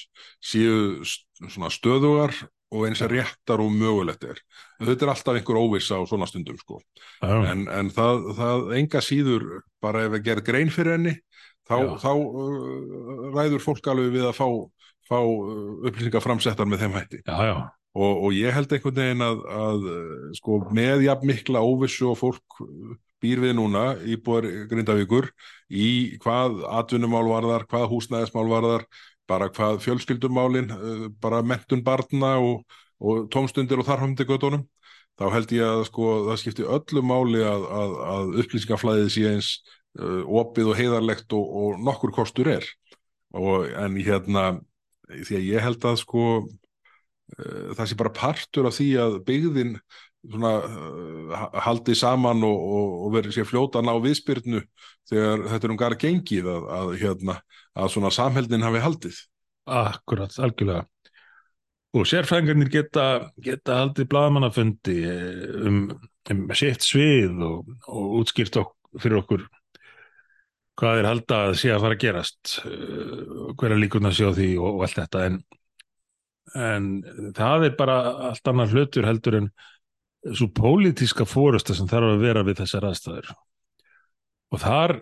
séu 0.45 1.01
svona 1.41 1.73
stöðugar 1.73 2.37
og 2.71 2.87
eins 2.87 3.01
er 3.03 3.11
réttar 3.11 3.63
og 3.65 3.73
mögulegt 3.75 4.29
er. 4.29 4.39
Þetta 4.79 5.07
er 5.07 5.13
alltaf 5.15 5.41
einhver 5.41 5.59
óvissa 5.59 5.99
á 5.99 6.05
svona 6.07 6.29
stundum 6.31 6.61
sko. 6.61 6.79
En, 7.25 7.67
en 7.67 7.91
það, 7.95 8.29
það 8.39 8.71
enga 8.79 9.03
síður 9.03 9.49
bara 9.83 10.05
ef 10.07 10.15
við 10.15 10.29
gerum 10.29 10.47
grein 10.47 10.71
fyrir 10.75 10.99
henni 10.99 11.17
þá, 11.71 11.77
þá 12.03 12.11
uh, 12.13 13.27
ræður 13.37 13.63
fólk 13.65 13.91
alveg 13.93 14.15
við 14.17 14.27
að 14.29 14.39
fá, 14.39 14.49
fá 15.09 15.19
uh, 15.21 15.77
upplýsingar 15.89 16.25
framsettar 16.25 16.69
með 16.71 16.85
þeim 16.85 16.99
hætti. 16.99 17.23
já, 17.27 17.37
já, 17.51 17.55
Og, 17.91 18.21
og 18.27 18.35
ég 18.37 18.55
held 18.55 18.71
einhvern 18.71 18.99
veginn 19.01 19.23
að, 19.27 19.41
að 19.61 19.87
uh, 19.91 20.27
sko, 20.39 20.59
með 20.75 21.07
jafn 21.09 21.31
mikla 21.31 21.63
óvissu 21.67 22.11
og 22.13 22.19
fólk 22.21 22.61
uh, 22.63 22.93
býr 23.21 23.43
við 23.43 23.57
núna 23.59 23.85
í 24.07 24.15
búar 24.17 24.47
Grindavíkur 24.71 25.29
í 25.69 26.19
hvað 26.23 26.63
atvinnumál 26.81 27.27
varðar, 27.29 27.67
hvað 27.71 27.89
húsnæðismál 27.91 28.47
varðar, 28.49 28.87
bara 29.31 29.51
hvað 29.53 29.83
fjölskyldumálin, 29.85 30.71
bara 31.23 31.43
mentun 31.47 31.83
barna 31.87 32.33
og, 32.43 32.63
og 32.99 33.29
tómstundir 33.31 33.79
og 33.79 33.87
þarfamdi 33.87 34.25
göttunum, 34.27 34.65
þá 35.21 35.27
held 35.35 35.53
ég 35.53 35.67
að 35.67 35.83
sko, 35.91 36.07
það 36.31 36.41
skipti 36.41 36.67
öllu 36.79 37.05
máli 37.05 37.45
að, 37.45 37.67
að, 37.83 37.95
að 38.15 38.33
upplýsingaflæðið 38.43 39.13
sé 39.15 39.27
eins 39.35 39.51
opið 39.99 40.71
og 40.71 40.79
heiðarlegt 40.79 41.35
og, 41.37 41.57
og 41.63 41.81
nokkur 41.87 42.13
kostur 42.15 42.51
er. 42.53 42.67
Og, 43.35 43.69
en 43.79 43.99
hérna, 43.99 44.61
því 45.11 45.39
að 45.39 45.49
ég 45.49 45.65
held 45.65 45.87
að 45.87 45.99
sko 46.03 46.27
eh, 46.41 47.73
það 47.79 47.91
sé 47.91 47.99
bara 47.99 48.15
partur 48.15 48.71
af 48.71 48.77
því 48.79 48.91
að 49.03 49.19
byggðin 49.27 49.75
svona 50.21 50.53
uh, 50.61 51.45
haldi 51.65 51.95
saman 51.97 52.43
og, 52.45 52.65
og, 52.77 53.07
verið 53.15 53.39
sér 53.39 53.47
fljóta 53.49 53.81
að 53.81 53.87
ná 53.89 53.95
viðspyrnu 54.05 54.59
þegar 55.09 55.47
þetta 55.49 55.67
er 55.67 55.73
um 55.73 55.79
gara 55.81 55.99
gengið 56.03 56.51
að, 56.53 56.67
að, 56.77 56.91
hérna, 57.01 57.37
að 57.73 57.93
svona 57.95 58.11
samheldin 58.13 58.67
hafi 58.67 58.83
haldið. 58.85 59.21
akkurat, 59.65 60.35
algjörlega. 60.37 60.85
Og 61.97 62.05
sérfræðingarnir 62.07 62.69
geta, 62.71 63.07
geta 63.43 63.81
haldið 63.81 64.11
blaðmannafundi 64.13 64.99
eh, 65.09 65.41
um, 65.67 65.81
um 66.31 66.45
sitt 66.59 66.85
svið 66.87 67.41
og, 67.47 67.73
útskýrt 68.21 68.61
ok 68.61 68.77
fyrir 69.01 69.23
okkur 69.23 69.49
hvað 70.81 71.01
er 71.01 71.09
halda 71.11 71.41
að 71.47 71.57
sé 71.61 71.73
að 71.75 71.83
fara 71.85 71.97
að 71.97 72.05
gerast, 72.05 72.55
uh, 72.65 73.51
hverja 73.61 73.81
líkurnar 73.81 74.17
sé 74.17 74.29
á 74.29 74.33
því 74.37 74.51
og, 74.59 74.71
og 74.71 74.87
allt 74.87 75.01
þetta, 75.03 75.27
en, 75.29 75.37
en 76.57 76.89
það 77.37 77.69
er 77.69 77.77
bara 77.79 77.99
allt 78.31 78.53
annar 78.53 78.73
hlutur 78.73 79.09
heldur 79.09 79.39
en 79.43 79.53
svo 80.37 80.51
pólitíska 80.53 81.25
fórusta 81.29 81.77
sem 81.77 81.89
þarf 81.89 82.15
að 82.15 82.25
vera 82.25 82.45
við 82.45 82.61
þessar 82.63 82.91
aðstæður. 82.91 83.31
Og 84.51 84.61
þar 84.61 84.97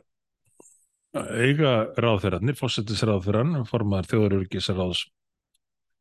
eiga 1.17 1.73
ráðferðarnir, 1.99 2.57
fórsetisráðferðan, 2.59 3.65
formar 3.69 4.07
þjóðarurgisráðs 4.11 5.07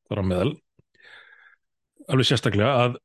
þar 0.08 0.22
á 0.22 0.24
meðal, 0.28 0.54
alveg 2.08 2.30
sérstaklega 2.30 2.74
að, 2.86 2.98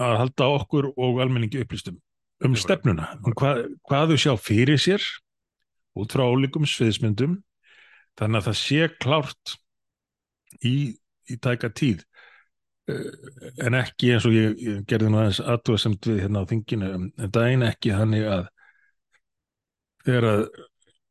að 0.00 0.16
halda 0.24 0.48
okkur 0.58 0.90
og 0.94 1.20
almenningi 1.22 1.62
upplýstum 1.62 2.00
um 2.44 2.54
stefnuna, 2.56 3.10
hvað, 3.36 3.66
hvað 3.84 4.14
þau 4.14 4.20
sjá 4.22 4.32
fyrir 4.40 4.80
sér 4.80 5.04
út 5.98 6.14
frá 6.14 6.24
ólíkum 6.26 6.66
sviðismyndum, 6.68 7.40
þannig 8.18 8.40
að 8.40 8.48
það 8.50 8.58
sé 8.60 8.88
klárt 9.02 9.56
í, 10.66 10.74
í 11.30 11.38
tæka 11.42 11.70
tíð. 11.74 12.04
Eh, 12.90 13.04
en 13.66 13.76
ekki 13.78 14.14
eins 14.14 14.26
og 14.28 14.34
ég, 14.36 14.56
ég 14.64 14.80
gerði 14.88 15.10
nú 15.10 15.20
aðeins 15.20 15.42
aðtúasemt 15.42 16.10
við 16.10 16.24
hérna 16.24 16.44
á 16.44 16.50
þinginu 16.50 16.90
um 16.96 17.06
daginn 17.34 17.66
ekki 17.66 17.94
þannig 17.94 18.26
að 18.30 18.48
þegar 20.06 20.28
að 20.30 20.44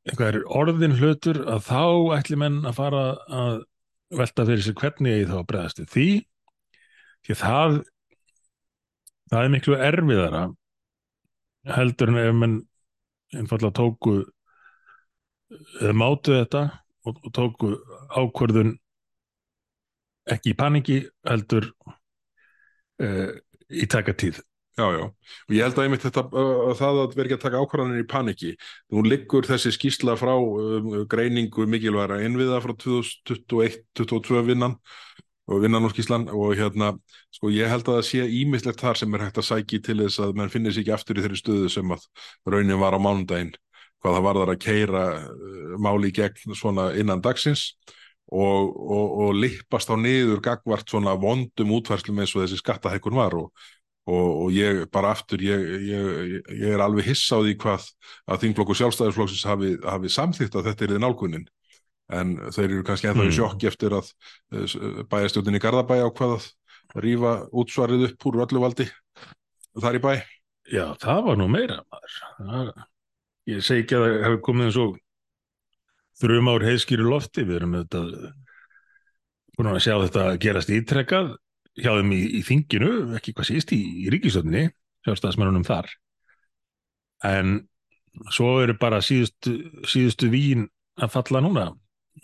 eitthvað 0.10 0.30
er 0.32 0.40
orðin 0.60 0.98
hlutur 0.98 1.42
að 1.52 1.68
þá 1.68 1.84
ætli 2.18 2.40
menn 2.40 2.64
að 2.66 2.78
fara 2.80 3.04
að 3.42 3.60
velta 4.20 4.46
fyrir 4.48 4.66
sér 4.66 4.78
hvernig 4.80 5.20
ég 5.20 5.30
þá 5.30 5.38
að 5.38 5.48
bregðast 5.52 5.84
því 5.94 6.08
því 7.28 7.36
að 7.36 7.42
það 7.44 7.78
það 9.30 9.44
er 9.44 9.54
miklu 9.54 9.78
erfiðara 9.90 10.44
heldur 11.76 12.14
en 12.14 12.22
ef 12.24 12.36
menn 12.40 12.58
einfallega 13.38 13.78
tóku 13.78 14.16
mátu 15.97 16.36
þetta 16.38 16.64
og, 17.08 17.18
og 17.24 17.34
tóku 17.36 17.72
ákvörðun 18.14 18.76
ekki 20.30 20.54
í 20.54 20.58
paniki 20.58 21.00
heldur 21.26 21.72
uh, 23.02 23.32
í 23.70 23.89
taka 23.89 24.14
tíð. 24.14 24.43
Já, 24.80 24.86
já, 24.95 25.02
og 25.04 25.52
ég 25.52 25.66
held 25.66 25.76
að 25.76 25.86
einmitt 25.89 26.04
þetta, 26.06 26.22
uh, 26.32 26.70
það 26.80 27.02
að 27.02 27.16
vera 27.18 27.28
ekki 27.28 27.36
að 27.36 27.43
taka 27.43 27.64
ákvarðanir 27.64 28.04
í 28.04 28.08
paniki, 28.08 28.52
nú 28.93 29.02
liggur 29.04 29.47
þessi 29.47 29.74
skýsla 29.76 30.16
frá 30.20 30.32
um, 30.39 30.93
greiningu 31.12 31.66
mikilværa 31.68 32.22
innviða 32.24 32.62
frá 32.64 32.76
2021-2022 32.86 34.45
vinnan 34.47 34.78
og 35.50 35.64
vinnan 35.66 35.84
og 35.84 35.91
skýslan 35.91 36.30
og 36.32 36.54
hérna, 36.56 36.93
sko 37.36 37.52
ég 37.52 37.68
held 37.68 37.89
að 37.89 38.00
það 38.00 38.08
sé 38.08 38.30
ímislegt 38.39 38.86
þar 38.86 39.02
sem 39.02 39.18
er 39.18 39.26
hægt 39.26 39.41
að 39.41 39.50
sæki 39.50 39.82
til 39.84 39.97
þess 40.06 40.24
að 40.24 40.36
mann 40.39 40.54
finnir 40.54 40.76
sér 40.76 40.86
ekki 40.86 40.95
aftur 40.95 41.20
í 41.20 41.26
þeirri 41.26 41.41
stöðu 41.41 41.74
sem 41.74 41.95
að 41.95 42.06
raunin 42.47 42.80
var 42.80 42.95
á 42.95 43.00
mánudaginn, 43.04 43.52
hvað 44.00 44.16
það 44.18 44.28
varðar 44.30 44.54
að 44.54 44.62
keira 44.64 45.06
uh, 45.20 45.74
máli 45.82 46.12
í 46.12 46.16
gegn 46.20 46.56
svona 46.58 46.91
innan 47.00 47.24
dagsins 47.26 47.74
og, 48.30 48.70
og, 48.76 49.08
og 49.26 49.36
lippast 49.39 49.89
á 49.89 49.95
niður 49.97 50.41
gagvart 50.45 50.89
svona 50.89 51.16
vondum 51.20 51.76
útfærslum 51.80 52.22
eins 52.22 52.36
og 52.36 52.45
þessi 52.45 52.62
skattahækkun 52.62 53.18
var 53.20 53.38
og 53.39 53.52
og, 54.10 54.30
og 54.45 54.54
ég 54.56 54.86
bara 54.93 55.12
aftur, 55.14 55.41
ég, 55.43 55.66
ég, 55.86 56.38
ég 56.50 56.74
er 56.74 56.82
alveg 56.82 57.12
hiss 57.12 57.28
á 57.30 57.38
því 57.38 57.56
hvað 57.62 57.88
að 58.32 58.43
þingflokku 58.43 58.78
sjálfstæðisflokksins 58.80 59.45
hafi, 59.45 59.76
hafi 59.86 60.10
samþýtt 60.10 60.56
að 60.58 60.70
þetta 60.70 60.86
er 60.86 60.93
þið 60.95 61.04
nálgunin 61.04 61.45
en 62.18 62.32
þeir 62.50 62.66
eru 62.72 62.86
kannski 62.88 63.10
ennþá 63.12 63.28
í 63.28 63.30
Mm. 63.30 63.36
sjokki 63.38 63.70
eftir 63.70 63.93
að 63.93 64.10
bæjastjóðin 65.12 65.60
í 65.60 65.62
Garðabæ 65.62 66.00
á 66.02 66.10
hvað 66.10 66.36
að 66.39 66.47
rífa 67.06 67.34
útsvarið 67.54 68.08
upp 68.08 68.26
úr 68.32 68.39
öllu 68.47 68.64
valdi 68.64 68.88
þar 69.78 70.00
í 70.00 70.02
bæ. 70.02 70.14
Já, 70.74 70.86
það 71.02 71.22
var 71.28 71.38
nú 71.38 71.50
meira 71.54 71.84
maður. 71.86 72.74
Ég 73.50 73.66
segi 73.66 73.84
ekki 73.84 73.97
að 73.97 74.06
það 74.06 74.26
hefur 74.28 74.41
komið 74.45 74.68
eins 74.70 74.80
og 74.84 74.97
þrjum 76.20 76.50
ár 76.52 76.66
heiðskýru 76.68 77.08
lofti, 77.08 77.45
við 77.47 77.60
erum 77.60 77.78
auðvitað 77.80 78.10
búin 79.58 79.72
að 79.72 79.82
sjá 79.84 79.95
þetta 80.04 80.26
gerast 80.43 80.74
ítrekkað 80.74 81.32
hjá 81.80 81.91
þeim 81.95 82.14
í, 82.16 82.22
í 82.39 82.41
þinginu, 82.47 82.91
ekki 83.18 83.34
hvað 83.36 83.50
síst 83.50 83.74
í, 83.76 83.80
í 84.04 84.12
ríkistöndinni, 84.14 84.70
sjálfstæðismennunum 85.08 85.66
þar. 85.68 85.89
En 87.28 87.56
svo 88.36 88.58
eru 88.64 88.76
bara 88.80 89.02
síðustu, 89.04 89.56
síðustu 89.88 90.30
vín 90.32 90.68
að 91.00 91.14
falla 91.16 91.41
núna 91.43 91.66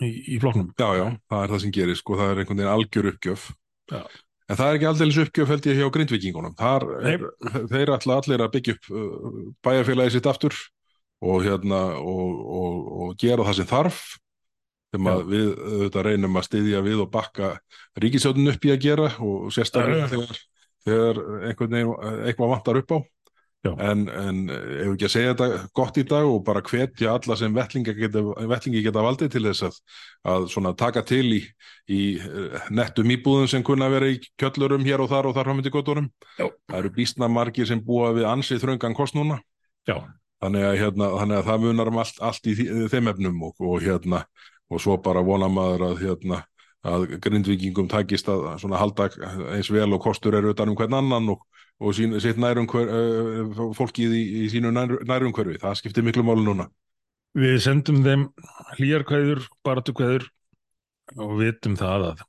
í, 0.00 0.36
í 0.36 0.38
flokknum. 0.42 0.70
Já, 0.76 0.88
já, 1.00 1.06
það 1.32 1.42
er 1.42 1.52
það 1.54 1.64
sem 1.64 1.74
gerist, 1.78 2.04
sko, 2.04 2.20
það 2.20 2.32
er 2.32 2.42
einhvern 2.42 2.62
veginn 2.62 2.74
algjör 2.74 3.10
uppgjöf. 3.12 3.50
Já. 3.92 4.00
En 4.46 4.58
það 4.60 4.68
er 4.68 4.78
ekki 4.78 4.88
aldeilis 4.92 5.20
uppgjöf 5.24 5.50
held 5.50 5.66
ég 5.66 5.80
hjá 5.80 5.86
grindvikingunum. 5.96 6.56
Þar 6.58 6.84
er, 7.10 7.28
þeir 7.72 7.92
ætla 7.96 8.18
allir 8.20 8.44
að 8.44 8.52
byggja 8.54 8.76
upp 8.76 8.90
uh, 8.92 9.38
bæjarfélagi 9.66 10.14
sitt 10.14 10.28
aftur 10.30 10.58
og, 11.24 11.42
hérna, 11.44 11.80
og, 12.00 12.44
og, 12.60 12.86
og 13.02 13.18
gera 13.20 13.46
það 13.46 13.60
sem 13.60 13.70
þarf 13.70 14.04
sem 14.94 15.08
við 15.28 15.48
auðvitað 15.56 16.06
reynum 16.06 16.38
að 16.38 16.46
styðja 16.46 16.84
við 16.84 17.02
og 17.04 17.10
bakka 17.12 17.56
ríkisjóðin 18.00 18.52
upp 18.52 18.66
í 18.68 18.72
að 18.72 18.84
gera 18.84 19.10
og 19.24 19.50
sérstaklega 19.54 20.08
þegar, 20.12 20.40
þegar 20.86 21.20
einhvern 21.50 21.76
veginn 21.76 22.24
eitthvað 22.28 22.52
vantar 22.54 22.80
upp 22.82 22.96
á. 22.96 22.98
En, 23.66 24.04
en 24.06 24.36
ef 24.52 24.92
ekki 24.92 25.06
að 25.08 25.10
segja 25.10 25.32
þetta 25.32 25.68
gott 25.74 25.96
í 25.98 26.04
dag 26.06 26.28
og 26.28 26.44
bara 26.46 26.62
hvetja 26.62 27.16
alla 27.16 27.36
sem 27.38 27.54
vettlingi 27.56 27.94
geta, 27.98 28.22
geta 28.70 29.02
valdið 29.02 29.32
til 29.32 29.42
þess 29.48 29.64
að, 29.66 29.80
að 30.60 30.76
taka 30.78 31.02
til 31.08 31.24
í, 31.34 31.40
í 31.90 32.00
eh, 32.20 32.68
nettum 32.70 33.10
íbúðum 33.16 33.50
sem 33.50 33.64
kunna 33.66 33.88
vera 33.92 34.12
í 34.12 34.20
kjöllurum 34.38 34.86
hér 34.86 35.02
og 35.02 35.10
þar 35.10 35.30
og 35.30 35.34
þar 35.34 35.50
framöndi 35.50 35.72
gótturum. 35.74 36.06
Já. 36.38 36.46
Það 36.68 36.78
eru 36.78 36.94
býstna 37.00 37.30
margir 37.32 37.66
sem 37.66 37.82
búa 37.82 38.12
við 38.14 38.28
ansið 38.30 38.62
þröngan 38.62 38.96
kost 38.98 39.18
núna. 39.18 39.40
Já, 39.88 39.98
þannig 40.42 40.66
að, 40.68 40.76
hérna, 40.82 41.08
þannig 41.20 41.38
að 41.38 41.48
það 41.48 41.64
munar 41.64 41.90
um 41.92 42.02
allt, 42.02 42.20
allt 42.28 42.50
í 42.50 42.54
þeim 42.92 43.10
efnum 43.12 43.42
og, 43.48 43.56
og 43.60 43.80
hérna 43.84 44.24
og 44.70 44.82
svo 44.82 44.96
bara 45.02 45.24
vona 45.24 45.48
maður 45.52 45.90
að 45.90 46.02
hérna 46.02 46.42
að 46.86 47.06
grindvikingum 47.22 47.88
takist 47.90 48.28
að 48.30 48.46
svona 48.62 48.80
halda 48.80 49.08
eins 49.56 49.70
vel 49.72 49.88
og 49.94 50.02
kostur 50.04 50.36
eru 50.38 50.52
utan 50.54 50.70
um 50.70 50.78
hvern 50.78 50.96
annan 50.98 51.32
og, 51.34 51.44
og 51.82 51.94
sín, 51.96 52.14
sitt 52.22 52.38
nærum 52.40 52.68
hver, 52.70 52.90
uh, 52.90 53.62
fólkið 53.76 54.14
í, 54.16 54.22
í 54.44 54.50
sínu 54.52 54.72
nær, 54.74 54.98
nærum 55.08 55.34
hverfi. 55.36 55.58
Það 55.62 55.78
skiptir 55.80 56.06
miklu 56.06 56.24
máli 56.26 56.46
núna. 56.46 56.68
Við 57.36 57.58
sendum 57.64 58.00
þeim 58.04 58.28
hlýjarkvæður, 58.78 59.42
baratukvæður 59.66 60.28
og 61.20 61.34
vitum 61.40 61.76
það 61.78 62.06
að, 62.12 62.22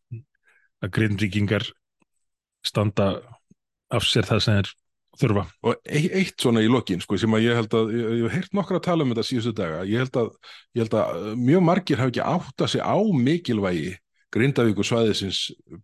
að 0.84 0.94
grindvikingar 0.98 1.70
standa 2.66 3.12
af 3.94 4.04
sér 4.04 4.28
það 4.28 4.44
sem 4.44 4.62
er 4.64 4.74
þurfa. 5.22 5.46
Og 5.66 5.78
eitt, 5.84 6.10
eitt 6.22 6.44
svona 6.44 6.64
í 6.66 6.72
lokin, 6.72 7.04
sko, 7.04 7.20
sem 7.20 7.38
að 7.38 7.48
ég 7.48 7.62
held 7.62 7.78
að, 7.78 7.94
ég 7.98 8.26
hef 8.26 8.36
heyrt 8.38 8.58
nokkra 8.58 8.82
að 8.82 8.88
tala 8.90 9.06
um 9.06 9.14
þetta 9.14 9.28
síðustu 9.30 9.56
daga, 9.58 9.86
ég 9.90 10.04
held 10.04 10.20
að, 10.24 10.34
ég 10.78 10.86
held 10.86 10.98
að 11.02 11.32
mjög 11.44 11.64
margir 11.70 12.02
hafi 12.02 12.14
ekki 12.16 12.28
átt 12.28 12.66
að 12.66 12.74
segja 12.76 12.92
á 12.92 12.98
mikilvægi 13.28 13.96
Grindavíkur 14.36 14.84
svæðisins 14.84 15.38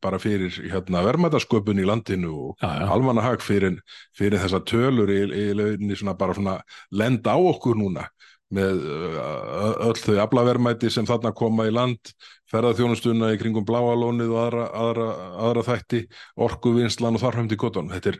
bara 0.03 0.17
fyrir 0.19 0.51
hérna, 0.67 0.99
vermaðarsköpun 1.05 1.79
í 1.79 1.85
landinu 1.87 2.33
og 2.49 2.65
almanahag 2.65 3.39
fyrir, 3.43 3.77
fyrir 4.17 4.41
þessa 4.41 4.59
tölur 4.67 5.11
í, 5.13 5.21
í 5.23 5.45
launinni 5.55 5.95
svona 5.95 6.17
bara 6.19 6.35
svona 6.35 6.57
lenda 6.91 7.37
á 7.37 7.39
okkur 7.39 7.79
núna 7.79 8.03
með 8.53 8.85
uh, 8.85 9.73
öll 9.87 9.97
þau 9.99 10.15
aflavermæti 10.25 10.91
sem 10.93 11.07
þarna 11.09 11.33
koma 11.37 11.67
í 11.69 11.73
land 11.73 12.13
ferðarþjónustuna 12.53 13.33
í 13.33 13.41
kringum 13.41 13.65
bláalónið 13.67 14.33
og 14.33 14.41
aðra, 14.45 14.65
aðra, 14.83 15.09
aðra 15.47 15.65
þætti 15.69 16.01
orkuvinnslan 16.47 17.17
og 17.17 17.23
þarfæmdi 17.23 17.59
kotun 17.59 17.93
þetta 17.93 18.13
er 18.13 18.19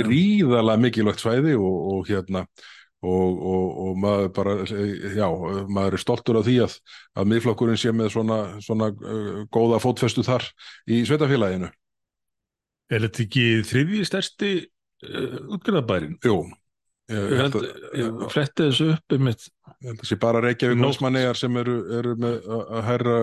gríðalega 0.00 0.82
mikilvægt 0.84 1.24
svæði 1.24 1.54
og, 1.56 1.78
og 1.94 2.10
hérna 2.10 2.44
og, 3.04 3.30
og, 3.52 3.64
og 3.84 3.96
maður 4.00 4.34
bara 4.36 4.58
já, 4.64 5.26
maður 5.68 5.96
er 5.96 6.02
stoltur 6.02 6.40
af 6.40 6.48
því 6.48 6.58
að 6.64 6.76
að 7.20 7.32
miðflokkurinn 7.32 7.80
sé 7.80 7.92
með 7.92 8.12
svona, 8.16 8.42
svona 8.64 8.92
uh, 8.92 9.40
góða 9.52 9.80
fótfestu 9.84 10.24
þar 10.26 10.46
í 10.88 11.04
sveitafélaginu 11.08 11.72
Er 12.92 13.04
þetta 13.06 13.24
ekki 13.24 13.44
þriðji 13.64 14.06
stærsti 14.08 14.52
uh, 14.60 15.36
útgjörðabærin? 15.56 16.18
Jú, 16.24 16.42
ég 17.12 17.44
Ég 17.44 18.00
ég 18.00 18.24
fletti 18.32 18.68
þessu 18.68 18.90
upp 18.94 19.16
um 19.16 19.24
mitt. 19.28 19.46
Ég 19.84 19.90
held 19.92 20.00
að 20.00 20.08
sé 20.08 20.16
bara 20.16 20.40
Reykjavík 20.40 20.78
Nótt. 20.78 20.94
Nósmannegar 20.94 21.36
sem 21.36 21.56
eru, 21.60 21.74
eru 21.92 22.14
með 22.16 22.46
að 22.48 22.78
hærra 22.86 23.16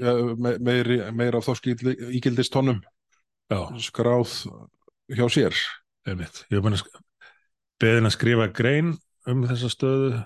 ja, 0.00 0.14
me, 0.40 0.52
meiri, 0.64 0.96
meira 1.12 1.42
af 1.42 1.44
þoski 1.44 1.74
ígildistónum 2.16 2.78
Já, 3.52 3.58
skráð 3.84 4.32
hjá 5.12 5.26
sér. 5.28 5.58
er 6.08 6.16
mitt. 6.16 6.46
Ég 6.48 6.56
hef 6.56 6.64
búin 6.64 6.78
að 6.78 6.86
beðin 7.82 8.08
að 8.08 8.14
skrifa 8.14 8.46
grein 8.56 8.94
um 9.28 9.42
þessa 9.50 9.68
stöðu 9.74 10.22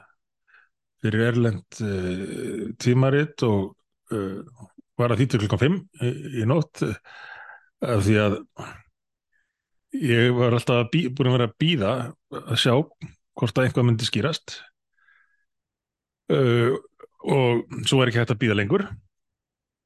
fyrir 1.02 1.26
Erlend 1.32 1.82
uh, 1.82 2.70
tímarit 2.78 3.42
og 3.48 3.74
uh, 4.14 4.70
var 4.96 5.16
að 5.16 5.26
til 5.26 5.42
klukkan 5.42 5.64
5 5.64 5.82
í, 6.06 6.12
í 6.44 6.46
nótt 6.46 6.84
uh, 6.86 6.94
af 7.90 8.06
því 8.06 8.16
að 8.22 8.38
ég 9.98 10.30
var 10.38 10.54
alltaf 10.54 10.94
búin 10.94 11.32
að 11.32 11.38
vera 11.40 11.50
að 11.50 11.58
býða 11.58 11.92
að 12.44 12.56
sjá 12.62 12.74
hvort 12.78 13.58
að 13.58 13.66
einhvað 13.66 13.90
myndi 13.90 14.06
skýrast 14.06 14.60
uh, 16.34 16.74
og 17.26 17.78
svo 17.86 18.02
er 18.02 18.10
ekki 18.10 18.22
hægt 18.22 18.34
að 18.34 18.42
býða 18.42 18.58
lengur 18.58 18.86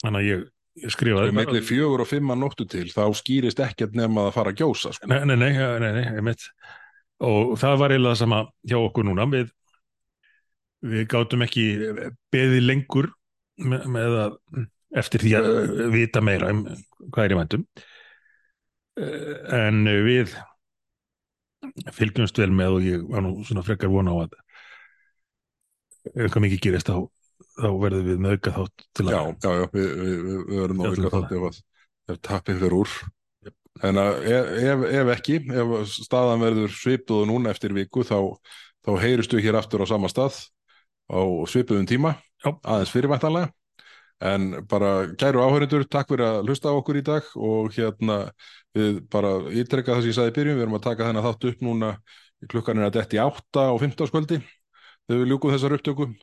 þannig 0.03 0.21
að 0.21 0.29
ég, 0.29 0.43
ég 0.85 0.95
skrifaði 0.95 1.37
milli 1.37 1.63
fjögur 1.65 2.05
og 2.05 2.11
fimm 2.11 2.33
að 2.33 2.43
nóttu 2.43 2.67
til 2.71 2.87
þá 2.93 3.03
skýrist 3.17 3.63
ekkert 3.65 3.97
nema 3.99 4.29
að 4.29 4.35
fara 4.37 4.53
að 4.55 4.63
gjósa. 4.63 4.95
Sko. 4.97 5.11
Nei, 5.11 5.23
nei, 5.29 5.37
nei, 5.41 5.53
nei, 5.83 5.93
nei, 5.99 6.05
einmitt. 6.15 6.47
Og 7.27 7.57
það 7.61 7.81
var 7.83 7.95
eiginlega 7.95 8.21
sama 8.21 8.43
hjá 8.65 8.79
okkur 8.81 9.05
núna. 9.09 9.27
Við, 9.33 9.51
við 10.89 11.09
gátum 11.13 11.45
ekki 11.45 11.65
beðið 12.33 12.65
lengur 12.65 13.11
með, 13.61 13.89
með 13.93 14.21
að 14.25 14.37
eftir 15.01 15.23
því 15.23 15.35
að 15.39 15.51
uh, 15.51 15.83
vita 15.93 16.23
meira 16.25 16.53
um 16.55 16.65
hvað 17.11 17.25
er 17.25 17.35
í 17.35 17.41
vændum. 17.41 17.67
En 19.01 19.85
við 20.05 20.33
fylgjumst 21.95 22.41
vel 22.41 22.51
með 22.57 22.79
og 22.79 22.87
ég 22.89 23.05
var 23.09 23.23
nú 23.25 23.45
svona 23.47 23.65
frekar 23.65 23.93
vona 23.93 24.17
á 24.17 24.25
að 24.25 24.35
ef 26.09 26.21
eitthvað 26.25 26.45
mikið 26.47 26.63
gerist 26.67 26.91
þá, 26.91 26.99
þá 27.61 27.69
verðum 27.83 28.07
við 28.09 28.21
með 28.25 28.37
auka 28.37 28.53
þátt 28.57 28.85
til 28.97 29.07
að 29.07 29.13
Já, 29.13 29.21
já, 29.21 29.51
já, 29.61 29.67
við, 29.75 29.89
við, 30.01 30.15
við, 30.27 30.41
verðum 30.61 30.83
Fjallum 30.85 31.09
auka 31.09 31.17
það. 31.17 31.27
þátt 31.31 31.37
ef, 31.51 31.61
ef 32.15 32.21
tappin 32.29 32.61
fyrir 32.61 32.79
úr. 32.81 32.97
En 33.87 34.01
að 34.03 34.27
ef, 34.29 34.49
ef, 34.71 34.83
ef 35.01 35.13
ekki, 35.15 35.39
ef 35.63 35.77
staðan 35.95 36.43
verður 36.45 36.75
svipuðu 36.75 37.29
núna 37.31 37.55
eftir 37.55 37.73
viku 37.77 38.05
þá, 38.05 38.19
þá 38.85 38.91
heyristu 39.05 39.41
hér 39.41 39.61
aftur 39.61 39.85
á 39.85 39.87
sama 39.89 40.11
stað 40.13 40.37
á 41.11 41.21
svipuðum 41.49 41.89
tíma, 41.89 42.15
Já. 42.45 42.53
aðeins 42.61 42.93
fyrirvæntanlega. 42.95 43.53
En 44.21 44.51
bara 44.69 45.09
kæru 45.17 45.41
áhörindur, 45.41 45.87
takk 45.89 46.11
fyrir 46.13 46.27
að 46.27 46.51
hlusta 46.51 46.69
á 46.69 46.77
okkur 46.77 46.99
í 47.01 47.05
dag 47.07 47.29
og 47.41 47.71
hérna 47.73 48.19
við 48.77 48.99
bara 49.09 49.31
ítrekka 49.49 49.95
það 49.95 50.03
sem 50.05 50.11
ég 50.11 50.19
sagði 50.19 50.33
í 50.35 50.37
byrjun, 50.37 50.59
við 50.59 50.65
erum 50.67 50.77
að 50.77 50.85
taka 50.91 51.07
þennan 51.09 51.25
þátt 51.25 51.47
upp 51.49 51.63
núna 51.65 51.93
klukkan 52.51 52.83
er 52.83 52.91
að 52.91 52.99
detti 52.99 53.21
átta 53.23 53.65
á 53.73 53.75
fimmtárskvöldi 53.81 54.43
þegar 55.11 55.25
við 55.25 55.33
ljúkum 55.33 55.55
þessar 55.55 55.77
upptökum 55.77 56.17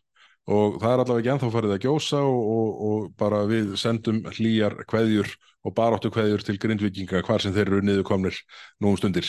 og 0.48 0.78
það 0.80 0.94
er 0.94 1.02
allavega 1.04 1.20
ekki 1.20 1.32
ennþá 1.34 1.52
farið 1.52 1.76
að 1.76 1.84
gjósa 1.84 2.24
og, 2.24 2.42
og, 2.56 2.68
og 2.88 3.08
bara 3.20 3.44
við 3.50 3.74
sendum 3.80 4.22
hlýjar 4.32 4.78
kveðjur 4.88 5.34
og 5.68 5.76
baráttu 5.76 6.12
kveðjur 6.14 6.46
til 6.48 6.56
grindvikinga 6.64 7.24
hvar 7.28 7.44
sem 7.44 7.56
þeir 7.56 7.68
eru 7.68 7.82
niður 7.84 8.08
komnir 8.08 8.38
nú 8.80 8.94
um 8.94 9.00
stundir. 9.00 9.28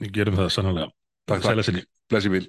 við 0.00 0.14
gerum 0.16 0.38
það 0.40 0.54
sannlega. 0.56 0.88
Takk, 1.28 1.42
takk. 1.42 1.50
Sæla 1.50 1.66
sinni. 1.66 1.84
Blessi 2.10 2.32
bíl. 2.32 2.48